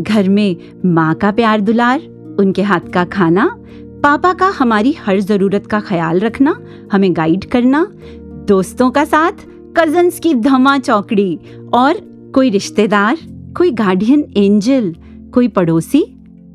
घर 0.00 0.28
में 0.28 0.56
माँ 0.86 1.14
का 1.14 1.30
प्यार 1.32 1.60
दुलार, 1.60 2.00
उनके 2.40 2.62
हाथ 2.62 2.92
का 2.94 3.04
खाना, 3.06 3.46
पापा 4.02 4.32
का 4.32 4.46
हमारी 4.48 4.92
हर 4.98 5.20
ज़रूरत 5.20 5.66
का 5.66 5.80
ख्याल 5.80 6.20
रखना, 6.20 6.58
हमें 6.92 7.14
गाइड 7.16 7.44
करना, 7.44 7.86
दोस्तों 8.48 8.90
का 8.90 9.04
साथ 9.04 9.46
कजन्स 9.76 10.18
की 10.20 10.34
धमा 10.34 10.78
चौकड़ी 10.78 11.38
और 11.74 11.94
कोई 12.34 12.50
रिश्तेदार, 12.50 13.16
कोई 13.56 13.70
गार्डियन 13.70 14.24
एंजल 14.36 14.94
कोई 15.34 15.48
पड़ोसी, 15.48 16.00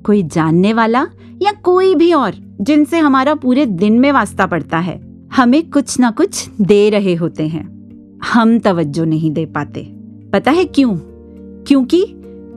कोई 0.05 0.23
जानने 0.23 0.73
वाला 0.73 1.07
या 1.41 1.51
कोई 1.51 1.95
भी 1.95 2.13
और 2.13 2.33
जिनसे 2.61 2.99
हमारा 2.99 3.35
पूरे 3.35 3.65
दिन 3.65 3.99
में 3.99 4.11
वास्ता 4.11 4.45
पड़ता 4.45 4.79
है, 4.79 5.27
हमें 5.35 5.69
कुछ 5.69 5.99
ना 5.99 6.11
कुछ 6.11 6.49
दे 6.61 6.89
रहे 6.89 7.13
होते 7.15 7.47
हैं। 7.47 8.19
हम 8.33 8.59
तवज्जो 8.59 9.03
नहीं 9.03 9.31
दे 9.31 9.45
पाते। 9.45 9.81
पता 10.33 10.51
है 10.51 10.65
क्यों? 10.65 10.95
क्योंकि 11.67 12.05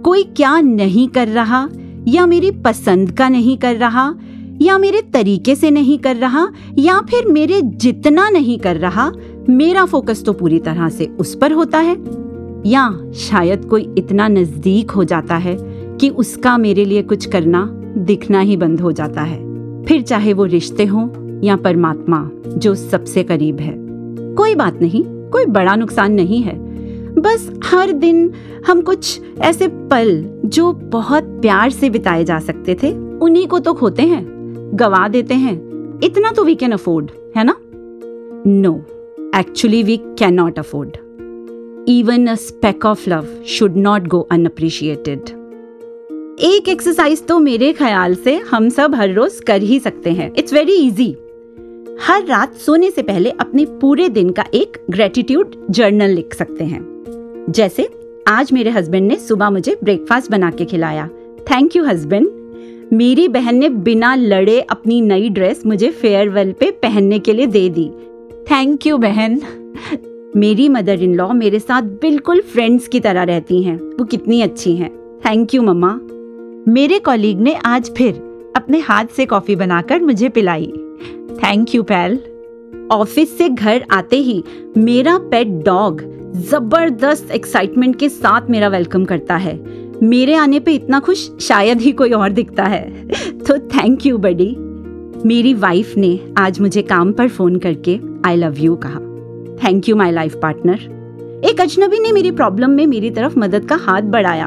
कोई 0.05 0.23
क्या 0.23 0.61
नहीं 0.61 1.09
कर 1.09 1.29
रहा, 1.29 1.69
या 2.09 2.27
मेरी 2.27 2.51
पसंद 2.51 3.11
का 3.13 3.29
नहीं 3.29 3.59
कर 3.59 3.77
रहा, 3.77 4.15
या 4.63 4.79
मेरे 4.79 5.03
तरीके 5.03 5.55
से 5.55 5.71
नहीं 5.71 5.99
कर 5.99 6.17
रहा, 6.17 6.49
या 6.79 7.01
फिर 7.01 7.27
मेरे 7.27 7.61
जितना 7.63 8.29
नहीं 8.31 8.59
कर 8.59 8.77
रहा 8.77 9.13
मेरा 9.51 9.85
फोकस 9.85 10.25
तो 10.25 10.33
पूरी 10.33 10.59
तरह 10.59 10.89
से 10.89 11.07
उस 11.21 11.35
पर 11.35 11.53
होता 11.53 11.79
है, 11.79 11.97
या 12.67 13.13
शायद 13.15 13.65
कोई 13.65 13.95
इतना 13.99 14.29
नज़दीक 14.29 14.91
हो 14.91 15.05
जाता 15.05 15.37
है 15.37 15.57
कि 15.97 16.09
उसका 16.11 16.57
मेरे 16.59 16.85
लिए 16.85 17.03
कुछ 17.03 17.27
करना 17.27 17.65
दिखना 17.97 18.41
ही 18.41 18.57
बंद 18.57 18.81
हो 18.81 18.93
जाता 18.93 19.23
है। 19.23 19.39
फिर 19.85 20.03
चाहे 20.03 20.33
वो 20.33 20.45
रिश्ते 20.45 20.85
हों 20.85 21.09
या 21.43 21.57
परमात्मा, 21.57 22.31
जो 22.49 22.75
सबसे 22.75 23.23
करीब 23.23 23.61
है। 23.61 23.75
कोई 24.35 24.55
बात 24.55 24.81
नहीं, 24.83 25.05
कोई 25.31 25.47
बड़ा 25.47 25.77
नुकसान 25.77 26.13
नहीं 26.13 26.43
है। 26.43 26.59
बस 27.15 27.51
हर 27.65 27.93
दिन 27.93 28.31
हम 28.67 28.81
कुछ 28.81 29.21
ऐसे 29.39 29.69
पल, 29.69 30.41
जो 30.45 30.73
बहुत 30.73 31.25
प्यार 31.25 31.71
से 31.71 31.91
बिताए 31.91 32.25
जा 32.25 32.39
सकते 32.39 32.77
थे, 32.83 32.93
उन्हीं 33.19 33.47
को 33.47 33.59
तो 33.59 33.75
खोते 33.75 34.03
हैं, 34.03 34.25
गवा 34.75 35.09
देते 35.09 35.35
हैं। 35.35 35.55
इतना 36.03 36.33
तो 36.33 36.45
वी 36.45 36.55
कैन 36.55 36.73
अफोर्ड 36.73 37.11
है 37.37 37.45
ना? 37.45 37.57
No 38.47 38.75
actually 38.75 38.96
we 39.39 39.97
can 40.19 40.35
not 40.35 40.59
afford 40.59 40.97
even 41.89 42.27
a 42.27 42.35
speck 42.35 42.85
of 42.87 43.11
love 43.11 43.27
should 43.47 43.77
not 43.77 44.03
go 44.03 44.21
unappreciated 44.21 45.21
एक 46.43 46.69
एक्सरसाइज 46.69 47.27
तो 47.27 47.39
मेरे 47.39 47.73
ख्याल 47.73 48.15
से 48.15 48.35
हम 48.51 48.69
सब 48.69 48.95
हर 48.95 49.13
रोज 49.13 49.41
कर 49.41 49.63
ही 49.63 49.79
सकते 49.81 50.11
हैं 50.11 50.33
इट्स 50.39 50.53
वेरी 50.53 50.77
इजी 50.77 51.11
हर 52.01 52.25
रात 52.25 52.55
सोने 52.55 52.91
से 52.91 53.03
पहले 53.03 53.31
अपने 53.31 53.65
पूरे 53.65 54.09
दिन 54.09 54.31
का 54.31 54.45
एक 54.55 54.85
ग्रेटिट्यूड 54.91 55.55
जर्नल 55.71 56.11
लिख 56.11 56.35
सकते 56.35 56.65
हैं 56.65 56.81
जैसे 57.51 57.89
आज 58.29 58.53
मेरे 58.53 58.71
हस्बैंड 58.71 59.09
ने 59.09 59.17
सुबह 59.17 59.51
मुझे 59.51 59.77
ब्रेकफास्ट 59.85 60.31
बना 60.31 60.51
के 60.51 60.65
खिलाया 60.65 61.09
थैंक 61.51 61.77
यू 61.77 61.85
हस्बैंड 61.85 62.29
मेरी 62.93 63.29
बहन 63.29 63.57
ने 63.57 63.69
बिना 63.69 64.15
लड़े 64.15 64.61
अपनी 64.61 65.01
नई 65.01 65.29
ड्रेस 65.29 65.67
मुझे 65.67 65.91
फेयरवेल 65.91 66.53
पे 66.53 66.71
पहनने 66.71 67.19
के 67.19 67.33
लिए 67.33 67.47
दे 67.47 67.69
दी 67.69 67.91
थैंक 68.51 68.87
यू 68.87 68.99
बहन। 68.99 69.41
मेरी 70.37 70.69
मदर 70.69 71.03
इन 71.03 71.15
लॉ 71.15 71.33
मेरे 71.33 71.59
साथ 71.59 71.83
बिल्कुल 71.83 72.41
फ्रेंड्स 72.41 72.89
की 72.89 73.01
तरह 73.01 73.23
रहती 73.23 73.63
हैं। 73.63 73.77
वो 73.77 74.05
कितनी 74.05 74.43
अच्छी 74.43 74.77
हैं। 74.77 75.21
Thank 75.27 75.55
you 75.55 75.63
mama. 75.63 76.01
मेरे 76.73 76.99
कॉलीग 76.99 77.41
ने 77.41 77.55
आज 77.55 77.91
फिर 77.97 78.15
अपने 78.57 78.79
हाथ 78.79 79.05
से 79.05 79.27
कॉफ़ी 79.27 79.57
बनाकर 79.57 80.01
मुझे 80.03 80.29
पिलाई। 80.29 80.73
थैंक 81.45 81.75
यू 81.75 81.83
पैल 81.83 82.19
ऑफ़िस 82.93 83.39
से 83.39 83.49
घर 83.49 83.85
आते 83.91 84.17
ही 84.17 84.45
मेरा 84.77 85.19
पेट 85.19 85.49
डॉग 85.49 86.03
ज़बरदस्त 86.37 87.31
एक्साइटमेंट 87.31 87.97
के 87.97 88.09
साथ 88.09 88.51
मेरा 88.51 88.69
वेलकम 88.69 89.05
करता 89.05 89.37
है। 89.37 89.65
मेरे 90.03 90.35
आने 90.35 90.61
पे 90.61 90.75
इतना 90.75 91.01
खुश, 91.01 91.31
शायद 91.41 91.81
ही 91.81 91.93
कोई 91.93 92.11
और 92.11 92.31
दिखता 92.31 92.65
है। 92.65 93.09
तो 93.49 93.59
थैंक 93.59 94.07
यू 94.07 94.19
बडी 94.19 94.57
मेरी 95.27 95.55
वाइफ 95.55 95.97
ने 95.97 96.19
आज 96.39 96.61
मुझे 96.61 96.83
काम 96.83 97.13
पर 97.13 97.29
फ़ोन 97.29 97.57
करके 97.59 97.99
आई 98.25 98.37
लव 98.37 98.59
यू 98.59 98.75
कहा। 98.77 98.99
Thank 99.65 99.89
you 99.89 99.97
my 99.97 100.11
life 100.11 100.35
partner 100.43 101.41
एक 101.45 101.61
अजनबी 101.61 101.99
ने 101.99 102.13
मेरी 102.13 102.31
प्रॉब्लम 102.31 102.71
में 102.71 102.87
मेरी 102.87 103.11
तरफ़ 103.11 103.39
मदद 103.39 103.65
का 103.65 103.77
हाथ 103.77 104.03
बढ़ाया। 104.03 104.47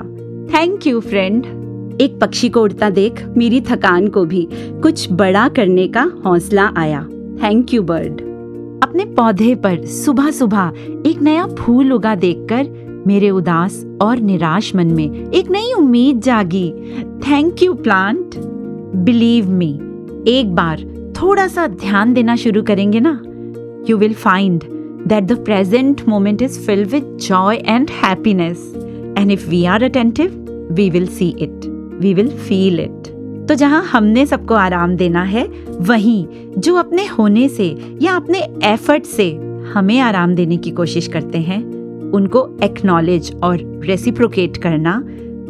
थैंक 0.53 0.87
यू 0.87 0.99
फ्रेंड 0.99 1.45
एक 2.01 2.19
पक्षी 2.19 2.49
को 2.49 2.61
उड़ता 2.61 2.89
देख 2.89 3.23
मेरी 3.37 3.61
थकान 3.61 4.07
को 4.07 4.23
भी 4.25 4.47
कुछ 4.53 5.11
बड़ा 5.11 5.47
करने 5.49 5.87
का 5.87 6.11
हौसला 6.25 6.71
आया। 6.77 7.01
थैंक 7.43 7.73
यू 7.73 7.81
बर्ड 7.81 8.21
अपने 8.83 9.05
पौधे 9.05 9.53
पर 9.55 9.85
सुबह 9.85 10.31
सुबह 10.31 10.73
एक 11.05 11.21
नया 11.21 11.45
फूल 11.47 11.93
उगा 11.93 12.15
देखकर 12.15 13.03
मेरे 13.07 13.29
उदास 13.29 13.85
और 14.01 14.19
निराश 14.21 14.75
मन 14.75 14.87
में 14.87 15.31
एक 15.31 15.51
नई 15.51 15.73
उम्मीद 15.73 16.21
जागी। 16.21 16.71
Thank 17.29 17.63
you 17.63 17.73
plant 17.73 18.41
believe 18.95 19.49
me 19.49 19.79
एक 20.27 20.53
बार 20.55 20.81
थोड़ा 21.21 21.47
सा 21.47 21.67
ध्यान 21.67 22.13
देना 22.13 22.35
शुरू 22.35 22.61
करेंगे 22.63 22.99
ना? 22.99 23.21
You 23.89 23.97
will 23.97 24.13
find 24.13 24.63
that 25.07 25.23
the 25.23 25.37
present 25.45 26.01
moment 26.07 26.41
is 26.41 26.59
filled 26.59 26.89
with 26.89 27.17
joy 27.21 27.55
and 27.55 27.89
happiness 27.89 28.73
and 29.17 29.31
if 29.31 29.49
we 29.49 29.65
are 29.65 29.83
attentive 29.83 30.45
we 30.71 30.89
will 30.89 31.07
see 31.07 31.29
it 31.29 31.65
we 32.01 32.13
will 32.13 32.29
feel 32.29 32.79
it 32.79 33.07
तो 33.49 33.55
जहाँ 33.55 33.83
हमने 33.83 34.25
सबको 34.25 34.53
आराम 34.53 34.95
देना 34.95 35.23
है, 35.23 35.45
वहीं 35.79 36.25
जो 36.57 36.75
अपने 36.75 37.05
होने 37.05 37.47
से 37.49 37.97
या 38.01 38.15
अपने 38.15 38.39
एफर्ट 38.63 39.03
से 39.03 39.31
हमें 39.73 39.99
आराम 39.99 40.35
देने 40.35 40.57
की 40.57 40.71
कोशिश 40.71 41.07
करते 41.07 41.37
हैं, 41.37 41.63
उनको 42.11 42.57
एक्नॉलेज 42.63 43.33
और 43.43 43.59
रेसिप्रोकेट 43.85 44.57
करना 44.57 45.03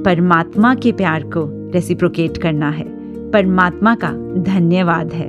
परमात्मा 0.06 0.76
के 0.76 0.92
प्यार 0.92 1.24
को 1.24 1.72
रेसिप्रोकेट 1.74 2.38
करना 2.38 2.70
है। 2.70 2.99
परमात्मा 3.34 3.96
का 3.96 4.12
धन्यवाद 4.44 5.14
है। 5.14 5.28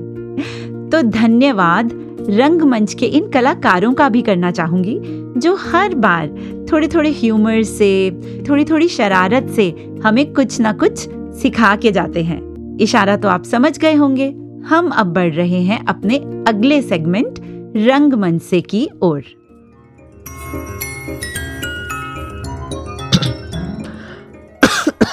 तो 0.91 1.03
धन्यवाद 1.03 1.91
रंगमंच 2.31 2.95
के 2.95 3.07
इन 3.07 3.29
कलाकारों 3.29 3.93
का 3.93 4.09
भी 4.09 4.23
करना 4.23 4.51
चाहूँगी 4.51 4.99
जो 5.41 5.55
हर 5.57 5.95
बार 5.95 6.29
थोड़े 6.73 6.89
थोड़े 6.89 7.11
ह्यूमर 7.11 7.63
से 7.63 8.11
थोड़ी 8.49 8.65
थोड़ी 8.65 8.89
शरारत 8.89 9.51
से 9.51 9.95
हमें 10.05 10.33
कुछ 10.33 10.61
ना 10.61 10.73
कुछ 10.73 11.09
सिखा 11.41 11.77
के 11.77 11.93
जाते 11.93 12.23
हैं। 12.23 12.79
इशारा 12.81 13.17
तो 13.17 13.29
आप 13.29 13.45
समझ 13.45 13.79
गए 13.79 13.95
होंगे 13.95 14.29
हम 14.67 14.89
अब 14.89 15.07
बढ़ 15.07 15.33
रहे 15.33 15.61
हैं 15.63 15.85
अपने 15.87 16.17
अगले 16.49 16.83
सेगमेंट 16.83 17.39
रंगमंच 17.77 18.43
से 18.43 18.61
की 18.61 18.89
ओर। 19.03 19.23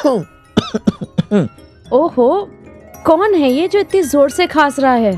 ओहो 1.94 2.50
कौन 3.08 3.34
है 3.36 3.49
ये 3.51 3.68
जो 3.68 3.80
इतनी 3.80 4.01
ज़ोर 4.03 4.30
से 4.30 4.45
खांस 4.47 4.80
रहा 4.80 4.93
है? 4.93 5.14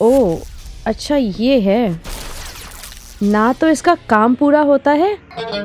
ओ 0.00 0.38
अच्छा 0.86 1.16
ये 1.16 1.58
है। 1.60 2.00
ना 3.22 3.52
तो 3.52 3.68
इसका 3.68 3.94
काम 4.08 4.34
पूरा 4.34 4.60
होता 4.60 4.90
है 4.92 5.12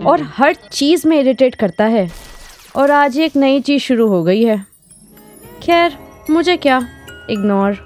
और 0.06 0.22
हर 0.38 0.56
चीज़ 0.72 1.08
में 1.08 1.20
इरिटेट 1.20 1.56
करता 1.56 1.86
है। 1.86 2.10
और 2.76 2.92
आज 2.92 3.18
एक 3.18 3.36
नई 3.36 3.62
चीज़ 3.62 3.82
शुरू 3.82 4.08
हो 4.08 4.22
गई 4.24 4.44
है। 4.44 4.58
खैर 5.64 5.98
मुझे 6.30 6.58
क्या? 6.58 6.82
इग्नोर 7.30 7.78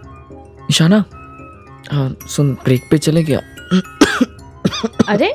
ईशाना 0.71 1.03
हाँ 1.91 2.09
सुन 2.27 2.53
ब्रेक 2.63 2.87
पे 2.91 2.97
चले 2.97 3.23
गया। 3.23 3.39
अरे 5.09 5.31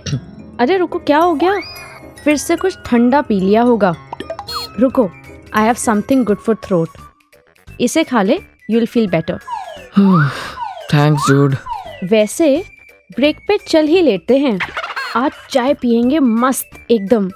अरे 0.60 0.76
रुको 0.78 0.98
क्या 0.98 1.18
हो 1.18 1.34
गया? 1.34 1.58
फिर 2.24 2.36
से 2.36 2.56
कुछ 2.56 2.78
ठंडा 2.86 3.20
पी 3.20 3.40
लिया 3.40 3.62
होगा। 3.62 3.94
रुको 4.80 5.08
I 5.54 5.64
have 5.64 5.74
something 5.74 6.24
good 6.24 6.38
for 6.38 6.56
throat 6.64 6.98
इसे 7.82 8.04
खा 8.04 8.22
ले 8.22 8.34
you 8.70 8.78
will 8.78 8.86
feel 8.86 9.08
better 9.08 9.38
thanks 10.94 11.22
Jude 11.28 11.56
वैसे 12.04 12.64
ब्रेक 13.16 13.36
पे 13.48 13.58
चल 13.68 13.86
ही 13.86 14.02
लेते 14.02 14.36
हैं। 14.38 14.58
आज 15.16 15.32
चाय 15.50 15.74
पियेंगे 15.74 16.18
मस्त 16.18 16.70
एकदम। 16.90 17.28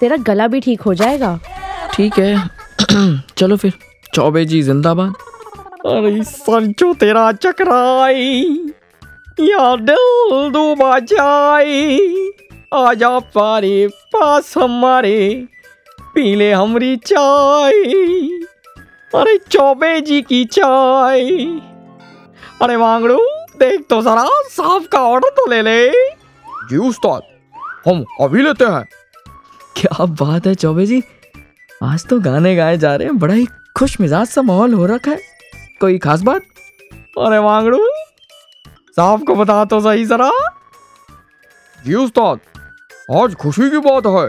तेरा 0.00 0.16
गला 0.16 0.46
भी 0.46 0.60
ठीक 0.60 0.80
हो 0.80 0.94
जाएगा। 0.94 1.38
ठीक 1.94 2.18
है। 2.18 2.50
चलो 3.36 3.56
फिर। 3.56 3.72
चौबे 4.14 4.44
जी 4.44 4.62
जिंदाबाद। 4.62 5.14
अरे 5.86 6.22
संचो 6.22 6.94
तेरा 6.94 7.32
चकराई। 7.32 8.42
या 9.40 9.76
दिल 9.76 10.50
डूबा 10.50 10.98
जाए। 10.98 11.98
आजा 12.74 13.18
पारे 13.18 13.88
पास 13.88 14.54
हमारे 14.58 15.46
पीले 16.14 16.52
हमरी 16.52 16.96
चाय। 16.96 17.84
अरे 19.12 19.36
चौबे 19.50 20.00
जी 20.00 20.20
की 20.22 20.44
चाय। 20.44 21.20
अरे 22.62 22.76
वांगड़ू 22.76 23.18
देख 23.58 23.84
तो 23.90 24.00
जरा 24.02 24.24
साहब 24.50 24.86
का 24.86 25.00
ऑर्डर 25.00 25.28
तो 25.28 25.46
ले 25.50 25.60
ले। 25.62 25.90
जी 26.68 26.76
उस्ताद 26.76 27.22
हम 27.86 28.04
अभी 28.20 28.42
लेते 28.42 28.64
हैं। 28.64 28.84
क्या 29.76 30.04
बात 30.04 30.46
है 30.46 30.54
चौबे 30.54 30.86
जी। 30.86 31.02
आज 31.82 32.06
तो 32.06 32.20
गाने 32.20 32.54
गाए 32.56 32.76
जा 32.78 32.94
रहे 32.96 33.08
हैं 33.08 33.18
बड़ा 33.18 33.34
ही 33.34 33.46
खुश 33.76 34.00
मिजाज 34.00 34.26
सा 34.26 34.42
माहौल 34.42 34.74
हो 34.74 34.86
रखा 34.86 35.10
है। 35.10 35.20
कोई 35.80 35.98
खास 35.98 36.22
बात? 36.22 36.42
अरे 37.18 37.38
वांगड़ू 37.38 37.78
साहब 38.96 39.26
को 39.26 39.34
बता 39.34 39.64
तो 39.64 39.80
सही 39.80 40.04
जरा। 40.04 40.30
जी 41.78 41.94
उस्ताद 41.94 42.40
आज 43.16 43.34
खुशी 43.34 43.70
की 43.70 43.78
बात 43.78 44.06
है। 44.06 44.26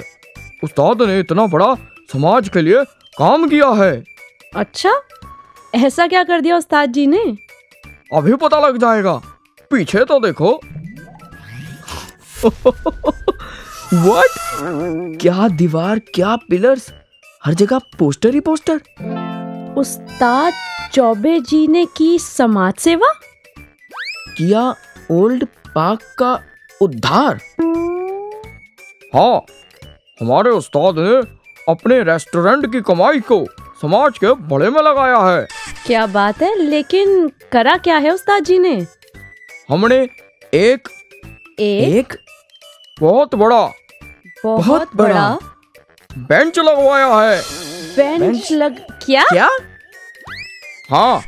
उस्ताद 0.63 1.01
ने 1.01 1.19
इतना 1.19 1.45
बड़ा 1.47 1.73
समाज 2.13 2.49
के 2.49 2.61
लिए 2.61 2.83
काम 3.17 3.47
किया 3.49 3.69
है। 3.75 3.91
अच्छा? 4.55 5.01
ऐसा 5.75 6.07
क्या 6.07 6.23
कर 6.23 6.41
दिया 6.41 6.57
उस्ताद 6.57 6.91
जी 6.91 7.07
ने? 7.07 7.37
अभी 8.13 8.35
पता 8.35 8.59
लग 8.59 8.77
जाएगा। 8.77 9.21
पीछे 9.71 10.05
तो 10.05 10.19
देखो। 10.19 10.59
व्हाट 13.93 14.29
क्या 15.21 15.47
दीवार 15.47 15.99
क्या 15.99 16.35
पिलर्स? 16.35 16.93
हर 17.45 17.53
जगह 17.53 17.79
पोस्टर 17.99 18.33
ही 18.33 18.39
पोस्टर। 18.39 18.81
उस्ताद 19.77 20.53
चौबे 20.93 21.39
जी 21.39 21.67
ने 21.67 21.85
की 21.85 22.19
समाज 22.19 22.73
सेवा? 22.73 23.11
किया 24.37 24.75
ओल्ड 25.11 25.45
पार्क 25.75 25.99
का 26.17 26.39
उद्धार। 26.81 27.39
हाँ 29.15 29.41
हमारे 30.21 30.49
उस्ताद 30.49 30.95
ने 30.99 31.15
अपने 31.69 32.03
रेस्टोरेंट 32.03 32.71
की 32.71 32.81
कमाई 32.81 33.19
को 33.19 33.45
समाज 33.81 34.17
के 34.17 34.33
बड़े 34.47 34.69
में 34.69 34.81
लगाया 34.81 35.17
है। 35.17 35.47
क्या 35.85 36.05
बात 36.07 36.41
है? 36.41 36.55
लेकिन 36.59 37.27
करा 37.51 37.75
क्या 37.77 37.97
है 37.97 38.11
उस्ताद 38.11 38.43
जी 38.43 38.57
ने? 38.59 38.75
हमने 39.69 39.97
एक 40.53 40.87
एक, 41.59 41.59
एक 41.59 42.13
बहुत 43.01 43.35
बड़ा 43.35 43.61
बहुत, 44.43 44.65
बहुत 44.65 44.95
बड़ा, 44.95 45.13
बड़ा 45.13 46.25
बेंच 46.29 46.59
लगवाया 46.59 47.07
है। 47.07 47.41
Bench 47.95 48.21
bench? 48.21 48.51
लग 48.51 48.79
क्या? 49.05 49.23
क्या? 49.29 49.49
हाँ 50.91 51.21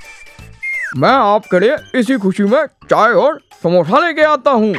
मैं 0.97 1.10
आपके 1.10 1.60
लिए 1.60 1.76
इसी 1.95 2.18
खुशी 2.18 2.43
में 2.43 2.66
चाय 2.66 3.14
और 3.14 3.39
समोसा 3.64 3.99
लेके 3.99 4.22
आता 4.22 4.52
हूँ। 4.52 4.74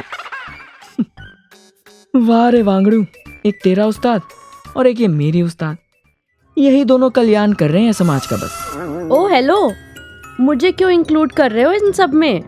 वाह 2.15 2.49
रे 2.49 2.61
वांगड़ू 2.61 3.05
एक 3.45 3.59
तेरा 3.63 3.85
उस्ताद 3.85 4.21
और 4.77 4.87
एक 4.87 4.99
ये 4.99 5.07
मेरी 5.07 5.41
उस्ताद। 5.41 5.77
यही 6.57 6.83
दोनों 6.85 7.09
कल्याण 7.09 7.53
कर 7.53 7.69
रहे 7.71 7.83
हैं 7.83 7.91
समाज 7.91 8.25
का 8.25 8.35
बस। 8.35 9.09
ओ 9.11 9.27
हेलो 9.27 9.71
मुझे 10.39 10.71
क्यों 10.71 10.91
इंक्लूड 10.91 11.31
कर 11.31 11.51
रहे 11.51 11.63
हो 11.63 11.71
इन 11.71 11.91
सब 11.91 12.13
में? 12.13 12.43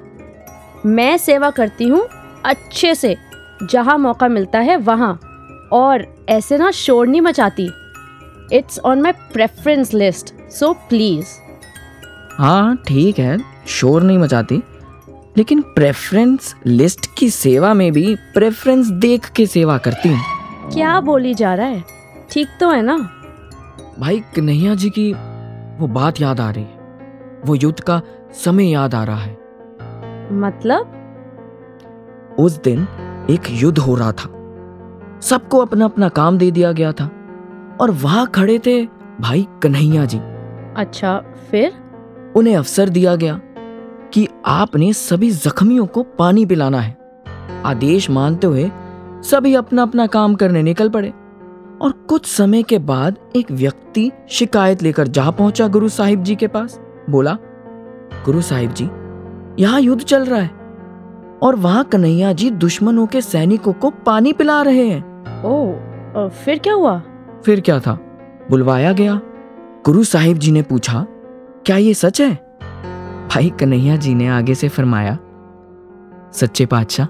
मैं 0.85 1.17
सेवा 1.17 1.49
करती 1.49 1.87
हूँ 1.87 2.07
अच्छे 2.45 2.93
से 2.95 3.15
जहाँ 3.63 3.97
मौका 3.97 4.27
मिलता 4.27 4.59
है 4.59 4.77
वहाँ। 4.77 5.19
और 5.73 6.05
ऐसे 6.29 6.57
ना 6.57 6.69
शोर 6.71 7.07
नहीं 7.07 7.21
मचाती। 7.21 7.69
It's 8.53 8.79
on 8.79 9.01
my 9.01 9.11
preference 9.33 9.93
list 9.93 10.33
so 10.51 10.71
please 10.89 11.27
हाँ 12.37 12.75
ठीक 12.87 13.19
है 13.19 13.37
शोर 13.67 14.03
नहीं 14.03 14.17
मचाती। 14.17 14.61
लेकिन 15.37 15.61
प्रेफरेंस 15.75 16.55
लिस्ट 16.65 17.09
की 17.17 17.29
सेवा 17.29 17.73
में 17.73 17.91
भी 17.91 18.15
प्रेफरेंस 18.33 18.87
देख 18.87 19.29
के 19.29 19.45
सेवा 19.47 19.77
करती 19.77 20.09
हूँ। 20.09 20.71
क्या 20.73 20.99
बोली 21.01 21.33
जा 21.33 21.53
रहा 21.55 21.65
है? 21.65 21.83
ठीक 22.31 22.47
तो 22.59 22.69
है 22.69 22.81
ना? 22.81 22.97
भाई 23.99 24.19
कन्हैया 24.19 24.75
जी 24.75 24.89
की 24.89 25.13
वो 25.79 25.87
बात 25.87 26.21
याद 26.21 26.39
आ 26.39 26.51
रही 26.51 26.63
है। 26.63 26.79
वो 27.45 27.55
युद्ध 27.55 27.79
का 27.79 28.01
समय 28.31 28.71
याद 28.71 28.95
आ 28.95 29.03
रहा 29.03 29.17
है। 29.17 29.37
मतलब? 30.31 30.91
उस 32.39 32.63
दिन 32.63 32.87
एक 33.29 33.41
युद्ध 33.49 33.77
हो 33.77 33.95
रहा 33.95 34.11
था। 34.11 34.29
सबको 35.21 35.57
अपना 35.57 35.85
अपना 35.85 36.09
काम 36.09 36.37
दे 36.37 36.51
दिया 36.51 36.71
गया 36.71 36.91
था। 36.91 37.11
और 37.81 37.91
वहाँ 37.91 38.27
खड़े 38.27 38.59
थे 38.59 38.85
भाई 39.21 39.47
कन्हैया 39.63 40.05
जी। 40.05 40.17
अच्छा 40.77 41.23
फिर? 41.51 41.73
उन्हें 42.35 42.57
अवसर 42.57 42.89
दिया 42.89 43.15
गया 43.15 43.41
कि 44.13 44.27
आपने 44.45 44.93
सभी 44.93 45.31
जख्मियों 45.31 45.85
को 45.85 46.03
पानी 46.03 46.45
पिलाना 46.45 46.79
है। 46.79 46.97
आदेश 47.65 48.09
मानते 48.09 48.47
हुए 48.47 48.71
सभी 49.21 49.55
अपना 49.55 49.81
अपना 49.81 50.07
काम 50.07 50.35
करने 50.35 50.63
निकल 50.63 50.89
पड़े। 50.89 51.13
और 51.81 51.91
कुछ 52.09 52.25
समय 52.25 52.63
के 52.63 52.77
बाद 52.79 53.17
एक 53.35 53.51
व्यक्ति 53.51 54.11
शिकायत 54.29 54.83
लेकर 54.83 55.07
जा 55.07 55.29
पहुँचा 55.29 55.67
गुरु 55.67 55.89
साहिब 55.89 56.23
जी 56.23 56.35
के 56.35 56.47
पास। 56.47 56.79
बोला 57.09 57.37
गुरु 58.25 58.41
साहिब 58.41 58.73
जी 58.73 58.89
यहाँ 59.59 59.81
युद्ध 59.81 60.03
चल 60.03 60.25
रहा 60.25 60.39
है 60.39 60.49
और 61.43 61.55
वहाँ 61.55 61.83
कन्हैया 61.83 62.31
जी 62.33 62.49
दुश्मनों 62.49 63.05
के 63.07 63.21
सैनिकों 63.21 63.73
को 63.73 63.89
पानी 64.05 64.33
पिला 64.33 64.61
रहे 64.61 64.87
हैं। 64.87 65.01
ओ 65.43 66.29
फिर 66.29 66.59
क्या 66.59 66.73
हुआ? 66.73 67.01
फिर 67.45 67.61
क्या 67.61 67.79
था? 67.79 67.93
बुलवाया 68.49 68.91
गया। 68.93 69.19
गुरु 69.85 70.03
साहिब 70.03 70.37
जी 70.37 70.51
ने 70.51 70.61
पूछा 70.61 71.05
क्या 71.65 71.77
ये 71.77 71.93
सच 71.93 72.21
है? 72.21 72.33
भाई 73.27 73.49
कन्हैया 73.59 73.95
जी 73.95 74.15
ने 74.15 74.27
आगे 74.27 74.55
से 74.55 74.69
फरमाया 74.69 75.17
सच्चे 76.33 76.65
पातशाह 76.65 77.05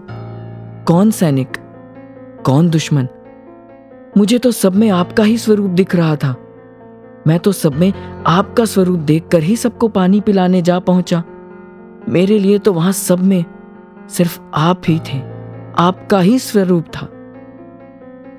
कौन 0.83 1.11
सैनिक 1.11 1.57
कौन 2.45 2.69
दुश्मन 2.69 3.07
मुझे 4.17 4.37
तो 4.37 4.51
सब 4.51 4.75
में 4.75 4.89
आपका 4.89 5.23
ही 5.23 5.37
स्वरूप 5.37 5.69
दिख 5.69 5.95
रहा 5.95 6.15
था। 6.15 6.35
मैं 7.27 7.39
तो 7.39 7.51
सब 7.51 7.73
में 7.73 7.91
आपका 8.27 8.65
स्वरूप 8.65 8.99
देखकर 8.99 9.43
ही 9.43 9.55
सबको 9.55 9.87
पानी 9.87 10.21
पिलाने 10.21 10.61
जा 10.61 10.79
पहुँचा। 10.79 11.23
मेरे 12.09 12.39
लिए 12.39 12.59
तो 12.59 12.73
वहाँ 12.73 12.91
सब 12.91 13.19
में 13.19 13.45
सिर्फ़ 14.09 14.39
आप 14.53 14.81
ही 14.87 14.99
थे, 14.99 15.17
आपका 15.77 16.19
ही 16.19 16.39
स्वरूप 16.39 16.85
था। 16.85 17.07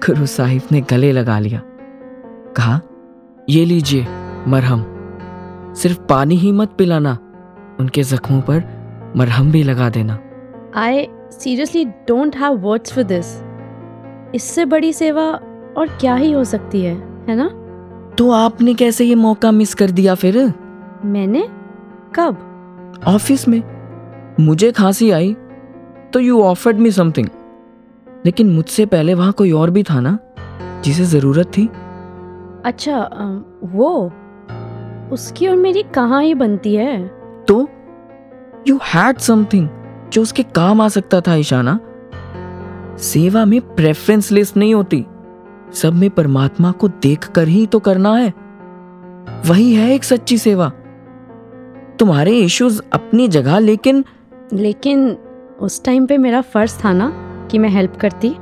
गुरु 0.06 0.26
साहिब 0.26 0.62
ने 0.72 0.80
गले 0.80 1.12
लगा 1.12 1.38
लिया। 1.38 1.62
कहा, 2.56 2.80
ये 3.48 3.64
लीजिए 3.64 4.06
मरहम। 4.48 4.84
सिर्फ़ 5.76 6.00
पानी 6.00 6.36
ही 6.36 6.52
मत 6.52 6.74
पिलाना, 6.78 7.18
उनके 7.80 8.02
जख्मों 8.02 8.40
पर 8.40 8.62
मरहम 9.16 9.50
भी 9.52 9.62
लगा 9.62 9.88
देना। 9.90 10.18
I 10.76 11.06
seriously 11.32 11.84
don't 11.84 12.36
have 12.36 12.58
words 12.58 12.92
for 12.92 13.04
this 13.04 13.26
इससे 14.34 14.64
बड़ी 14.64 14.92
सेवा 14.92 15.38
और 15.76 15.88
क्या 16.00 16.14
ही 16.14 16.32
हो 16.32 16.44
सकती 16.44 16.80
है 16.82 16.94
है 17.28 17.34
ना? 17.36 17.48
तो 18.18 18.30
आपने 18.30 18.74
कैसे 18.74 19.04
ये 19.04 19.14
मौका 19.14 19.50
मिस 19.50 19.74
कर 19.74 19.90
दिया 19.90 20.14
फिर? 20.14 20.52
मैंने? 21.04 21.48
कब? 22.14 22.36
ऑफ़िस 23.06 23.48
में। 23.48 23.62
मुझे 24.40 24.72
खांसी 24.72 25.10
आई 25.10 25.36
तो 26.12 26.20
यू 26.20 26.42
ऑफर्ड 26.42 26.78
मी 26.78 26.90
समथिंग 26.90 27.28
लेकिन 28.26 28.50
मुझसे 28.50 28.86
पहले 28.86 29.14
वहाँ 29.14 29.32
कोई 29.32 29.52
और 29.52 29.70
भी 29.70 29.82
था 29.82 30.00
ना 30.00 30.18
जिसे 30.84 31.04
ज़रूरत 31.04 31.46
थी? 31.46 31.66
अच्छा 32.64 33.00
वो? 33.64 34.12
उसकी 35.12 35.46
और 35.46 35.56
मेरी 35.56 35.82
कहाँ 35.82 36.22
ही 36.22 36.34
बनती 36.34 36.74
है? 36.74 37.08
तो? 37.48 37.68
यू 38.68 38.78
हैड 38.94 39.18
समथिंग 39.18 39.68
जो 40.12 40.22
उसके 40.22 40.42
काम 40.42 40.80
आ 40.80 40.88
सकता 40.88 41.20
था 41.20 41.34
ईशाना। 41.34 41.78
सेवा 42.98 43.44
में 43.44 43.60
प्रेफरेंस 43.74 44.32
लिस्ट 44.32 44.56
नहीं 44.56 44.74
होती। 44.74 45.04
सब 45.72 45.94
में 45.94 46.10
परमात्मा 46.10 46.72
को 46.72 46.88
देखकर 46.88 47.48
ही 47.48 47.66
तो 47.66 47.78
करना 47.78 48.14
है। 48.14 48.32
वही 49.46 49.74
है 49.74 49.94
एक 49.94 50.04
सच्ची 50.04 50.38
सेवा। 50.38 50.68
तुम्हारे 51.98 52.38
इश्यूज़ 52.38 52.80
अपनी 52.92 53.28
जगह 53.28 53.58
लेकिन 53.58 54.04
लेकिन 54.52 55.10
उस 55.60 55.84
टाइम 55.84 56.06
पे 56.06 56.18
मेरा 56.18 56.40
फ़र्ज़ 56.40 56.78
था 56.84 56.92
ना 56.92 57.08
कि 57.50 57.58
मैं 57.58 57.68
हेल्प 57.68 57.96
करती। 57.96 58.34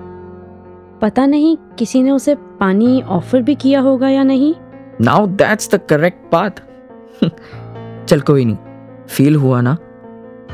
पता 1.02 1.26
नहीं 1.26 1.56
किसी 1.78 2.02
ने 2.02 2.10
उसे 2.10 2.34
पानी 2.60 3.02
ऑफ़र 3.02 3.42
भी 3.42 3.54
किया 3.54 3.80
होगा 3.80 4.08
या 4.08 4.22
नहीं। 4.22 4.54
Now 5.00 5.26
that's 5.26 5.74
the 5.74 5.80
correct 5.90 6.30
path 6.32 6.62
चल 8.08 8.20
कोई 8.20 8.44
नहीं 8.44 8.56
फील 9.08 9.36
हुआ 9.36 9.60
ना। 9.60 9.76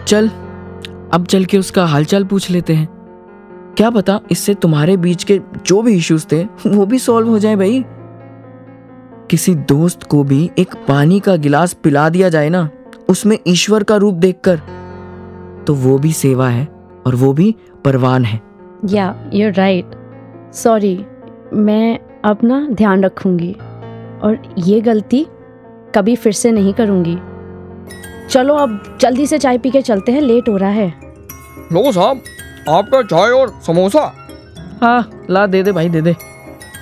चल 0.06 0.28
अब 1.14 1.26
चल 1.28 1.44
के 1.44 1.58
उसका 1.58 1.84
हालचाल 1.86 2.24
पूछ 2.24 2.50
लेते 2.50 2.74
हैं। 2.74 2.88
क्या 3.80 3.90
पता 3.90 4.18
इससे 4.30 4.52
तुम्हारे 4.54 4.96
बीच 4.96 5.22
के 5.24 5.38
जो 5.66 5.80
भी 5.82 5.94
इश्यूज़ 5.96 6.26
थे 6.32 6.42
वो 6.66 6.84
भी 6.86 6.98
सॉल्व 6.98 7.28
हो 7.28 7.38
जाए 7.38 7.56
भाई। 7.56 7.82
किसी 9.30 9.54
दोस्त 9.68 10.02
को 10.02 10.22
भी 10.24 10.50
एक 10.58 10.74
पानी 10.88 11.20
का 11.20 11.36
गिलास 11.36 11.72
पिला 11.74 12.08
दिया 12.08 12.28
जाए 12.28 12.48
ना 12.48 12.68
उसमें 13.08 13.36
ईश्वर 13.46 13.82
का 13.82 13.96
रूप 13.96 14.14
देखकर 14.14 14.60
तो 15.66 15.74
वो 15.74 15.98
भी 15.98 16.12
सेवा 16.12 16.48
है 16.48 16.66
और 17.06 17.14
वो 17.14 17.32
भी 17.32 17.54
परवान 17.84 18.24
है। 18.24 18.40
या 18.90 19.30
you're 19.30 19.56
राइट 19.58 19.90
सॉरी 20.54 20.94
मैं 21.52 21.98
अपना 22.24 22.60
ध्यान 22.72 23.04
रखूँगी 23.04 23.52
और 24.22 24.54
ये 24.58 24.80
गलती 24.80 25.26
कभी 25.94 26.16
फिर 26.16 26.32
से 26.32 26.52
नहीं 26.52 26.74
करूँगी। 26.74 27.16
चलो 28.28 28.54
अब 28.54 28.98
जल्दी 29.00 29.26
से 29.26 29.38
चाय 29.38 29.58
पी 29.58 29.70
के 29.70 29.82
चलते 29.82 30.12
हैं 30.12 30.20
लेट 30.20 30.48
हो 30.48 30.56
रहा 30.56 30.70
है। 30.70 30.92
लो 31.72 31.92
साहब 31.92 32.22
आपका 32.70 33.02
चाय 33.02 33.30
और 33.32 33.58
समोसा? 33.66 34.00
हाँ 34.82 35.26
ला 35.30 35.46
दे 35.46 35.62
दे 35.62 35.72
भाई 35.72 35.88
दे 35.88 36.00
दे। 36.02 36.14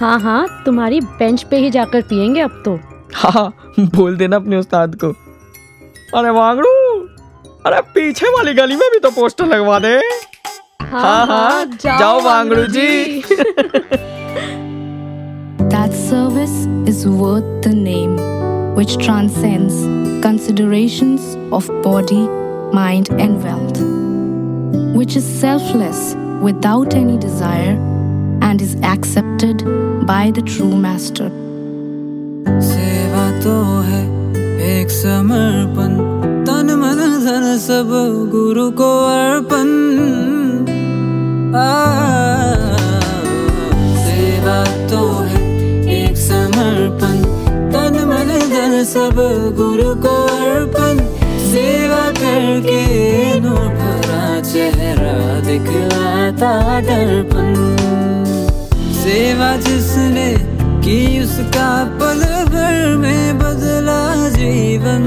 हाँ 0.01 0.19
हाँ 0.21 0.63
तुम्हारी 0.67 1.01
बेंच 1.01 1.43
पे 1.51 1.57
ही 1.59 1.71
जाकर 1.71 2.03
पियेंगे 2.09 2.41
अब 2.41 2.63
तो। 2.65 2.79
हाँ 3.15 3.53
बोल 3.81 4.17
देना 4.17 4.37
अपने 4.37 4.57
उस्ताद 4.57 4.95
को। 5.05 5.09
अरे 6.19 6.31
वांगड़ू 6.31 6.71
अरे 7.67 7.81
पीछे 7.95 8.29
वाली 8.37 8.55
गली 8.55 8.77
में 8.77 8.89
भी 8.93 8.99
तो 8.99 9.11
पोस्टर 9.11 9.47
लगवा 9.47 9.79
दे। 9.79 9.97
हाँ 10.91 11.27
हाँ 11.27 11.65
जाओ 11.83 12.21
वांगड़ू 12.25 12.67
जी। 12.67 13.23
That 15.73 15.93
service 15.95 16.57
is 16.91 17.07
worth 17.07 17.49
the 17.65 17.73
name, 17.75 18.15
which 18.77 18.97
transcends 18.99 19.83
considerations 20.23 21.27
of 21.53 21.69
body, 21.83 22.23
mind, 22.73 23.11
and 23.25 23.43
wealth, 23.45 23.83
which 24.95 25.17
is 25.17 25.25
selfless 25.25 26.15
without 26.43 26.95
any 26.95 27.17
desire 27.19 27.77
and 28.43 28.61
is 28.61 28.75
accepted 28.83 29.65
by 30.07 30.31
the 30.31 30.43
true 30.43 30.77
Master. 30.77 31.31
सेवा 32.69 33.25
तो 33.43 33.55
है 33.87 34.03
एक 34.69 34.91
समर्पण 34.91 35.97
तन 36.47 36.71
मन 36.81 37.01
धन 37.25 37.45
सब 37.67 37.91
गुरु 38.33 38.71
को 38.81 38.91
अर्पण 39.07 39.69
आ, 41.57 41.69
सेवा 44.07 44.59
तो 44.91 45.03
है 45.31 45.43
एक 45.99 46.17
समर्पण 46.17 47.23
तन 47.75 48.01
मन 48.11 48.33
धन 48.55 48.83
सब 48.95 49.21
गुरु 49.59 49.95
को 50.07 50.17
अर्पण 50.37 51.05
सेवा 51.53 52.05
करके 52.21 52.83
नूर 53.41 53.78
चेहरा 54.89 55.41
दिखलाता 55.41 56.81
दर्पण। 56.81 57.55
सेवा 58.93 59.57
जिसने 59.57 60.27
की 60.85 61.25
उसका 61.25 61.85
पल 61.85 62.23
भर 62.45 62.97
में 62.97 63.39
बदला 63.39 64.29
जीवन। 64.29 65.05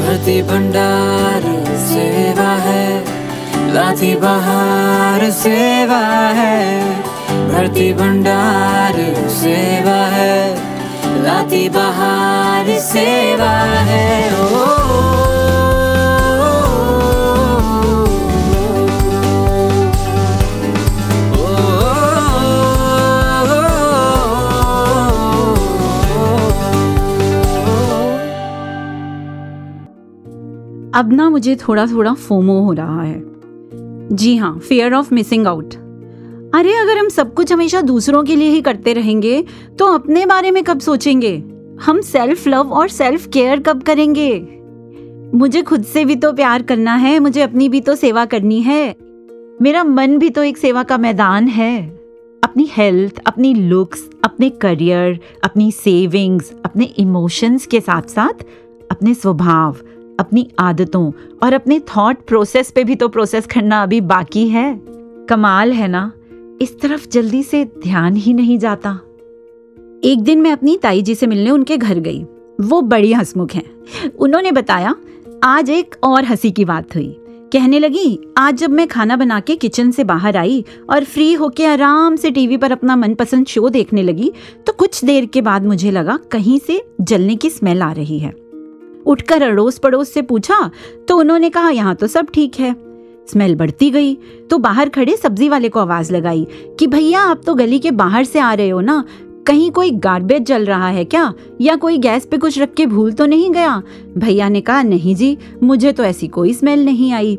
भरती 0.00 0.42
भंडार 0.42 1.42
सेवा 1.86 2.50
है 2.66 3.04
लाती 3.74 4.14
बहार 4.14 5.30
सेवा 5.30 6.02
है। 6.40 6.90
भरती 7.48 7.92
भंडार 7.94 9.02
सेवा 9.30 10.00
है 10.06 10.54
लाती 11.22 11.68
बहार 11.68 12.78
सेवा 12.80 13.52
है। 13.90 14.08
ओ, 14.40 14.83
अब 30.94 31.12
ना 31.12 31.28
मुझे 31.30 31.56
थोड़ा 31.56 31.86
थोड़ा 31.86 32.12
फोमो 32.14 32.60
हो 32.60 32.72
रहा 32.72 33.02
है। 33.02 33.22
जी 34.12 34.36
हाँ 34.36 34.58
फियर 34.58 34.94
ऑफ़ 34.94 35.14
मिसिंग 35.14 35.46
आउट 35.46 35.74
अरे, 36.54 36.72
अगर 36.72 36.98
हम 36.98 37.08
सब 37.08 37.32
कुछ 37.34 37.52
हमेशा 37.52 37.80
दूसरों 37.80 38.22
के 38.24 38.36
लिए 38.36 38.48
ही 38.48 38.60
करते 38.60 38.92
रहेंगे 38.92 39.44
तो 39.78 39.86
अपने 39.86 40.26
बारे 40.26 40.50
में 40.50 40.62
कब 40.64 40.80
सोचेंगे? 40.80 41.36
हम 41.82 42.00
सेल्फ 42.00 42.46
लव 42.48 42.72
और 42.72 42.88
सेल्फ 42.88 43.26
केयर 43.26 43.60
कब 43.60 43.82
करेंगे? 43.82 44.48
मुझे 45.34 45.62
खुद 45.62 45.84
से 45.84 46.04
भी 46.04 46.16
तो 46.16 46.32
प्यार 46.32 46.62
करना 46.62 46.94
है, 46.94 47.18
मुझे 47.18 47.40
अपनी 47.40 47.68
भी 47.68 47.80
तो 47.80 47.94
सेवा 47.94 48.24
करनी 48.24 48.60
है। 48.62 48.94
मेरा 49.62 49.84
मन 49.84 50.18
भी 50.18 50.30
तो 50.30 50.42
एक 50.42 50.58
सेवा 50.58 50.82
का 50.82 50.98
मैदान 50.98 51.48
है। 51.48 51.86
अपनी 52.44 52.68
हेल्थ 52.72 53.20
अपनी 53.26 53.54
लुक्स 53.54 54.08
अपने 54.24 54.50
करियर 54.50 55.18
अपनी 55.44 55.70
सेविंग्स 55.72 56.52
अपने 56.64 56.84
इमोशंस 56.84 57.66
के 57.66 57.80
साथ 57.80 58.02
साथ 58.02 58.44
अपने 58.90 59.14
स्वभाव 59.14 59.76
अपनी 60.20 60.50
आदतों 60.58 61.12
और 61.42 61.52
अपने 61.52 61.80
थॉट 61.80 62.16
प्रोसेस 62.26 62.70
पे 62.70 62.84
भी 62.84 62.94
तो 62.94 63.08
प्रोसेस 63.08 63.46
करना 63.46 63.82
अभी 63.82 64.00
बाकी 64.00 64.48
है। 64.48 64.80
कमाल 65.28 65.72
है 65.72 65.88
ना? 65.88 66.12
इस 66.62 66.80
तरफ़ 66.80 67.08
जल्दी 67.08 67.42
से 67.42 67.64
ध्यान 67.64 68.16
ही 68.16 68.32
नहीं 68.32 68.58
जाता। 68.58 68.98
एक 70.04 70.16
दिन 70.20 70.42
मैं 70.42 70.52
अपनी 70.52 70.76
ताई 70.76 71.02
जी 71.02 71.14
से 71.14 71.26
मिलने 71.26 71.50
उनके 71.50 71.76
घर 71.76 71.98
गई। 71.98 72.24
वो 72.60 72.80
बड़ी 72.80 73.12
हंसमुख 73.12 73.52
हैं। 73.52 73.70
उन्होंने 74.18 74.52
बताया, 74.52 74.96
आज 75.44 75.70
एक 75.70 75.96
और 76.02 76.24
हँसी 76.24 76.50
की 76.50 76.64
बात 76.64 76.94
हुई। 76.94 77.16
कहने 77.52 77.78
लगी, 77.78 78.20
आज 78.36 78.54
जब 78.54 78.70
मैं 78.70 78.88
खाना 78.88 79.16
बना 79.16 79.40
के 79.40 79.56
किचन 79.56 79.90
से 79.90 80.04
बाहर 80.04 80.36
आई 80.36 80.64
और 80.90 81.04
फ्री 81.04 81.32
होके 81.32 81.66
आराम 81.66 82.16
से 82.16 82.30
टीवी 82.30 82.56
पर 82.56 82.72
अपना 82.72 82.96
मनपसंद 82.96 83.46
शो 83.46 83.68
देखने 83.68 84.02
लगी 84.02 84.32
तो 84.66 84.72
कुछ 84.72 85.04
देर 85.04 85.26
के 85.26 85.42
बाद 85.42 85.66
मुझे 85.66 85.90
लगा 85.90 86.18
कहीं 86.30 86.58
से 86.58 86.86
जलने 87.00 87.36
की 87.36 87.50
स्मेल 87.50 87.82
आ 87.82 87.92
रही 87.92 88.18
है। 88.18 88.43
उठकर 89.06 89.42
अड़ोस 89.42 89.78
पड़ोस 89.78 90.12
से 90.12 90.22
पूछा 90.22 90.70
तो 91.08 91.18
उन्होंने 91.18 91.50
कहा, 91.50 91.70
यहाँ 91.70 91.94
तो 91.94 92.06
सब 92.06 92.26
ठीक 92.34 92.60
है। 92.60 92.74
स्मेल 93.28 93.54
बढ़ती 93.54 93.90
गई 93.90 94.14
तो 94.50 94.58
बाहर 94.58 94.88
खड़े 94.88 95.16
सब्ज़ी 95.16 95.48
वाले 95.48 95.68
को 95.68 95.80
आवाज़ 95.80 96.12
लगाई 96.12 96.46
कि, 96.78 96.86
भैया, 96.86 97.20
आप 97.20 97.42
तो 97.46 97.54
गली 97.54 97.78
के 97.78 97.90
बाहर 97.90 98.24
से 98.24 98.38
आ 98.38 98.52
रहे 98.54 98.68
हो 98.68 98.80
ना? 98.80 99.04
कहीं 99.46 99.70
कोई 99.70 99.90
गार्बेज 99.90 100.42
जल 100.42 100.64
रहा 100.64 100.88
है 100.88 101.04
क्या? 101.04 101.32
या 101.60 101.76
कोई 101.76 101.98
गैस 101.98 102.26
पे 102.26 102.38
कुछ 102.38 102.58
रख 102.58 102.74
के 102.74 102.86
भूल 102.86 103.12
तो 103.12 103.26
नहीं 103.26 103.50
गया? 103.50 103.82
भैया 104.18 104.48
ने 104.48 104.60
कहा, 104.60 104.82
नहीं 104.82 105.14
जी, 105.16 105.36
मुझे 105.62 105.92
तो 105.92 106.04
ऐसी 106.04 106.28
कोई 106.28 106.52
स्मेल 106.54 106.84
नहीं 106.84 107.12
आई। 107.12 107.36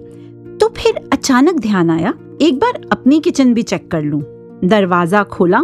तो 0.61 0.73
फिर 0.77 0.99
अचानक 1.13 1.59
ध्यान 1.59 1.89
आया, 1.89 2.13
एक 2.41 2.59
बार 2.59 2.81
अपनी 2.91 3.19
किचन 3.19 3.53
भी 3.53 3.61
चेक 3.63 3.89
कर 3.91 4.01
लूँ। 4.01 4.21
दरवाज़ा 4.63 5.23
खोला 5.23 5.61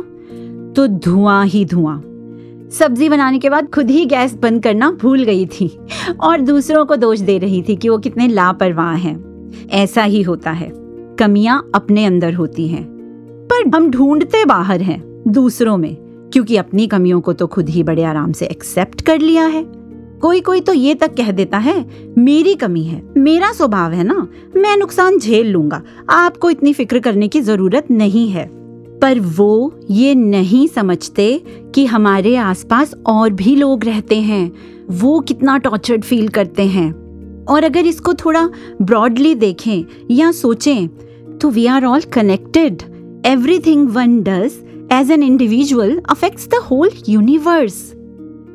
तो 0.75 0.87
धुआँ 0.87 1.45
ही 1.45 1.65
धुआँ। 1.65 2.01
सब्ज़ी 2.71 3.09
बनाने 3.09 3.39
के 3.39 3.49
बाद 3.49 3.69
खुद 3.69 3.89
ही 3.89 4.05
गैस 4.05 4.33
बंद 4.33 4.63
करना 4.63 4.91
भूल 4.91 5.23
गई 5.23 5.45
थी 5.45 5.79
और 6.19 6.41
दूसरों 6.41 6.85
को 6.85 6.95
दोष 6.95 7.19
दे 7.19 7.37
रही 7.37 7.63
थी 7.69 7.75
कि 7.75 7.89
वो 7.89 7.97
कितने 7.97 8.27
लापरवाह 8.27 8.93
हैं। 8.93 9.31
ऐसा 9.69 10.03
ही 10.03 10.21
होता 10.21 10.51
है। 10.51 10.71
कमियाँ 11.19 11.71
अपने 11.75 12.05
अंदर 12.05 12.33
होती 12.33 12.67
हैं। 12.67 12.87
पर 13.51 13.75
हम 13.75 13.91
ढूंढते 13.91 14.45
बाहर 14.45 14.81
हैं, 14.81 15.23
दूसरों 15.27 15.77
में, 15.77 15.97
क्योंकि 16.33 16.57
अपनी 16.57 16.87
कमियों 16.87 17.21
को 17.21 17.33
तो 17.33 17.47
खुद 17.47 17.69
ही 17.69 17.83
बड़े 17.83 18.03
आराम 18.03 18.31
से 18.31 18.45
एक्सेप्ट 18.45 19.01
कर 19.01 19.19
लिया 19.19 19.45
है। 19.45 19.65
कोई 20.21 20.41
कोई 20.41 20.61
तो 20.61 20.73
ये 20.73 20.95
तक 20.95 21.13
कह 21.17 21.31
देता 21.31 21.57
है, 21.57 21.85
मेरी 22.17 22.55
कमी 22.55 22.83
है, 22.83 23.03
मेरा 23.17 23.51
स्वभाव 23.51 23.91
है 23.91 24.03
ना, 24.03 24.27
मैं 24.55 24.77
नुकसान 24.77 25.19
झेल 25.19 25.47
लूँगा, 25.47 25.81
आपको 26.09 26.49
इतनी 26.49 26.73
फ़िक्र 26.73 26.99
करने 26.99 27.27
की 27.27 27.41
ज़रूरत 27.41 27.91
नहीं 27.91 28.29
है। 28.29 28.60
पर 29.01 29.19
वो 29.19 29.79
ये 29.91 30.15
नहीं 30.15 30.67
समझते 30.67 31.43
कि 31.75 31.85
हमारे 31.85 32.35
आसपास 32.35 32.93
और 33.05 33.29
भी 33.29 33.55
लोग 33.55 33.85
रहते 33.85 34.21
हैं। 34.21 34.51
वो 34.91 35.19
कितना 35.19 35.57
टॉर्चर्ड 35.57 36.03
फील 36.03 36.27
करते 36.27 36.63
हैं। 36.63 36.91
और 37.45 37.63
अगर 37.63 37.85
इसको 37.85 38.13
थोड़ा 38.13 38.49
ब्रॉडली 38.81 39.35
देखें 39.35 39.83
या 40.11 40.31
सोचें 40.31 40.87
तो 41.37 41.49
we 41.49 41.65
are 41.65 41.85
all 41.85 42.01
connected 42.01 42.81
everything 43.25 43.89
one 43.89 44.21
does 44.21 44.51
as 44.91 45.11
an 45.11 45.23
individual 45.23 46.01
affects 46.09 46.47
the 46.47 46.55
whole 46.55 46.91
universe 47.09 47.93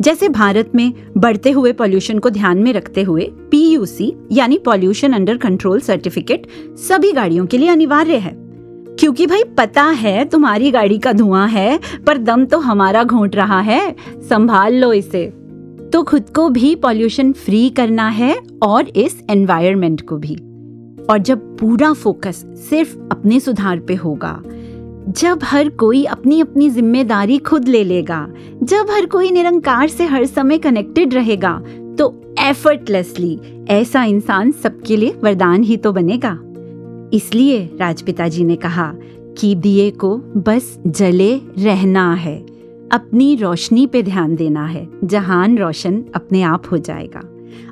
जैसे 0.01 0.29
भारत 0.29 0.73
में 0.75 0.93
बढ़ते 1.17 1.51
हुए 1.51 1.73
पॉल्यूशन 1.73 2.19
को 2.19 2.31
ध्यान 2.31 2.59
में 2.59 2.73
रखते 2.73 3.03
हुए 3.03 3.31
पीयूसी 3.51 4.13
यानी 4.33 4.59
पॉल्यूशन 4.59 5.13
अंडर 5.13 5.37
कंट्रोल 5.37 5.81
सर्टिफिकेट 5.81 6.47
सभी 6.79 7.13
गाड़ियों 7.13 7.47
के 7.47 7.59
लिए 7.59 7.69
अनिवार्य 7.69 8.17
है। 8.17 8.46
क्योंकि 8.99 9.27
भाई, 9.27 9.43
पता 9.59 9.83
है 9.83 10.25
तुम्हारी 10.25 10.71
गाड़ी 10.71 10.99
का 10.99 11.13
धुआँ 11.13 11.47
है, 11.49 11.79
पर 12.07 12.19
दम 12.19 12.45
तो 12.45 12.59
हमारा 12.59 13.03
घोंट 13.05 13.37
रहा 13.37 13.61
है। 13.61 13.95
संभाल 14.29 14.75
लो 14.75 14.93
इसे। 14.93 15.27
तो 15.93 16.03
खुद 16.03 16.31
को 16.31 16.49
भी 16.49 16.75
पॉल्यूशन 16.75 17.33
फ्री 17.35 17.69
करना 17.71 18.09
है 18.09 18.37
और 18.63 18.89
इस 18.89 19.21
एनवायरमेंट 19.31 20.01
को 20.01 20.17
भी। 20.17 20.35
और 21.11 21.19
जब 21.19 21.57
पूरा 21.59 21.93
फोकस 21.93 22.45
सिर्फ़ 22.71 22.97
अपने 23.13 23.41
सुधार 23.41 23.81
पे 23.81 23.95
होगा, 23.95 24.41
जब 25.09 25.41
हर 25.45 25.69
कोई 25.69 26.05
अपनी 26.05 26.41
अपनी 26.41 26.69
ज़िम्मेदारी 26.71 27.39
खुद 27.39 27.69
ले 27.69 27.85
लेगा, 27.85 28.27
जब 28.63 28.91
हर 28.91 29.07
कोई 29.07 29.31
निरंकार 29.31 29.89
से 29.89 30.05
हर 30.05 30.27
समय 30.27 30.59
कनेक्टेड 30.59 31.15
रहेगा 31.15 31.61
तो 31.99 32.13
एफर्टलेसली 32.41 33.39
ऐसा 33.71 34.03
इंसान 34.05 34.51
सबके 34.53 34.97
लिए 34.97 35.15
वरदान 35.23 35.63
ही 35.63 35.77
तो 35.77 35.93
बनेगा। 35.93 36.39
इसलिए 37.13 37.71
राजपिता 37.81 38.29
जी 38.29 38.45
ने 38.45 38.57
कहा 38.57 38.95
कि 39.39 39.55
दिए 39.55 39.91
को 39.91 40.17
बस 40.19 40.79
जले 40.87 41.37
रहना 41.37 42.15
है। 42.15 42.47
अपनी 42.93 43.37
रोशनी 43.37 43.87
पे 43.87 44.03
ध्यान 44.03 44.37
देना 44.37 44.67
है। 44.67 44.89
जहान 45.05 45.59
रोशन 45.59 46.05
अपने 46.15 46.43
आप 46.43 46.63
हो 46.73 46.79
जाएगा। 46.79 47.23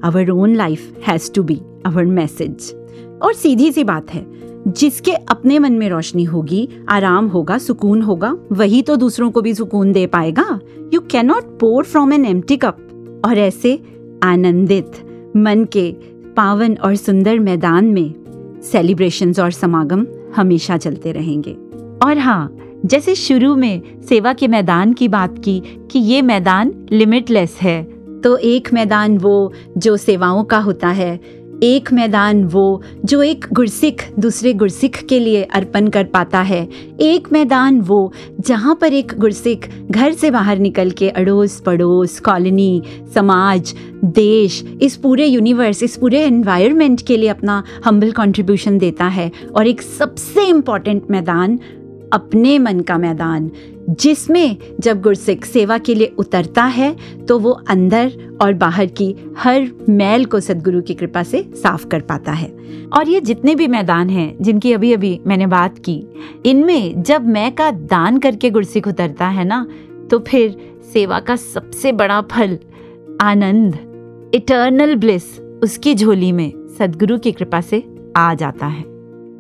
Our 0.05 0.31
own 0.31 0.55
life 0.55 0.95
has 1.09 1.33
to 1.33 1.43
be 1.43 1.61
our 1.87 2.05
message 2.05 2.75
और 3.23 3.35
सीधी 3.35 3.73
सी 3.73 3.85
बात 3.85 4.15
है, 4.15 4.27
जिसके 4.69 5.13
अपने 5.13 5.59
मन 5.59 5.73
में 5.73 5.89
रोशनी 5.89 6.25
होगी, 6.25 6.69
आराम 6.89 7.27
होगा, 7.27 7.59
सुकून 7.59 8.03
होगा, 8.03 8.37
वही 8.53 8.83
तो 8.83 8.97
दूसरों 8.97 9.31
को 9.31 9.43
भी 9.43 9.55
सुकून 9.55 9.93
दे 9.93 10.07
पाएगा। 10.07 10.61
You 10.95 11.01
cannot 11.01 11.45
pour 11.45 11.85
from 11.85 12.13
an 12.13 12.25
empty 12.25 12.57
cup 12.57 13.23
और 13.25 13.39
ऐसे 13.39 13.83
आनंदित, 14.23 14.93
मन 15.37 15.65
के 15.65 15.93
पावन 16.37 16.75
और 16.75 16.97
सुंदर 16.97 17.39
मैदान 17.39 17.85
में 17.85 18.24
सेलिब्रेशंस 18.73 19.41
और 19.41 19.51
समागम 19.51 20.07
हमेशा 20.37 20.77
चलते 20.77 21.13
रहेंगे। 21.13 21.53
और 22.07 22.19
हाँ 22.19 22.59
जैसे 22.87 23.15
शुरू 23.15 23.57
में 23.57 24.03
सेवा 24.03 24.33
के 24.33 24.49
मैदान 24.49 24.93
की 24.93 25.09
बात 25.09 25.39
की 25.45 25.63
कि 25.91 25.99
ये 25.99 26.23
मैदान 26.23 26.87
लिमिटलेस 26.93 27.59
है 27.63 27.83
तो 28.21 28.37
एक 28.37 28.73
मैदान 28.73 29.19
वो 29.19 29.53
जो 29.79 29.97
सेवाओं 29.97 30.45
का 30.45 30.59
होता 30.59 30.89
है 30.89 31.21
एक 31.63 31.93
मैदान 31.93 32.45
वो 32.45 32.83
जो 33.05 33.23
एक 33.23 33.45
गुरसिख 33.53 34.13
दूसरे 34.19 34.53
गुरसिख 34.53 35.03
के 35.03 35.19
लिए 35.21 35.43
अर्पण 35.43 35.89
कर 35.89 36.05
पाता 36.05 36.41
है। 36.41 36.69
एक 37.01 37.33
मैदान 37.33 37.81
वो 37.81 38.13
जहाँ 38.41 38.79
पर 38.81 38.93
एक 38.93 39.13
गुरसिख 39.19 39.69
घर 39.91 40.13
से 40.13 40.31
बाहर 40.31 40.59
निकल 40.59 40.91
के 40.91 41.09
अड़ोस 41.09 41.61
पड़ोस, 41.61 42.21
कॉलोनी, 42.21 42.83
समाज, 43.15 43.75
देश, 44.05 44.65
इस 44.83 44.97
पूरे 44.97 45.27
यूनिवर्स 45.27 45.83
इस 45.83 45.97
पूरे 45.97 46.25
एनवायरनमेंट 46.25 47.03
के 47.03 47.17
लिए 47.17 47.29
अपना 47.29 47.63
हम्बल 47.85 48.13
कंट्रीब्यूशन 48.13 48.79
देता 48.79 49.05
है। 49.05 49.33
और 49.57 49.67
एक 49.67 49.83
सबसे 49.83 50.45
इंपॉर्टेंट 50.45 51.03
मैदान 51.11 51.59
अपने 52.13 52.59
मन 52.59 52.81
का 52.81 52.99
मैदान 52.99 53.51
जिसमें 53.91 54.57
जब 54.81 55.01
गुरसिख 55.03 55.45
सेवा 55.45 55.79
के 55.79 55.95
लिए 55.95 56.13
उतरता 56.19 56.65
है 56.65 56.95
तो 57.29 57.39
वो 57.39 57.51
अंदर 57.51 58.13
और 58.43 58.55
बाहर 58.55 58.87
की 58.87 59.15
हर 59.39 59.69
मैल 59.89 60.25
को 60.25 60.41
सदगुरु 60.41 60.81
की 60.83 60.95
कृपा 60.95 61.23
से 61.23 61.43
साफ़ 61.55 61.87
कर 61.87 62.01
पाता 62.01 62.33
है। 62.33 62.53
और 62.93 63.09
ये 63.09 63.21
जितने 63.21 63.55
भी 63.55 63.67
मैदान 63.69 64.11
हैं, 64.11 64.37
जिनकी 64.41 64.73
अभी 64.73 64.93
अभी 64.93 65.21
मैंने 65.27 65.47
बात 65.47 65.79
की, 65.79 66.03
इनमें 66.47 67.03
जब 67.03 67.27
मैं 67.27 67.55
का 67.55 67.71
दान 67.71 68.19
करके 68.19 68.51
गुरसिख 68.51 68.89
उतरता 68.89 69.29
है 69.29 69.45
ना 69.45 69.67
तो 70.11 70.19
फिर 70.19 70.57
सेवा 70.93 71.21
का 71.21 71.37
सबसे 71.37 71.93
बड़ा 71.93 72.21
फल, 72.23 72.59
आनंद 73.21 73.79
इटर्नल 74.35 74.95
ब्लिस 74.95 75.39
उसकी 75.63 75.95
झोली 75.95 76.33
में 76.33 76.53
सदगुरु 76.79 77.19
की 77.19 77.33
कृपा 77.33 77.61
से 77.61 77.83
आ 78.17 78.35
जाता 78.35 78.67
है। 78.67 78.83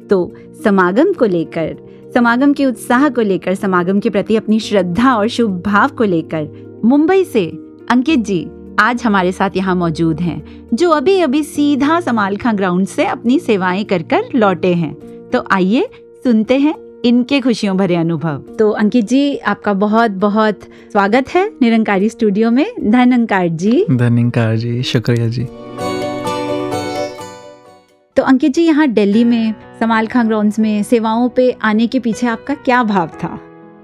तो 0.09 0.33
समागम 0.65 1.13
को 1.13 1.25
लेकर 1.25 1.77
समागम 2.15 2.53
के 2.53 2.67
उत्साह 2.67 3.09
को 3.09 3.21
लेकर 3.21 3.55
समागम 3.55 4.01
के 4.01 4.11
प्रति 4.11 4.37
अपनी 4.37 4.59
श्रद्धा 4.61 5.15
और 5.15 5.29
शुभ 5.29 5.63
भाव 5.63 5.89
को 5.89 6.05
लेकर 6.05 6.47
मुंबई 6.85 7.25
से 7.25 7.47
अंकित 7.89 8.21
जी 8.21 8.47
आज 8.79 9.03
हमारे 9.03 9.33
साथ 9.33 9.51
यहाँ 9.57 9.75
मौजूद 9.75 10.21
हैं 10.21 10.69
जो 10.75 10.91
अभी 10.91 11.19
अभी 11.21 11.43
सीधा 11.43 12.01
समालखा 12.01 12.53
ग्राउंड 12.53 12.87
से 12.87 13.05
अपनी 13.05 13.39
सेवाएँ 13.39 13.85
कर 13.85 14.03
कर 14.03 14.23
लौटे 14.35 14.75
हैं। 14.75 14.95
तो 15.31 15.45
आइए 15.51 15.89
सुनते 16.25 16.59
हैं 16.59 16.75
इनके 17.05 17.41
खुशियों 17.41 17.77
भरे 17.77 17.97
अनुभव। 17.97 18.45
तो 18.59 18.71
अंकित 18.71 19.05
जी 19.05 19.37
आपका 19.37 19.73
बहुत 19.73 20.11
बहुत 20.11 20.61
स्वागत 20.93 21.29
है 21.29 21.51
निरंकारी 21.63 22.09
स्टूडियो 22.09 22.51
में। 22.51 22.67
धन 22.81 23.13
अंकार 23.13 23.49
जी। 23.49 23.85
धनिकार 23.91 24.57
जी 24.57 24.83
शुक्रिया 24.83 25.29
जी। 25.29 25.47
तो 28.17 28.23
अंकित 28.23 28.53
जी 28.53 28.63
यहाँ 28.63 28.87
दिल्ली 28.87 29.25
में 29.25 29.55
समाल 29.81 30.07
खां 30.07 30.27
ग्राउंड 30.29 30.53
में 30.59 30.83
सेवाओं 30.83 31.29
पे 31.29 31.57
आने 31.63 31.87
के 31.87 32.01
पीछे 32.01 32.27
आपका 32.27 32.55
क्या 32.55 32.83
भाव 32.83 33.09
था? 33.09 33.41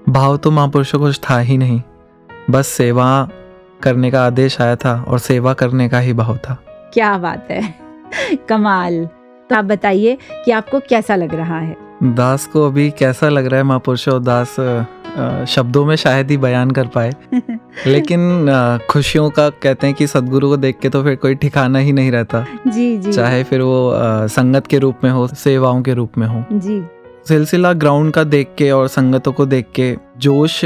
भाव 0.09 0.37
तो 0.37 0.51
महापुरुषों 0.51 0.99
को 0.99 1.05
कुछ 1.05 1.19
था 1.29 1.39
ही 1.39 1.57
नहीं। 1.57 1.81
बस 2.49 2.67
सेवा 2.67 3.29
करने 3.83 4.11
का 4.11 4.25
आदेश 4.25 4.61
आया 4.61 4.75
था 4.75 5.05
और 5.07 5.19
सेवा 5.19 5.53
करने 5.53 5.89
का 5.89 5.99
ही 5.99 6.13
भाव 6.13 6.37
था। 6.37 6.63
क्या 6.93 7.17
बात 7.17 7.47
है। 7.51 7.75
कमाल। 8.49 9.05
तो 9.49 9.55
आप 9.55 9.65
बताइए 9.65 10.17
कि 10.45 10.51
आपको 10.51 10.79
कैसा 10.79 11.15
लग 11.15 11.35
रहा 11.35 11.59
है? 11.59 11.77
दास 12.03 12.45
को 12.47 12.67
अभी 12.67 12.89
कैसा 12.91 13.29
लग 13.29 13.45
रहा 13.45 13.57
है 13.57 13.63
महापुरुषो 13.63 14.19
दास 14.19 14.55
शब्दों 15.49 15.85
में 15.85 15.95
शायद 15.95 16.31
ही 16.31 16.37
बयान 16.37 16.71
कर 16.71 16.87
पाए। 16.87 17.15
लेकिन 17.87 18.47
खुशियों 18.89 19.29
का 19.29 19.49
कहते 19.49 19.87
हैं 19.87 19.95
कि 19.95 20.07
सदगुरु 20.07 20.49
को 20.49 20.57
देख 20.57 20.79
के 20.79 20.89
तो 20.89 21.03
फिर 21.03 21.15
कोई 21.15 21.35
ठिकाना 21.35 21.79
ही 21.79 21.91
नहीं 21.91 22.11
रहता। 22.11 22.45
जी 22.67 22.97
जी। 22.97 23.13
चाहे 23.13 23.43
फिर 23.43 23.61
वो 23.61 23.91
संगत 24.27 24.67
के 24.67 24.77
रूप 24.77 24.97
में 25.03 25.11
हो 25.11 25.27
सेवाओं 25.27 25.81
के 25.81 25.93
रूप 25.93 26.17
में 26.17 26.27
हो। 26.27 26.43
जी। 26.51 26.83
सिलसिला 27.27 27.73
ग्राउंड 27.73 28.13
का 28.13 28.23
देख 28.23 28.49
के 28.57 28.71
और 28.71 28.87
संगतों 28.87 29.31
को 29.31 29.45
देख 29.45 29.65
के 29.75 29.97
जोश 30.17 30.65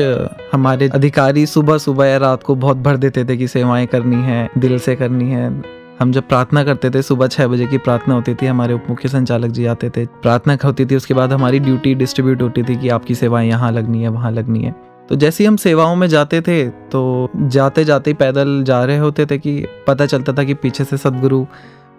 हमारे 0.54 0.90
अधिकारी 0.90 1.46
सुबह 1.46 1.78
सुबह 1.78 2.06
या 2.06 2.18
रात 2.18 2.44
को 2.44 2.56
बहुत 2.56 2.78
भर 2.78 2.98
देते 2.98 3.26
थे 3.26 3.38
कि 3.38 3.48
सेवाएँ 3.48 3.88
करनी 3.88 4.24
है 4.24 4.50
दिल 4.58 4.80
से 4.80 4.96
करनी 4.96 5.32
है। 5.32 5.75
हम 6.00 6.12
जब 6.12 6.28
प्रार्थना 6.28 6.64
करते 6.64 6.90
थे 6.90 7.02
सुबह 7.02 7.28
छः 7.28 7.48
बजे 7.48 7.66
की 7.66 7.78
प्रार्थना 7.78 8.16
होती 8.16 8.34
थी 8.36 8.46
हमारे 8.46 8.74
उप 8.74 8.86
मुख्य 8.90 9.10
संचालक 9.10 9.52
जी 9.52 9.66
आते 9.66 9.90
थे। 9.90 10.06
प्रार्थना 10.06 10.58
होती 10.66 10.86
थी 10.86 10.96
उसके 10.96 11.14
बाद 11.14 11.34
हमारी 11.34 11.60
ड्यूटी 11.60 11.94
डिस्ट्रीब्यूट 11.96 12.42
होती 12.42 12.64
थी 12.64 12.76
कि 12.76 12.90
आपकी 12.90 13.16
सेवाएँ 13.16 13.48
यहाँ 13.50 13.72
लगनी 13.72 14.02
है 14.04 14.10
वहाँ 14.10 14.32
लगनी 14.32 14.64
है। 14.64 14.72
तो 15.10 15.16
जैसे 15.16 15.44
ही 15.44 15.48
हम 15.48 15.56
सेवाओं 15.56 15.96
में 15.96 16.08
जाते 16.08 16.42
थे 16.42 16.68
तो 16.92 17.30
जाते 17.36 17.86
जाते 17.86 18.14
पैदल 18.14 18.64
जा 18.64 18.84
रहे 18.84 18.98
होते 18.98 19.26
थे 19.26 19.38
कि 19.38 19.66
पता 19.88 20.06
चलता 20.06 20.34
था 20.34 20.44
कि 20.44 20.54
पीछे 20.54 20.84
से 20.84 20.98
सदगुरु 20.98 21.46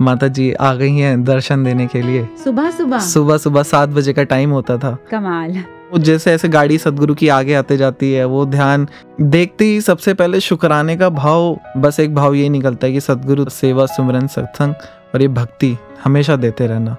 माता 0.00 0.28
जी 0.28 0.52
आ 0.52 0.74
गई 0.74 0.96
हैं 0.96 1.22
दर्शन 1.24 1.64
देने 1.64 1.86
के 1.86 2.02
लिए। 2.02 2.28
सुबह 2.44 2.70
सुबह 2.70 2.98
सुबह 2.98 3.38
सुबह 3.38 3.62
सात 3.62 3.88
बजे 3.88 4.12
का 4.12 4.22
टाइम 4.24 4.50
होता 4.50 4.76
था। 4.78 4.96
कमाल। 5.10 5.62
वो 5.92 5.98
जैसे 5.98 6.32
ऐसे 6.32 6.48
गाड़ी 6.48 6.78
सदगुरु 6.78 7.14
की 7.14 7.28
आगे 7.28 7.54
आते 7.54 7.76
जाती 7.76 8.12
है 8.12 8.24
वो 8.24 8.44
ध्यान 8.46 8.86
देखते 9.20 9.64
ही 9.64 9.80
सबसे 9.80 10.14
पहले 10.14 10.40
शुक्राने 10.40 10.96
का 10.96 11.08
भाव 11.08 11.58
बस 11.76 12.00
एक 12.00 12.14
भाव 12.14 12.34
ये 12.34 12.48
निकलता 12.48 12.86
है 12.86 12.92
कि 12.92 13.00
सदगुरु 13.00 13.48
सेवा 13.50 13.86
सुमरन 13.86 14.26
सत्संग 14.26 14.74
और 15.14 15.22
ये 15.22 15.28
भक्ति 15.28 15.76
हमेशा 16.04 16.36
देते 16.36 16.66
रहना। 16.66 16.96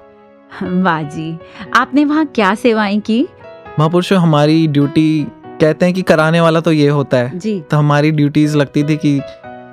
वाह 0.64 1.02
जी 1.02 1.38
आपने 1.76 2.06
वहाँ 2.06 2.26
क्या 2.26 2.54
सेवाएँ 2.56 3.00
की? 3.00 3.28
महापुरुषों 3.80 4.20
हमारी 4.20 4.68
ड्यूटी 4.68 5.28
कहते 5.62 5.86
हैं 5.86 5.94
कि 5.96 6.02
कराने 6.02 6.42
वाला 6.42 6.60
तो 6.60 6.72
ये 6.72 6.88
होता 6.90 7.18
है। 7.18 7.38
जी। 7.40 7.60
तो 7.62 7.78
हमारी 7.78 8.12
ड्यूटीज़ 8.12 8.58
लगती 8.58 8.84
थी 8.84 8.98
कि 8.98 9.20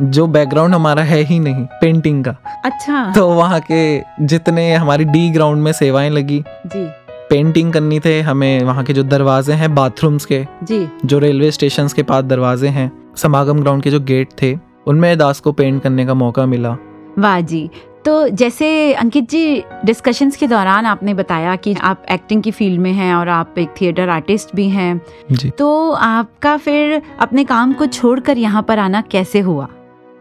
जो 0.03 0.27
बैकग्राउंड 0.27 0.75
हमारा 0.75 1.03
है 1.03 1.21
ही 1.21 1.39
नहीं 1.39 1.65
पेंटिंग 1.81 2.25
का। 2.25 2.37
अच्छा। 2.65 3.13
तो 3.13 3.29
वहाँ 3.29 3.61
के 3.71 4.27
जितने 4.27 4.73
हमारी 4.75 5.05
डी 5.05 5.29
ग्राउंड 5.31 5.63
में 5.63 5.73
सेवाएँ 5.73 6.11
लगी 6.11 6.43
जी। 6.67 6.87
पेंटिंग 7.31 7.73
करनी 7.73 8.01
थे 8.01 8.21
हमें 8.21 8.63
वहाँ 8.65 8.85
के 8.85 8.93
जो 8.93 9.03
दरवाजे 9.03 9.53
हैं 9.53 9.75
बाथरूम्स 9.75 10.25
के 10.25 10.47
जी। 10.63 10.89
जो 11.05 11.19
रेलवे 11.19 11.51
स्टेशन 11.51 11.89
के 11.97 12.03
पास 12.03 12.25
दरवाजे 12.25 12.69
हैं 12.69 12.93
समागम 13.17 13.61
ग्राउंड 13.61 13.83
के 13.83 13.91
जो 13.91 14.01
गेट 14.01 14.29
थे 14.43 14.59
उनमें 14.87 15.19
दास 15.19 15.41
को 15.41 15.53
पेंट 15.53 15.83
करने 15.83 16.07
का 16.07 16.15
मौका 16.15 16.47
मिला। 16.47 16.77
वाह 17.19 17.41
जी। 17.41 17.71
तो 18.05 18.29
जैसे 18.29 18.93
अंकित 18.93 19.31
जी 19.31 19.65
डिस्कशंस 19.85 20.37
के 20.37 20.47
दौरान 20.47 20.87
आपने 20.87 21.15
बताया 21.15 21.57
कि 21.57 21.75
आप 21.75 22.03
एक्टिंग 22.11 22.43
की 22.43 22.51
फ़ील्ड 22.51 22.81
में 22.81 22.93
हैं 22.93 23.15
और 23.15 23.29
आप 23.29 23.55
एक 23.59 23.75
थिएटर 23.81 24.09
आर्टिस्ट 24.09 24.49
भी 24.57 24.69
हैं। 24.69 25.01
जी। 25.33 25.51
तो 25.51 25.91
आपका 25.91 26.57
फिर 26.57 27.03
अपने 27.21 27.45
काम 27.45 27.73
को 27.73 27.87
छोड़कर 27.87 28.39
यहाँ 28.39 28.63
पर 28.63 28.79
आना 28.79 29.01
कैसे 29.01 29.41
हुआ? 29.41 29.69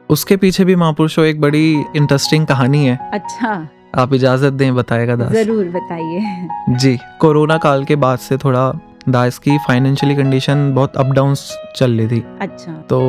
उसके 0.09 0.37
पीछे 0.37 0.65
भी 0.65 0.75
महापुरुषों 0.75 1.25
एक 1.25 1.41
बड़ी 1.41 1.83
इंटरेस्टिंग 1.95 2.47
कहानी 2.47 2.85
है। 2.85 3.09
अच्छा। 3.13 3.67
आप 3.93 4.13
इजाज़त 4.13 4.53
दें 4.53 4.73
बताएगा 4.75 5.15
दास। 5.15 5.31
ज़रूर 5.33 5.65
बताइए। 5.65 6.77
जी 6.77 6.97
कोरोना 7.19 7.57
काल 7.57 7.83
के 7.85 7.95
बाद 7.95 8.19
से 8.19 8.37
थोड़ा 8.37 8.71
दास 9.09 9.37
की 9.37 9.57
फाइनेंशियली 9.57 10.15
कंडीशन 10.15 10.73
बहुत 10.73 10.95
अप 10.97 11.05
डाउन 11.05 11.35
चल 11.75 11.91
रही 11.91 12.07
थी। 12.07 12.23
अच्छा। 12.41 12.71
तो 12.89 12.99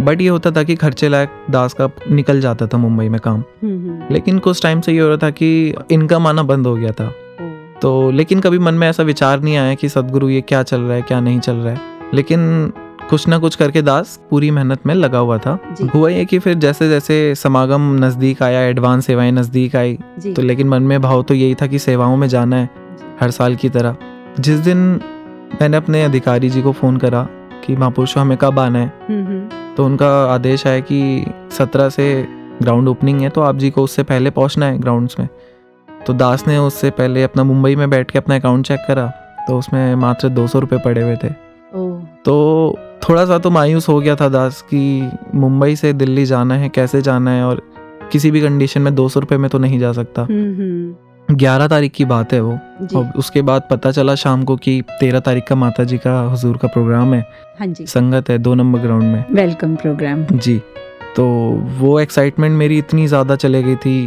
बट 0.00 0.20
ये 0.20 0.28
होता 0.28 0.50
था 0.50 0.62
कि 0.62 0.74
खर्चे 0.74 1.08
लायक 1.08 1.46
दास 1.50 1.74
का 1.74 1.90
निकल 2.10 2.40
जाता 2.40 2.66
था 2.66 2.78
मुंबई 2.78 3.08
में 3.08 3.20
काम। 3.20 3.34
हम्म, 3.34 3.90
हम्म, 3.90 4.14
लेकिन 4.14 4.38
कुछ 4.38 4.62
टाइम 4.62 4.80
से 4.80 4.92
ये 4.92 5.00
हो 5.00 5.08
रहा 5.08 5.16
था 5.16 5.30
कि 5.30 5.74
इनकम 5.90 6.26
आना 6.26 6.42
बंद 6.42 6.66
हो 6.66 6.74
गया 6.76 6.92
था। 6.92 7.12
तो 7.82 8.10
लेकिन 8.10 8.40
कभी 8.40 8.58
मन 8.58 8.74
में 8.74 8.88
ऐसा 8.88 9.02
विचार 9.02 9.40
नहीं 9.40 9.56
आया 9.56 9.74
कि 9.74 9.88
सदगुरु 9.88 10.28
ये 10.28 10.40
क्या 10.40 10.62
चल 10.62 10.80
रहा 10.80 10.96
है 10.96 11.02
क्या 11.02 11.20
नहीं 11.20 11.40
चल 11.40 11.54
रहा 11.54 11.74
है। 11.74 11.80
लेकिन 12.14 12.72
कुछ 13.10 13.26
ना 13.28 13.38
कुछ 13.38 13.54
करके 13.54 13.80
दास 13.82 14.18
पूरी 14.30 14.50
मेहनत 14.50 14.86
में 14.86 14.94
लगा 14.94 15.18
हुआ 15.18 15.36
था। 15.38 15.58
हुआ 15.94 16.08
ये 16.10 16.24
कि 16.24 16.38
फिर 16.38 16.54
जैसे 16.54 16.88
जैसे 16.88 17.34
समागम 17.34 17.82
नज़दीक 17.94 18.42
आया 18.42 18.60
एडवांस 18.60 19.06
सेवाएँ 19.06 19.32
नज़दीक 19.32 19.76
आई 19.76 19.98
तो 20.26 20.42
लेकिन 20.42 20.68
मन 20.68 20.82
में 20.82 21.00
भाव 21.02 21.22
तो 21.22 21.34
यही 21.34 21.54
था 21.54 21.66
कि 21.66 21.78
सेवाओं 21.78 22.16
में 22.16 22.26
जाना 22.28 22.56
है 22.56 22.68
हर 23.20 23.30
साल 23.30 23.56
की 23.56 23.68
तरह। 23.68 23.96
जिस 24.40 24.60
दिन 24.60 24.78
मैंने 25.60 25.76
अपने 25.76 26.02
अधिकारी 26.04 26.50
जी 26.50 26.62
को 26.62 26.72
फ़ोन 26.72 26.96
करा 26.96 27.26
कि 27.64 27.76
महापुरुषों 27.76 28.22
हमें 28.22 28.36
कब 28.38 28.58
आना 28.58 28.78
है? 28.78 28.92
हम्म, 29.08 29.26
हम्म, 29.26 29.74
तो 29.76 29.84
उनका 29.86 30.08
आदेश 30.24 30.66
आया 30.66 30.80
कि 30.80 31.24
सत्रह 31.58 31.88
से 31.88 32.26
ग्राउंड 32.62 32.88
ओपनिंग 32.88 33.20
है 33.20 33.28
तो 33.28 33.40
आप 33.40 33.56
जी 33.56 33.70
को 33.70 33.82
उससे 33.84 34.02
पहले 34.02 34.30
पहुँचना 34.30 34.66
है 34.66 34.78
ग्राउंड्स 34.78 35.18
में। 35.20 35.28
तो 36.06 36.12
दास 36.14 36.46
ने 36.48 36.58
उससे 36.58 36.90
पहले 36.92 37.22
अपना 37.22 37.44
मुंबई 37.44 37.76
में 37.76 37.88
बैठ 37.90 38.10
के 38.10 38.18
अपना 38.18 38.36
अकाउंट 38.36 38.66
चेक 38.66 38.84
करा 38.88 39.06
तो 39.48 39.58
उसमें 39.58 39.94
मात्र 39.96 40.28
दो 40.30 40.46
सौ 40.46 40.58
रुपये 40.58 40.78
पड़े 40.78 41.02
हुए 41.02 41.16
थे। 41.16 41.28
तो 42.24 42.76
थोड़ा 43.08 43.24
सा 43.26 43.38
तो 43.38 43.50
मायूस 43.50 43.88
हो 43.88 44.00
गया 44.00 44.16
था 44.16 44.28
दास 44.28 44.60
कि 44.62 45.10
मुंबई 45.34 45.76
से 45.76 45.92
दिल्ली 45.92 46.24
जाना 46.24 46.54
है 46.54 46.68
कैसे 46.68 47.02
जाना 47.02 47.30
है 47.30 47.44
और 47.44 47.62
किसी 48.12 48.30
भी 48.30 48.40
कंडीशन 48.40 48.82
में 48.82 48.94
दो 48.94 49.08
सौ 49.08 49.20
रुपये 49.20 49.38
में 49.38 49.50
तो 49.50 49.58
नहीं 49.58 49.78
जा 49.78 49.92
सकता। 49.92 50.22
हम्म, 50.22 50.54
हम्म, 50.54 51.36
ग्यारह 51.36 51.68
तारीख 51.68 51.92
की 51.92 52.04
बात 52.04 52.32
है 52.32 52.40
वो। 52.40 52.58
और 52.96 53.12
उसके 53.16 53.42
बाद 53.42 53.62
पता 53.70 53.90
चला 53.90 54.14
शाम 54.14 54.44
को 54.44 54.56
कि 54.56 54.80
तेरह 54.90 55.20
तारीख 55.20 55.44
का 55.44 55.54
माता 55.54 55.84
जी 55.84 55.98
का 55.98 56.20
हजूर 56.32 56.56
का 56.56 56.68
प्रोग्राम 56.68 57.14
है। 57.14 57.20
हाँ 57.58 57.66
जी। 57.66 57.86
संगत 57.86 58.30
है 58.30 58.38
दो 58.38 58.54
नंबर 58.54 58.78
ग्राउंड 58.78 59.04
में। 59.04 59.24
वेलकम 59.32 59.76
प्रोग्राम 59.76 60.24
जी 60.24 60.60
तो 61.16 61.26
वो 61.78 61.98
एक्साइटमेंट 62.00 62.56
मेरी 62.58 62.78
इतनी 62.78 63.06
ज़्यादा 63.06 63.36
चले 63.36 63.62
गई 63.62 63.76
थी 63.76 64.06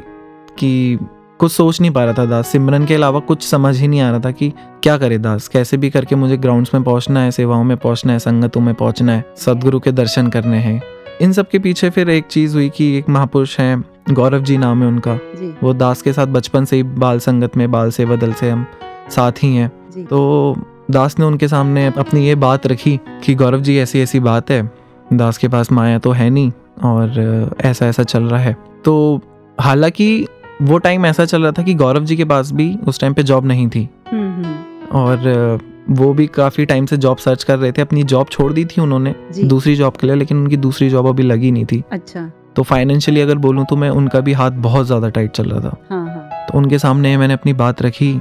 कि 0.60 0.98
कुछ 1.40 1.52
सोच 1.52 1.80
नहीं 1.82 1.92
पा 1.92 2.04
रहा 2.04 2.14
था 2.14 2.26
दास। 2.26 2.48
सिमरन 2.48 2.86
के 2.86 2.94
अलावा 2.96 3.20
कुछ 3.20 3.44
समझ 3.44 3.78
ही 3.78 3.88
नहीं 3.88 4.02
आ 4.02 4.10
रहा 4.10 4.20
था 4.20 4.32
कि 4.32 4.50
क्या 4.84 4.98
करे 4.98 5.18
दास। 5.18 5.48
कैसे 5.48 5.78
भी 5.78 5.90
करके 5.90 6.16
मुझे 6.16 6.38
ग्राउंड्स 6.38 6.74
में 6.74 6.84
पहुँचना 6.84 7.20
है 7.20 7.32
सेवाओं 7.32 7.64
में 7.64 7.76
पहुँचना 7.78 8.14
है 8.14 8.20
संगतों 8.20 8.62
में 8.62 8.74
पहुँचना 8.76 9.14
है 9.14 9.26
सदगुरु 9.38 9.80
के 9.80 9.92
दर्शन 9.92 10.28
करने 10.28 10.58
हैं। 10.58 10.82
इन 11.22 11.32
सब 11.34 11.50
के 11.50 11.60
पीछे 11.60 11.90
फिर 11.90 12.10
एक 12.10 12.26
चीज़ 12.26 12.56
हुई 12.56 12.70
कि 12.70 12.98
एक 12.98 13.10
महापुरुष 13.10 13.60
हैं 13.60 13.84
गौरव 14.12 14.44
जी 14.44 14.58
नाम 14.58 14.82
है 14.82 14.88
उनका। 14.88 15.16
जी। 15.16 15.56
वो 15.64 15.74
दास 15.74 16.02
के 16.02 16.14
साथ 16.14 16.28
बचपन 16.28 16.66
से 16.66 16.76
ही 16.76 16.84
बाल 16.84 17.20
संगत 17.20 17.58
में 17.58 17.72
बाल 17.72 17.92
सेवा 17.92 18.16
दल 18.16 18.34
से 18.34 18.50
हम 18.50 18.66
साथ 19.10 19.44
ही 19.44 19.56
हैं। 19.56 20.06
तो 20.06 20.56
दास 20.92 21.20
ने 21.20 21.26
उनके 21.26 21.48
सामने 21.48 21.86
अपनी 21.88 22.26
ये 22.28 22.36
बात 22.36 22.68
रखी 22.68 23.00
कि 23.24 23.36
गौरव 23.36 23.62
जी 23.62 23.78
ऐसी 23.78 24.02
ऐसी 24.02 24.20
बात 24.20 24.52
है 24.52 24.72
दास 25.14 25.38
के 25.38 25.48
पास 25.48 25.72
माया 25.72 26.00
तो 26.00 26.12
है 26.12 26.30
नहीं 26.30 26.52
और 26.84 27.56
ऐसा 27.62 27.88
ऐसा 27.88 28.04
चल 28.04 28.24
रहा 28.24 28.40
है। 28.40 28.56
तो 28.86 29.22
हालाँकि 29.62 30.28
वो 30.62 30.78
टाइम 30.78 31.06
ऐसा 31.06 31.26
चल 31.26 31.42
रहा 31.44 31.52
था 31.52 31.64
कि 31.64 31.74
गौरव 31.76 32.06
जी 32.06 32.16
के 32.18 32.26
पास 32.26 32.52
भी 32.52 32.78
उस 32.88 33.00
टाइम 33.00 33.14
पे 33.14 33.24
जॉब 33.24 33.46
नहीं 33.46 33.68
थी। 33.70 33.88
हम्म, 34.12 34.32
हम्म, 34.34 34.56
और 34.92 35.60
वो 35.90 36.14
भी 36.14 36.26
काफ़ी 36.28 36.66
टाइम 36.66 36.86
से 36.86 36.98
जॉब 36.98 37.18
सर्च 37.18 37.44
कर 37.44 37.58
रहे 37.60 37.72
थे 37.72 37.82
अपनी 37.82 38.04
जॉब 38.04 38.28
छोड़ 38.28 38.52
दी 38.54 38.66
थी 38.66 38.82
उन्होंने 38.82 39.14
दूसरी 39.44 39.76
जॉब 39.76 39.98
के 39.98 40.08
लिए 40.08 40.16
लेकिन 40.16 40.38
उनकी 40.38 40.58
दूसरी 40.58 40.90
जॉब 40.90 41.08
अभी 41.08 41.24
लगी 41.24 41.52
नहीं 41.52 41.66
थी। 41.66 41.84
अच्छा। 41.92 42.30
तो 42.56 42.64
फाइनेंशियली 42.64 43.22
अगर 43.22 43.38
बोलूँ 43.38 43.66
तो 43.66 43.76
मैं 43.76 43.90
उनका 43.90 44.20
भी 44.20 44.34
हाथ 44.34 44.52
बहुत 44.62 44.86
ज़्यादा 44.86 45.10
टाइट 45.10 45.32
चल 45.32 45.50
रहा 45.50 45.60
था। 45.60 45.76
हाँ 45.90 46.06
हाँ। 46.06 46.48
तो 46.48 46.58
उनके 46.58 46.80
सामने 46.80 47.16
मैंने 47.18 47.34
अपनी 47.34 47.54
बात 47.54 47.82
रखी 47.82 48.14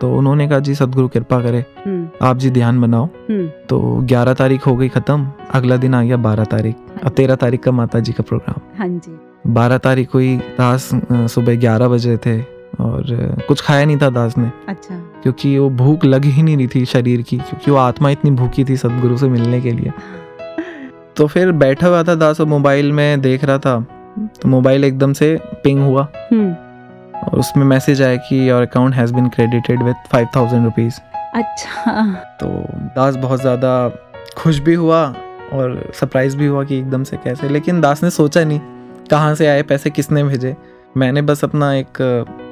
तो 0.00 0.12
उन्होंने 0.16 0.48
कहा 0.48 0.58
जी 0.58 0.74
सदगुरु 0.74 1.08
कृपा 1.08 1.40
करे। 1.42 1.64
हम्म, 1.86 2.08
आप 2.22 2.36
जी 2.36 2.50
ध्यान 2.50 2.80
बनाओ। 2.80 3.06
तो 3.68 3.80
11 4.04 4.34
तारीख 4.34 4.66
हो 4.66 4.76
गई 4.76 4.88
ख़त्म 4.88 5.26
अगला 5.54 5.76
दिन 5.76 5.94
आ 5.94 6.02
गया 6.02 6.16
12 6.18 6.44
तारीख 6.44 7.04
और 7.04 7.10
13 7.10 7.36
तारीख 7.36 7.62
का 7.62 7.72
माता 7.72 8.00
जी 8.00 8.12
का 8.12 8.22
प्रोग्राम 8.22 8.60
हाँ 8.78 8.88
जी। 8.88 9.18
12 9.44 9.78
तारीख 9.78 10.14
हुई 10.14 10.36
दास 10.58 10.90
सुबह 11.12 11.56
11 11.60 11.88
बजे 11.88 12.16
थे 12.16 12.40
और 12.80 13.04
कुछ 13.48 13.60
खाया 13.60 13.84
नहीं 13.84 13.98
था 13.98 14.08
दास 14.10 14.36
ने। 14.38 14.50
अच्छा। 14.68 14.94
क्योंकि 15.22 15.56
वो 15.58 15.68
भूख 15.70 16.04
लग 16.04 16.24
ही 16.24 16.42
नहीं 16.42 16.56
रही 16.56 16.66
थी 16.74 16.84
शरीर 16.84 17.22
की 17.22 17.36
क्योंकि 17.38 17.70
वो 17.70 17.76
आत्मा 17.76 18.10
इतनी 18.10 18.30
भूखी 18.30 18.64
थी 18.64 18.76
सदगुरु 18.76 19.16
से 19.16 19.28
मिलने 19.28 19.60
के 19.60 19.70
लिए। 19.72 19.92
तो 21.16 21.26
फिर 21.26 21.52
बैठा 21.52 21.86
हुआ 21.86 22.02
था 22.02 22.14
दास 22.14 22.40
और 22.40 22.46
मोबाइल 22.46 22.92
में 22.92 23.20
देख 23.20 23.44
रहा 23.44 23.58
था 23.58 23.80
तो 24.18 24.48
मोबाइल 24.48 24.84
एकदम 24.84 25.12
से 25.12 25.38
पिंग 25.64 25.80
हुआ। 25.82 26.06
हम्म, 26.32 26.50
और 27.22 27.38
उसमें 27.38 27.64
मैसेज 27.64 28.02
आया 28.02 28.16
कि 28.16 28.48
your 28.50 28.62
account 28.62 28.94
has 28.94 29.14
been 29.14 29.28
credited 29.28 29.82
with 29.82 29.96
five 30.12 30.28
thousand 30.36 30.64
rupees 30.64 31.00
अच्छा। 31.34 32.04
तो 32.40 32.46
दास 32.96 33.16
बहुत 33.16 33.40
ज़्यादा 33.40 33.88
खुश 34.38 34.58
भी 34.58 34.74
हुआ 34.74 35.02
और 35.52 35.92
सरप्राइज़ 35.94 36.36
भी 36.36 36.46
हुआ 36.46 36.64
कि 36.64 36.78
एकदम 36.78 37.02
से 37.04 37.16
कैसे 37.16 37.48
लेकिन 37.48 37.80
दास 37.80 38.02
ने 38.02 38.10
सोचा 38.10 38.44
नहीं। 38.44 38.60
कहाँ 39.10 39.34
से 39.34 39.46
आए 39.46 39.62
पैसे 39.62 39.90
किसने 39.90 40.24
भेजे? 40.24 40.56
मैंने 40.96 41.22
बस 41.22 41.44
अपना 41.44 41.72
एक 41.74 42.00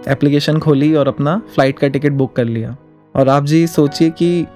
एप्लीकेशन 0.09 0.59
खोली 0.59 0.95
और 0.95 1.09
अपना 1.09 1.37
फ़्लाइट 1.55 1.79
का 1.79 1.89
टिकट 1.89 2.13
बुक 2.13 2.35
कर 2.37 2.45
लिया। 2.45 2.77
और 3.15 3.29
आप 3.29 3.45
जी 3.45 3.67
सोचिए 3.67 4.11
कि 4.11 4.47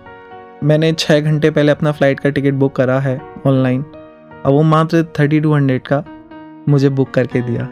मैंने 0.65 0.93
छः 0.93 1.21
घंटे 1.21 1.51
पहले 1.51 1.73
अपना 1.73 1.93
फ़्लाइट 1.93 2.21
का 2.21 2.31
टिकट 2.31 2.55
बुक 2.55 2.75
करा 2.77 2.99
है 3.01 3.21
ऑनलाइन 3.47 3.83
और 4.47 4.53
वो 4.53 4.63
मात्र 4.63 5.03
थर्टी 5.19 5.41
टू 5.41 5.55
हंड्रेड 5.55 5.83
का 5.83 6.03
मुझे 6.69 6.89
बुक 6.89 7.11
करके 7.11 7.43
दिया। 7.43 7.65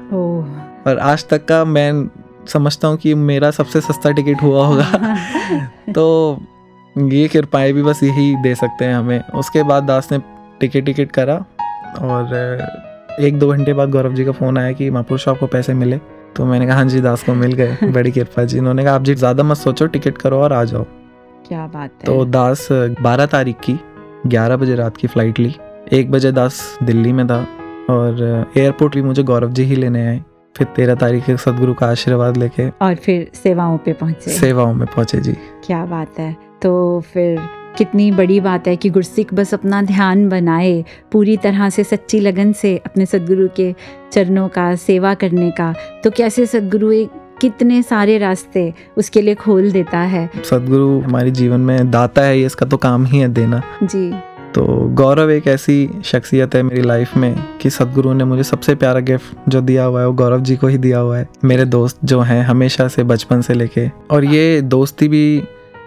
और 0.87 0.99
आज 0.99 1.29
तक 1.29 1.45
का 1.45 1.65
मैं 1.65 2.09
समझता 2.49 2.89
हूँ 2.89 2.97
कि 2.97 3.15
मेरा 3.15 3.51
सबसे 3.51 3.81
सस्ता 3.81 4.11
टिकट 4.11 4.43
हुआ 4.43 4.67
होगा। 4.67 5.17
तो 5.93 6.39
ये 6.97 7.27
कृपाएँ 7.29 7.73
भी 7.73 7.83
बस 7.83 8.03
यही 8.03 8.35
दे 8.43 8.55
सकते 8.55 8.85
हैं 8.85 8.95
हमें। 8.95 9.21
उसके 9.35 9.63
बाद 9.63 9.85
दास 9.85 10.13
ने 10.13 10.19
टिकट 10.61 10.85
टिकट 10.85 11.13
करा 11.13 11.37
और 12.01 12.90
एक 13.21 13.39
दो 13.39 13.49
घंटे 13.49 13.73
बाद 13.75 13.91
गौरव 13.91 14.15
जी 14.15 14.25
का 14.25 14.33
फ़ोन 14.33 14.59
आया 14.59 14.73
कि 14.73 14.91
महापुरुष 14.91 15.29
आपको 15.29 15.47
पैसे 15.47 15.75
मिले 15.75 15.99
तो 16.37 16.45
मैंने 16.45 16.67
कहा 16.67 16.77
हाँ 16.77 16.85
जी 16.85 17.01
दास 17.01 17.23
को 17.23 17.35
मिल 17.35 17.53
गए 17.53 17.77
बड़ी 17.93 18.11
कृपा 18.13 18.45
जी। 18.45 18.59
उन्होंने 18.59 18.85
कहा 18.85 18.95
आप 18.95 19.03
जी 19.03 19.15
ज़्यादा 19.15 19.43
मत 19.43 19.57
सोचो 19.57 19.87
टिकट 19.87 20.19
करो 20.19 20.41
और 20.43 20.53
आ 20.53 20.63
जाओ। 20.65 20.85
क्या 21.49 21.67
बात 21.67 21.91
है। 21.91 22.07
तो 22.07 22.25
दास 22.25 22.69
बारह 22.73 23.27
तारीख 23.27 23.57
की 23.61 23.79
ग्यारह 24.27 24.57
बजे 24.57 24.75
रात 24.75 24.97
की 24.97 25.07
फ़्लाइट 25.07 25.39
ली। 25.39 25.55
एक 25.93 26.11
बजे 26.11 26.33
दास 26.33 26.79
दिल्ली 26.83 27.13
में 27.13 27.27
था 27.27 27.41
और 27.91 28.51
एयरपोर्ट 28.59 28.95
भी 28.95 29.03
मुझे 29.03 29.23
गौरव 29.23 29.53
जी 29.53 29.63
ही 29.63 29.77
लेने 29.77 30.07
आए। 30.07 30.21
फिर 30.57 30.67
तेरह 30.77 30.95
तारीख 30.95 31.25
के 31.27 31.37
सदगुरु 31.37 31.75
का 31.75 31.87
आशीर्वाद 31.87 32.37
लेके 32.37 32.69
और 32.83 32.95
फिर 32.95 33.31
सेवाओं 33.35 33.79
पे 33.79 33.93
पहुँचे। 33.93 34.31
सेवाओं 34.31 34.75
में 34.75 34.87
पहुँचे 34.87 35.21
जी। 35.21 35.33
क्या 35.67 35.85
बात 35.87 36.19
है। 36.19 36.37
तो 36.63 37.01
फिर 37.13 37.39
कितनी 37.81 38.11
बड़ी 38.11 38.41
बात 38.41 38.67
है 38.69 38.77
कि 38.77 38.91
गुरसिख 38.91 39.35
बस 39.35 39.55
अपना 39.55 39.83
ध्यान 39.83 40.29
बनाए 40.29 40.85
पूरी 41.13 41.37
तरह 41.37 41.71
से 41.71 41.85
सच्ची 41.85 42.21
लगन 42.21 42.53
से 42.53 42.77
अपने 42.77 43.07
सदगुरु 43.07 43.49
के 43.57 43.75
चरणों 44.13 44.49
का 44.49 44.75
सेवा 44.75 45.15
करने 45.15 45.51
का। 45.51 45.75
तो 46.05 46.11
कैसे 46.11 46.47
सदगुरु 46.47 46.93
एक 46.93 47.11
कितने 47.41 47.83
सारे 47.83 48.19
रास्ते 48.19 48.75
उसके 48.97 49.23
लिए 49.23 49.35
खोल 49.35 49.71
देता 49.71 49.99
है? 49.99 50.31
सदगुरु 50.45 51.01
हमारे 51.01 51.31
जीवन 51.31 51.61
में 51.61 51.91
दाता 51.91 52.23
है 52.23 52.39
ये 52.41 52.47
इसका 52.47 52.67
तो 52.67 52.77
काम 52.77 53.07
ही 53.07 53.19
है 53.19 53.29
देना। 53.29 53.63
जी। 53.83 54.13
तो 54.55 54.67
गौरव 54.89 55.31
एक 55.31 55.47
ऐसी 55.47 55.91
शख्सियत 56.05 56.55
है 56.55 56.63
मेरी 56.63 56.83
लाइफ 56.83 57.17
में 57.17 57.45
कि 57.61 57.71
सदगुरु 57.71 58.13
ने 58.13 58.25
मुझे 58.25 58.43
सबसे 58.43 58.75
प्यारा 58.75 59.01
गिफ्ट 59.01 59.37
जो 59.49 59.61
दिया 59.61 59.85
हुआ 59.85 60.01
है 60.01 60.07
वो 60.07 60.13
गौरव 60.13 60.41
जी 60.41 60.57
को 60.57 60.67
ही 60.67 60.79
दिया 60.79 60.99
हुआ 60.99 61.19
है। 61.19 61.29
मेरे 61.45 61.65
दोस्त 61.65 61.99
जो 62.05 62.21
हैं 62.21 62.43
हमेशा 62.43 62.89
से 62.89 63.03
बचपन 63.03 63.41
से 63.41 63.55
लेके। 63.55 63.89
और 64.11 64.25
ये 64.25 64.61
दोस्ती 64.61 65.09
भी 65.09 65.43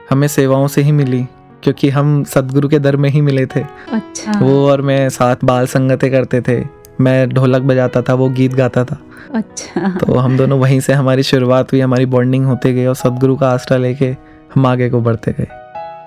हमें 0.10 0.28
सेवाओं 0.28 0.68
से 0.68 0.82
ही 0.82 0.91
मिली। 0.91 1.26
क्योंकि 1.64 1.89
हम 1.89 2.24
सदगुरु 2.24 2.70
के 2.70 2.80
दर 2.80 2.95
में 2.95 3.09
ही 3.09 3.22
मिले 3.22 3.45
थे। 3.45 3.59
अच्छा। 3.91 4.39
वो 4.39 4.70
और 4.70 4.82
मैं 4.82 5.09
साथ 5.09 5.36
बाल 5.43 5.68
संगतें 5.68 6.11
करते 6.11 6.41
थे। 6.41 6.84
मैं 7.01 7.30
ढोलक 7.30 7.61
बजाता 7.61 8.01
था 8.01 8.14
वो 8.14 8.30
गीत 8.30 8.53
गाता 8.53 8.84
था। 8.84 8.97
अच्छा। 9.34 9.97
तो 9.99 10.14
हम 10.14 10.38
दोनों 10.38 10.59
वहीं 10.59 10.80
से 10.80 10.93
हमारी 10.93 11.24
शुरुआत 11.24 11.72
हुई 11.72 11.82
हमारी 11.82 12.05
बॉन्डिंग 12.05 12.45
होते 12.45 12.74
गई 12.74 12.86
और 12.86 12.95
सदगुरु 12.95 13.36
का 13.36 13.49
आसरा 13.49 13.78
लेके 13.78 14.16
हम 14.55 14.66
आगे 14.66 14.89
को 14.89 15.01
बढ़ते 15.01 15.32
गए। 15.32 15.47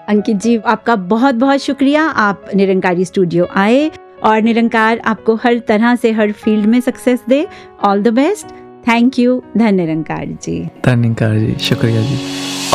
अंकित 0.08 0.36
जी 0.36 0.56
आपका 0.58 0.96
बहुत 0.96 1.34
बहुत 1.34 1.58
शुक्रिया। 1.58 2.04
आप 2.04 2.44
निरंकारी 2.54 3.04
स्टूडियो 3.04 3.48
आए 3.56 3.90
और 4.24 4.42
निरंकार 4.42 4.98
आपको 4.98 5.34
हर 5.34 5.58
तरह 5.58 5.96
से 5.96 6.12
हर 6.12 6.32
फ़ील्ड 6.32 6.66
में 6.66 6.80
success 6.80 7.24
they. 7.28 7.46
All 7.84 8.02
the 8.02 8.08
best 8.08 8.46
thank 8.88 9.18
you 9.18 9.42
Dhan 9.56 9.74
Nirankar 9.74 10.26
ji. 10.42 10.68
धन्यकार 10.84 11.38
जी। 11.38 11.54
शुक्रिया 11.60 12.02
जी। 12.02 12.18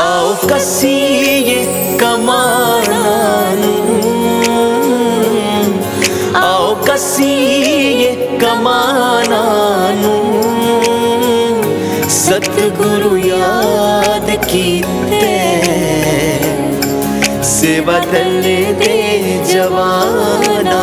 आओ 0.02 0.30
कसीए 0.49 1.60
कमाना। 1.97 3.02
आओ 6.39 6.76
कसीए 6.86 8.12
कमाना। 8.41 9.41
सतगुरु 12.18 13.18
याद 13.18 14.28
कीते 14.45 15.28
सेवा 17.43 17.99
दले 17.99 18.60
दे 18.82 18.97
जवाना। 19.54 20.82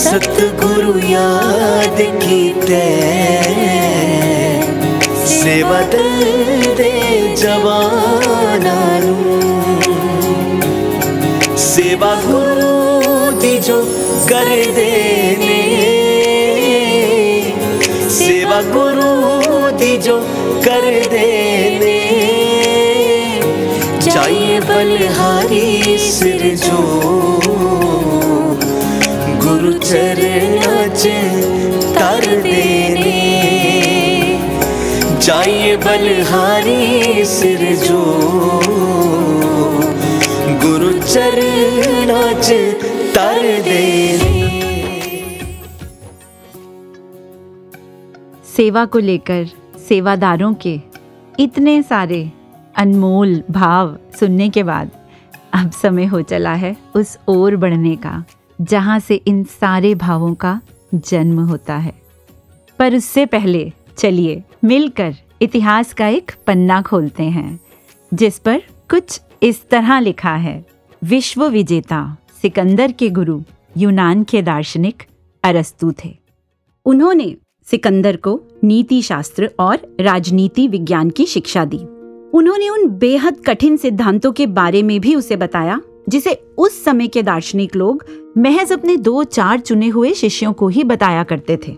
सतगुरु 0.00 0.98
याद 0.98 1.98
कीते 2.22 2.84
सेवा 5.40 5.80
दे 5.80 7.36
जवाना 7.36 8.74
सेवा 11.56 12.14
गुरु 12.14 13.40
दी 13.40 13.58
जो 13.58 13.82
कर 14.28 14.48
देने। 14.76 15.60
सेवा 18.10 18.60
गुरु 18.62 19.70
दी 19.78 19.96
जो 19.96 20.20
कर 20.64 21.08
देने। 21.08 21.98
चाहिए 24.10 24.60
बलहारी 24.60 25.98
सिर 25.98 26.56
जो 26.56 27.19
चाहिए 35.30 35.76
बलहारी 35.76 37.24
सिर 37.24 37.60
जो। 37.76 38.00
गुरु 40.62 40.92
चरण 41.02 42.10
तर 43.14 43.42
देने 43.62 44.40
सेवा 48.56 48.84
को 48.84 48.98
लेकर 48.98 49.46
सेवादारों 49.88 50.54
के 50.54 50.80
इतने 51.40 51.82
सारे 51.82 52.32
अनमोल 52.76 53.42
भाव 53.50 53.98
सुनने 54.20 54.50
के 54.50 54.62
बाद 54.62 54.90
अब 55.54 55.70
समय 55.70 56.04
हो 56.04 56.22
चला 56.22 56.54
है 56.54 56.76
उस 56.94 57.18
ओर 57.28 57.56
बढ़ने 57.56 57.96
का, 57.96 58.24
जहाँ 58.60 59.00
से 59.00 59.14
इन 59.14 59.44
सारे 59.44 59.94
भावों 59.94 60.34
का 60.34 60.60
जन्म 60.94 61.40
होता 61.40 61.76
है। 61.76 61.94
पर 62.78 62.96
उससे 62.96 63.26
पहले 63.26 63.72
चलिए 63.98 64.42
मिलकर 64.64 65.14
इतिहास 65.42 65.92
का 65.92 66.08
एक 66.08 66.32
पन्ना 66.46 66.82
खोलते 66.82 67.22
हैं, 67.22 67.60
जिस 68.14 68.38
पर 68.38 68.62
कुछ 68.90 69.20
इस 69.42 69.68
तरह 69.68 70.00
लिखा 70.00 70.34
है, 70.34 70.66
विश्व 71.04 71.46
विजेता 71.46 72.16
सिकंदर 72.42 72.92
के 72.92 73.10
गुरु 73.10 73.40
यूनान 73.76 74.24
के 74.24 74.42
दार्शनिक 74.42 75.02
अरस्तु 75.44 75.92
थे। 76.04 76.18
उन्होंने 76.86 77.36
सिकंदर 77.70 78.16
को 78.16 78.40
नीति 78.64 79.02
शास्त्र 79.02 79.50
और 79.58 79.96
राजनीति 80.00 80.68
विज्ञान 80.68 81.10
की 81.10 81.26
शिक्षा 81.26 81.64
दी। 81.64 81.78
उन्होंने 82.32 82.68
उन 82.68 82.88
बेहद 82.88 83.36
कठिन 83.46 83.76
सिद्धांतों 83.76 84.32
के 84.32 84.46
बारे 84.46 84.82
में 84.82 85.00
भी 85.00 85.14
उसे 85.14 85.36
बताया, 85.36 85.80
जिसे 86.08 86.34
उस 86.58 86.84
समय 86.84 87.06
के 87.06 87.22
दार्शनिक 87.22 87.76
लोग 87.76 88.04
महज 88.38 88.72
अपने 88.72 88.96
दो 88.96 89.24
चार 89.24 89.60
चुने 89.60 89.88
हुए 89.88 90.12
शिष्यों 90.14 90.52
को 90.52 90.68
ही 90.68 90.84
बताया 90.84 91.24
करते 91.24 91.56
थे। 91.56 91.72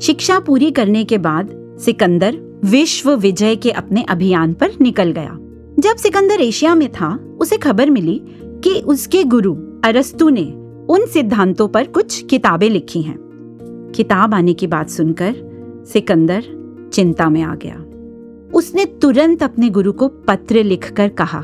शिक्षा 0.00 0.38
पूरी 0.38 0.70
करने 0.70 1.04
के 1.04 1.18
बाद 1.18 1.63
सिकंदर 1.78 2.60
विश्व 2.64 3.14
विजय 3.14 3.56
के 3.56 3.70
अपने 3.70 4.02
अभियान 4.02 4.54
पर 4.54 4.70
निकल 4.80 5.10
गया। 5.10 5.38
जब 5.78 5.96
सिकंदर 5.96 6.40
एशिया 6.40 6.74
में 6.74 6.92
था, 6.92 7.36
उसे 7.40 7.56
खबर 7.56 7.90
मिली 7.90 8.22
कि 8.36 8.82
उसके 8.86 9.24
गुरु 9.24 9.54
अरस्तु 9.84 10.28
ने 10.28 10.52
उन 10.88 11.06
सिद्धांतों 11.06 11.68
पर 11.68 11.86
कुछ 11.86 12.24
किताबें 12.24 12.70
लिखी 12.70 13.02
हैं। 13.02 13.18
किताब 13.94 14.34
आने 14.34 14.52
की 14.52 14.66
बात 14.66 14.88
सुनकर 14.88 15.34
सिकंदर 15.92 16.44
चिंता 16.92 17.28
में 17.28 17.42
आ 17.42 17.54
गया। 17.54 17.84
उसने 18.54 18.84
तुरंत 18.84 19.42
अपने 19.42 19.70
गुरु 19.70 19.92
को 19.92 20.08
पत्र 20.08 20.62
लिखकर 20.62 21.08
कहा, 21.08 21.38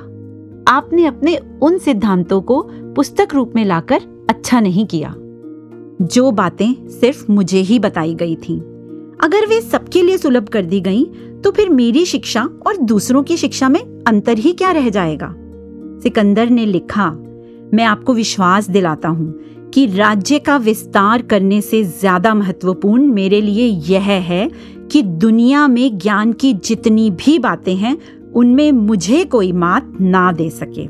आपने 0.68 1.06
अपने 1.06 1.38
उन 1.62 1.78
सिद्धांतों 1.78 2.40
को 2.40 2.68
पुस्तक 2.72 3.28
रूप 3.34 3.52
में 3.56 3.64
लाकर 3.64 4.26
अच्छा 4.30 4.60
नहीं 4.60 4.86
किया। 4.86 5.14
जो 6.06 6.30
बातें 6.30 6.88
सिर्फ़ 6.88 7.32
मुझे 7.32 7.58
ही 7.58 7.78
बताई 7.78 8.14
गई 8.14 8.36
थीं। 8.36 8.69
अगर 9.20 9.46
वे 9.46 9.60
सबके 9.60 10.02
लिए 10.02 10.18
सुलभ 10.18 10.48
कर 10.48 10.62
दी 10.62 10.80
गईं 10.80 11.04
तो 11.42 11.50
फिर 11.50 11.68
मेरी 11.68 12.04
शिक्षा 12.06 12.42
और 12.66 12.76
दूसरों 12.76 13.22
की 13.22 13.36
शिक्षा 13.36 13.68
में 13.68 13.80
अंतर 14.04 14.38
ही 14.38 14.52
क्या 14.52 14.70
रह 14.72 14.88
जाएगा? 14.88 15.34
सिकंदर 16.02 16.50
ने 16.50 16.64
लिखा, 16.66 17.10
मैं 17.74 17.84
आपको 17.84 18.14
विश्वास 18.14 18.68
दिलाता 18.70 19.08
हूँ 19.08 19.32
कि 19.74 19.86
राज्य 19.86 20.38
का 20.38 20.56
विस्तार 20.56 21.22
करने 21.22 21.60
से 21.60 21.82
ज़्यादा 21.84 22.34
महत्वपूर्ण 22.34 23.06
मेरे 23.06 23.40
लिए 23.40 23.66
यह 23.88 24.02
है 24.02 24.50
कि 24.92 25.02
दुनिया 25.02 25.66
में 25.68 25.98
ज्ञान 25.98 26.32
की 26.32 26.52
जितनी 26.54 27.10
भी 27.10 27.38
बातें 27.38 27.74
हैं, 27.76 27.96
उनमें 28.32 28.70
मुझे 28.72 29.24
कोई 29.24 29.52
मात 29.52 29.92
ना 30.00 30.30
दे 30.32 30.48
सके। 30.50 30.86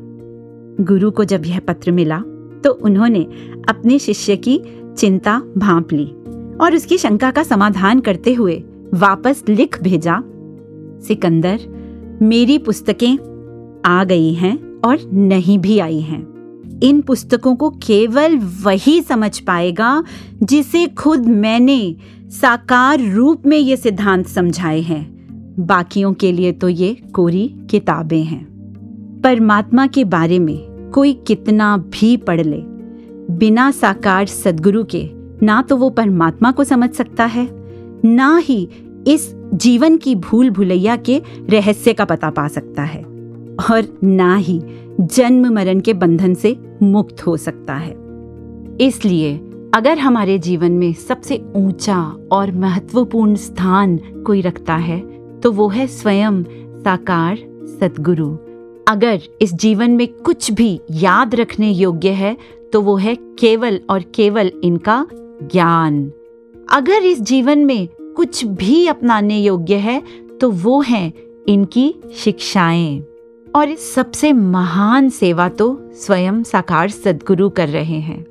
गुरु 0.84 1.10
को 1.10 1.24
जब 1.24 1.46
यह 1.46 1.60
पत्र 1.60 1.92
मिला 1.92 2.18
तो 2.64 2.70
उन्होंने 2.82 3.26
अपने 3.68 3.98
शिष्य 3.98 4.36
की 4.38 4.60
चिंता 4.98 5.40
भांप 5.56 5.92
ली। 5.92 6.04
और 6.60 6.74
उसकी 6.74 6.98
शंका 6.98 7.30
का 7.30 7.42
समाधान 7.42 8.00
करते 8.00 8.34
हुए 8.34 8.62
वापस 8.94 9.42
लिख 9.48 9.82
भेजा, 9.82 10.22
सिकंदर, 11.06 11.60
मेरी 12.22 12.58
पुस्तकें 12.58 13.18
आ 13.84 14.04
गई 14.04 14.32
हैं 14.34 14.80
और 14.80 14.98
नहीं 15.12 15.58
भी 15.58 15.78
आई 15.78 16.00
हैं। 16.00 16.30
इन 16.82 17.00
पुस्तकों 17.00 17.56
को 17.56 17.70
केवल 17.70 18.38
वही 18.64 19.00
समझ 19.02 19.38
पाएगा 19.38 20.04
जिसे 20.42 20.86
खुद 20.86 21.26
मैंने 21.26 21.96
साकार 22.22 23.00
रूप 23.00 23.46
में 23.46 23.58
ये 23.58 23.76
सिद्धांत 23.76 24.26
समझाए 24.26 24.80
हैं। 24.80 25.20
बाकियों 25.58 26.12
के 26.12 26.32
लिए 26.32 26.52
तो 26.52 26.68
ये 26.68 26.94
कोरी 26.94 27.48
किताबें 27.70 28.22
हैं। 28.24 28.44
परमात्मा 29.24 29.86
के 29.86 30.04
बारे 30.04 30.38
में 30.38 30.90
कोई 30.94 31.12
कितना 31.12 31.76
भी 31.76 32.16
पढ़ 32.16 32.40
ले, 32.40 32.62
बिना 33.30 33.70
साकार 33.70 34.26
सदगुरु 34.26 34.84
के 34.84 35.19
ना 35.42 35.60
तो 35.62 35.76
वो 35.76 35.90
परमात्मा 35.90 36.50
को 36.52 36.64
समझ 36.64 36.90
सकता 36.90 37.24
है, 37.24 37.48
ना 38.04 38.36
ही 38.38 38.68
इस 39.08 39.30
जीवन 39.54 39.96
की 39.96 40.14
भूल 40.16 40.50
भुलैया 40.50 40.96
के 40.98 41.20
रहस्य 41.50 41.92
का 41.92 42.04
पता 42.04 42.30
पा 42.30 42.46
सकता 42.48 42.82
है, 42.82 43.02
और 43.02 43.98
ना 44.04 44.34
ही 44.36 44.60
जन्म 45.00 45.52
मरण 45.54 45.80
के 45.80 45.94
बंधन 45.94 46.34
से 46.34 46.56
मुक्त 46.82 47.26
हो 47.26 47.36
सकता 47.36 47.74
है। 47.74 47.94
इसलिए 48.80 49.36
अगर 49.74 49.98
हमारे 49.98 50.38
जीवन 50.38 50.72
में 50.72 50.92
सबसे 50.92 51.42
ऊँचा 51.56 52.00
और 52.32 52.52
महत्वपूर्ण 52.52 53.34
स्थान 53.36 53.96
कोई 54.26 54.40
रखता 54.40 54.76
है 54.76 55.00
तो 55.40 55.52
वो 55.52 55.68
है 55.68 55.86
स्वयं 55.86 56.42
साकार 56.82 57.36
सदगुरु। 57.80 58.30
अगर 58.88 59.20
इस 59.42 59.52
जीवन 59.54 59.90
में 59.90 60.06
कुछ 60.16 60.50
भी 60.52 60.80
याद 60.92 61.34
रखने 61.34 61.70
योग्य 61.70 62.10
है 62.12 62.36
तो 62.72 62.80
वो 62.80 62.96
है 62.96 63.14
केवल 63.38 63.80
और 63.90 64.02
केवल 64.14 64.50
इनका 64.64 65.04
ज्ञान। 65.42 66.00
अगर 66.72 67.04
इस 67.04 67.20
जीवन 67.20 67.64
में 67.64 67.88
कुछ 68.16 68.44
भी 68.44 68.86
अपनाने 68.86 69.38
योग्य 69.38 69.74
है 69.76 70.02
तो 70.40 70.50
वो 70.50 70.80
है 70.80 71.12
इनकी 71.48 71.94
शिक्षाएँ। 72.14 73.00
और 73.54 73.68
इस 73.68 73.92
सबसे 73.94 74.32
महान 74.32 75.08
सेवा 75.08 75.48
तो 75.48 75.90
स्वयं 75.92 76.42
साकार 76.42 76.88
सदगुरु 76.88 77.48
कर 77.50 77.68
रहे 77.68 77.98
हैं। 78.00 78.24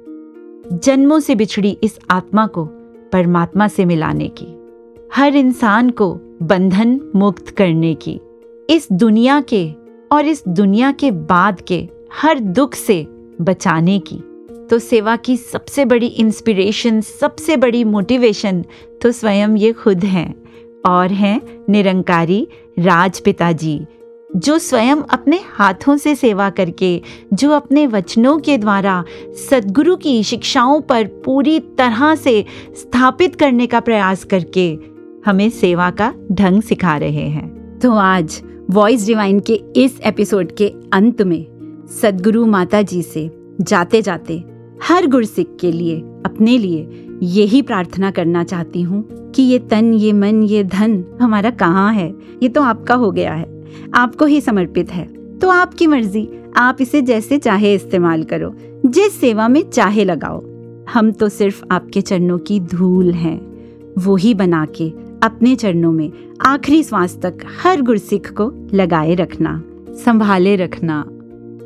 जन्मों 0.73 1.19
से 1.19 1.35
बिछड़ी 1.35 1.77
इस 1.83 1.99
आत्मा 2.11 2.45
को 2.47 2.65
परमात्मा 3.11 3.67
से 3.67 3.85
मिलाने 3.85 4.27
की, 4.37 4.47
हर 5.15 5.35
इंसान 5.35 5.89
को 5.89 6.13
बंधन 6.43 6.99
मुक्त 7.15 7.49
करने 7.49 7.93
की, 7.95 8.19
इस 8.69 8.87
दुनिया 8.91 9.39
के 9.41 9.71
और 10.11 10.25
इस 10.25 10.43
दुनिया 10.47 10.91
के 10.91 11.11
बाद 11.11 11.61
के 11.61 11.87
हर 12.13 12.39
दुख 12.39 12.75
से 12.75 13.05
बचाने 13.41 13.99
की। 13.99 14.21
तो 14.69 14.79
सेवा 14.79 15.15
की 15.15 15.37
सबसे 15.37 15.85
बड़ी 15.85 16.07
इंस्पिरेशन 16.07 17.01
सबसे 17.01 17.57
बड़ी 17.57 17.83
मोटिवेशन 17.83 18.65
तो 19.01 19.11
स्वयं 19.11 19.55
ये 19.55 19.73
खुद 19.73 20.03
हैं। 20.03 20.43
और 20.85 21.11
हैं 21.11 21.41
निरंकारी 21.69 22.47
राजपिता 22.79 23.51
जी 23.51 23.85
जो 24.35 24.57
स्वयं 24.57 24.95
अपने 24.95 25.39
हाथों 25.45 25.97
से 25.97 26.15
सेवा 26.15 26.49
करके, 26.49 27.01
जो 27.33 27.51
अपने 27.51 27.87
वचनों 27.87 28.37
के 28.39 28.57
द्वारा 28.57 29.03
सदगुरु 29.49 29.95
की 29.95 30.23
शिक्षाओं 30.23 30.81
पर 30.81 31.07
पूरी 31.07 31.59
तरह 31.59 32.15
से 32.15 32.45
स्थापित 32.75 33.35
करने 33.35 33.67
का 33.67 33.79
प्रयास 33.79 34.23
करके 34.23 34.77
हमें 35.25 35.49
सेवा 35.49 35.91
का 35.91 36.13
ढंग 36.31 36.61
सिखा 36.61 36.97
रहे 36.97 37.27
हैं। 37.29 37.79
तो 37.79 37.91
आज 37.91 38.41
वॉइस 38.69 39.05
डिवाइन 39.05 39.39
के 39.39 39.61
इस 39.75 39.99
एपिसोड 40.05 40.55
के 40.55 40.73
अंत 40.93 41.21
में 41.21 41.45
सदगुरु 42.01 42.45
माता 42.45 42.81
जी 42.81 43.01
से 43.03 43.29
जाते 43.61 44.01
जाते 44.01 44.43
हर 44.83 45.07
गुरसिक 45.07 45.57
के 45.59 45.71
लिए, 45.71 45.99
अपने 45.99 46.57
लिए 46.57 47.05
यही 47.23 47.61
प्रार्थना 47.61 48.11
करना 48.11 48.43
चाहती 48.43 48.81
हूँ 48.81 49.31
कि 49.31 49.43
ये 49.43 49.59
तन, 49.59 49.93
ये 49.93 50.13
मन, 50.13 50.43
ये 50.43 50.63
धन 50.63 51.03
हमारा 51.21 51.49
कहाँ 51.49 51.93
है? 51.93 52.15
ये 52.43 52.49
तो 52.49 52.61
आपका 52.61 52.95
हो 52.95 53.11
गया 53.11 53.33
है। 53.33 53.65
आपको 53.93 54.25
ही 54.25 54.41
समर्पित 54.41 54.91
है। 54.91 55.37
तो 55.39 55.49
आपकी 55.49 55.87
मर्ज़ी, 55.87 56.29
आप 56.57 56.77
इसे 56.81 57.01
जैसे 57.01 57.37
चाहे 57.37 57.75
इस्तेमाल 57.75 58.23
करो, 58.23 58.55
जिस 58.85 59.19
सेवा 59.19 59.47
में 59.47 59.69
चाहे 59.69 60.03
लगाओ। 60.03 60.43
हम 60.93 61.11
तो 61.11 61.29
सिर्फ़ 61.29 61.65
आपके 61.71 62.01
चरणों 62.01 62.37
की 62.37 62.59
धूल 62.59 63.11
हैं। 63.11 63.49
वो 63.97 64.15
ही 64.15 64.33
बना 64.33 64.65
के 64.65 64.89
अपने 65.23 65.55
चरणों 65.55 65.91
में 65.91 66.11
आखिरी 66.41 66.83
श्वास 66.83 67.19
तक 67.21 67.37
हर 67.63 67.81
गुरसिख 67.81 68.31
को 68.31 68.53
लगाए 68.73 69.15
रखना, 69.15 69.63
संभाले 69.89 70.55
रखना। 70.55 71.05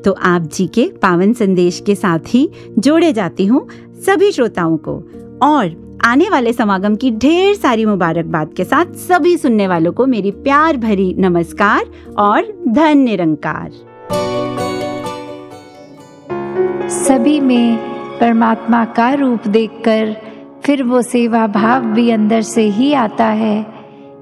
तो 0.06 0.12
आप 0.12 0.42
जी 0.42 0.68
के 0.68 0.92
पावन 1.02 1.34
संदेश 1.34 1.80
के 1.86 1.96
साथ 1.96 2.20
ही 2.28 2.50
जोड़े 2.80 3.14
जाती 3.14 3.46
हूँ 3.46 3.68
सभी 4.06 4.32
श्रोताओं 4.32 4.78
को। 4.78 4.96
और 5.42 6.00
आने 6.06 6.30
वाले 6.30 6.54
समागम 6.54 6.96
की 6.96 7.12
ढेर 7.12 7.56
सारी 7.56 7.86
मुबारकबाद 7.86 8.54
के 8.54 8.64
साथ 8.64 8.86
सभी 8.86 9.38
सुनने 9.38 9.68
वालों 9.68 9.92
को 9.92 10.06
मेरी 10.06 10.32
प्यार 10.32 10.78
भरी 10.78 11.14
नमस्कार 11.18 11.86
और 12.20 12.48
धन 12.68 12.98
निरंकार। 12.98 13.72
सभी 16.90 17.40
में 17.40 17.78
परमात्मा 18.20 18.86
का 18.86 19.14
रूप 19.14 19.48
देखकर 19.48 20.16
फिर 20.66 20.84
वो 20.84 21.02
सेवा 21.02 21.48
भाव 21.48 21.86
भी 21.86 22.10
अंदर 22.10 22.42
से 22.42 22.64
ही 22.70 22.94
आता 22.94 23.26
है 23.26 23.66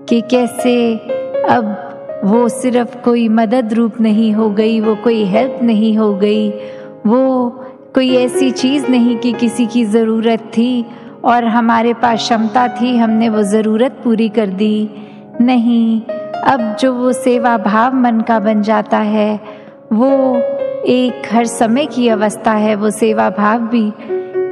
कि 0.09 0.21
कैसे 0.21 0.93
अब 1.49 1.90
वो 2.23 2.47
सिर्फ़ 2.49 2.97
कोई 2.97 3.27
मदद 3.29 3.73
रूप 3.73 3.99
नहीं 4.01 4.33
हो 4.33 4.49
गई, 4.49 4.79
वो 4.79 4.95
कोई 4.95 5.23
हेल्प 5.23 5.59
नहीं 5.63 5.97
हो 5.97 6.13
गई, 6.15 6.49
वो 7.05 7.49
कोई 7.95 8.09
ऐसी 8.15 8.51
चीज़ 8.51 8.87
नहीं 8.87 9.17
कि 9.17 9.33
किसी 9.33 9.65
की 9.65 9.85
ज़रूरत 9.85 10.39
थी 10.39 10.85
और 11.23 11.45
हमारे 11.45 11.93
पास 11.93 12.19
क्षमता 12.19 12.67
थी, 12.67 12.97
हमने 12.97 13.29
वो 13.29 13.43
ज़रूरत 13.43 14.01
पूरी 14.03 14.29
कर 14.29 14.47
दी। 14.47 14.89
नहीं, 15.41 16.01
अब 16.43 16.75
जो 16.79 16.93
वो 16.93 17.11
सेवा 17.11 17.57
भाव 17.57 17.95
मन 17.95 18.21
का 18.21 18.39
बन 18.39 18.61
जाता 18.61 18.97
है, 18.97 19.39
वो 19.93 20.35
एक 20.87 21.27
हर 21.31 21.45
समय 21.45 21.85
की 21.85 22.07
अवस्था 22.07 22.51
है, 22.51 22.75
वो 22.75 22.89
सेवा 22.89 23.29
भाव 23.29 23.59
भी 23.59 23.91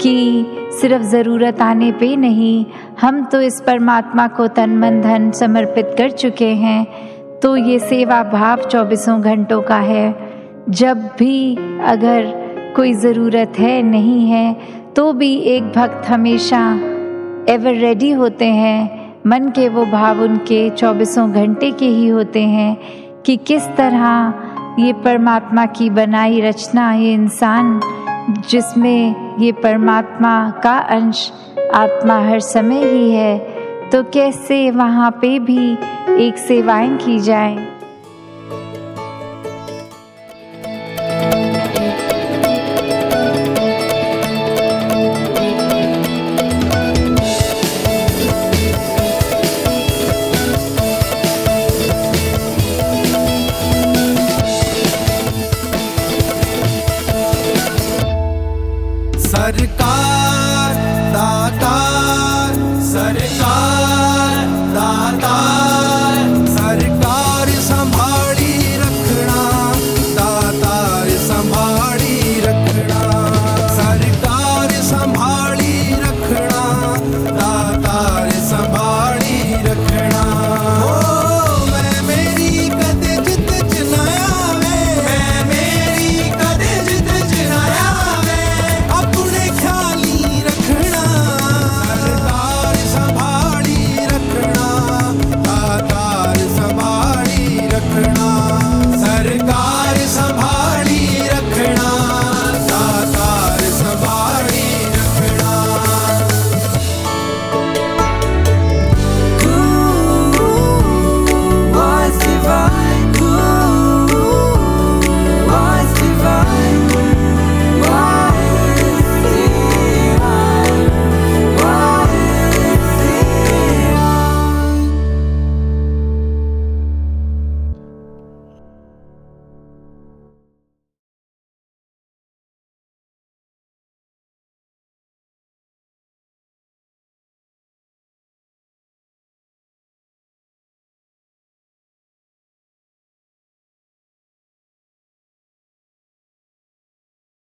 कि 0.02 0.46
सिर्फ़ 0.82 1.04
ज़रूरत 1.04 1.62
आने 1.62 1.92
पे 1.92 2.16
नहीं, 2.16 2.66
हम 3.02 3.24
तो 3.26 3.42
इस 3.42 3.62
परमात्मा 3.62 4.28
को 4.28 4.48
तन 4.48 4.70
मन 4.70 5.02
धन 5.02 5.32
समर्पित 5.32 5.96
कर 5.98 6.12
चुके 6.12 6.50
हैं। 6.56 7.09
तो 7.44 7.56
ये 7.56 7.80
सेवा 7.80 8.22
भाव 8.24 8.62
चौबीसों 8.62 9.22
घंटों 9.22 9.62
का 9.62 9.78
है। 9.78 10.14
जब 10.70 11.04
भी 11.20 11.56
अगर 11.84 12.26
कोई 12.76 12.94
ज़रूरत 12.94 13.60
है, 13.60 13.82
नहीं 13.82 14.30
है 14.30 14.56
तो 14.96 15.12
भी 15.14 15.36
एक 15.48 15.64
भक्त 15.64 16.10
हमेशा 16.10 16.60
एवर 17.50 17.76
रेडी 17.76 18.12
होते 18.12 18.46
हैं। 18.46 19.14
मन 19.28 19.50
के 19.50 19.68
वो 19.70 19.86
भाव 19.86 20.22
उनके 20.22 20.70
चौबीसों 20.70 21.32
घंटे 21.32 21.72
के 21.72 21.86
ही 21.86 22.08
होते 22.08 22.42
हैं 22.42 22.78
कि 23.26 23.38
किस 23.38 23.68
तरह 23.78 24.34
ये 24.80 24.94
परमात्मा 24.94 25.66
की 25.66 25.90
बनाई 25.90 26.42
रचना 26.42 26.92
ये 26.94 27.14
इंसान, 27.14 27.80
जिसमें 28.50 29.38
ये 29.40 29.52
परमात्मा 29.54 30.50
का 30.64 30.78
अंश 30.90 31.32
आत्मा 31.76 32.20
हर 32.20 32.40
समय 32.40 32.84
ही 32.84 33.12
है। 33.12 33.49
तो 33.92 34.04
कैसे 34.04 34.72
वहाँ 34.72 35.12
पे 35.12 35.40
भी 35.40 35.72
एक 36.26 36.38
सेवाएँ 36.38 36.98
की 36.98 37.20
जाए? 37.20 37.79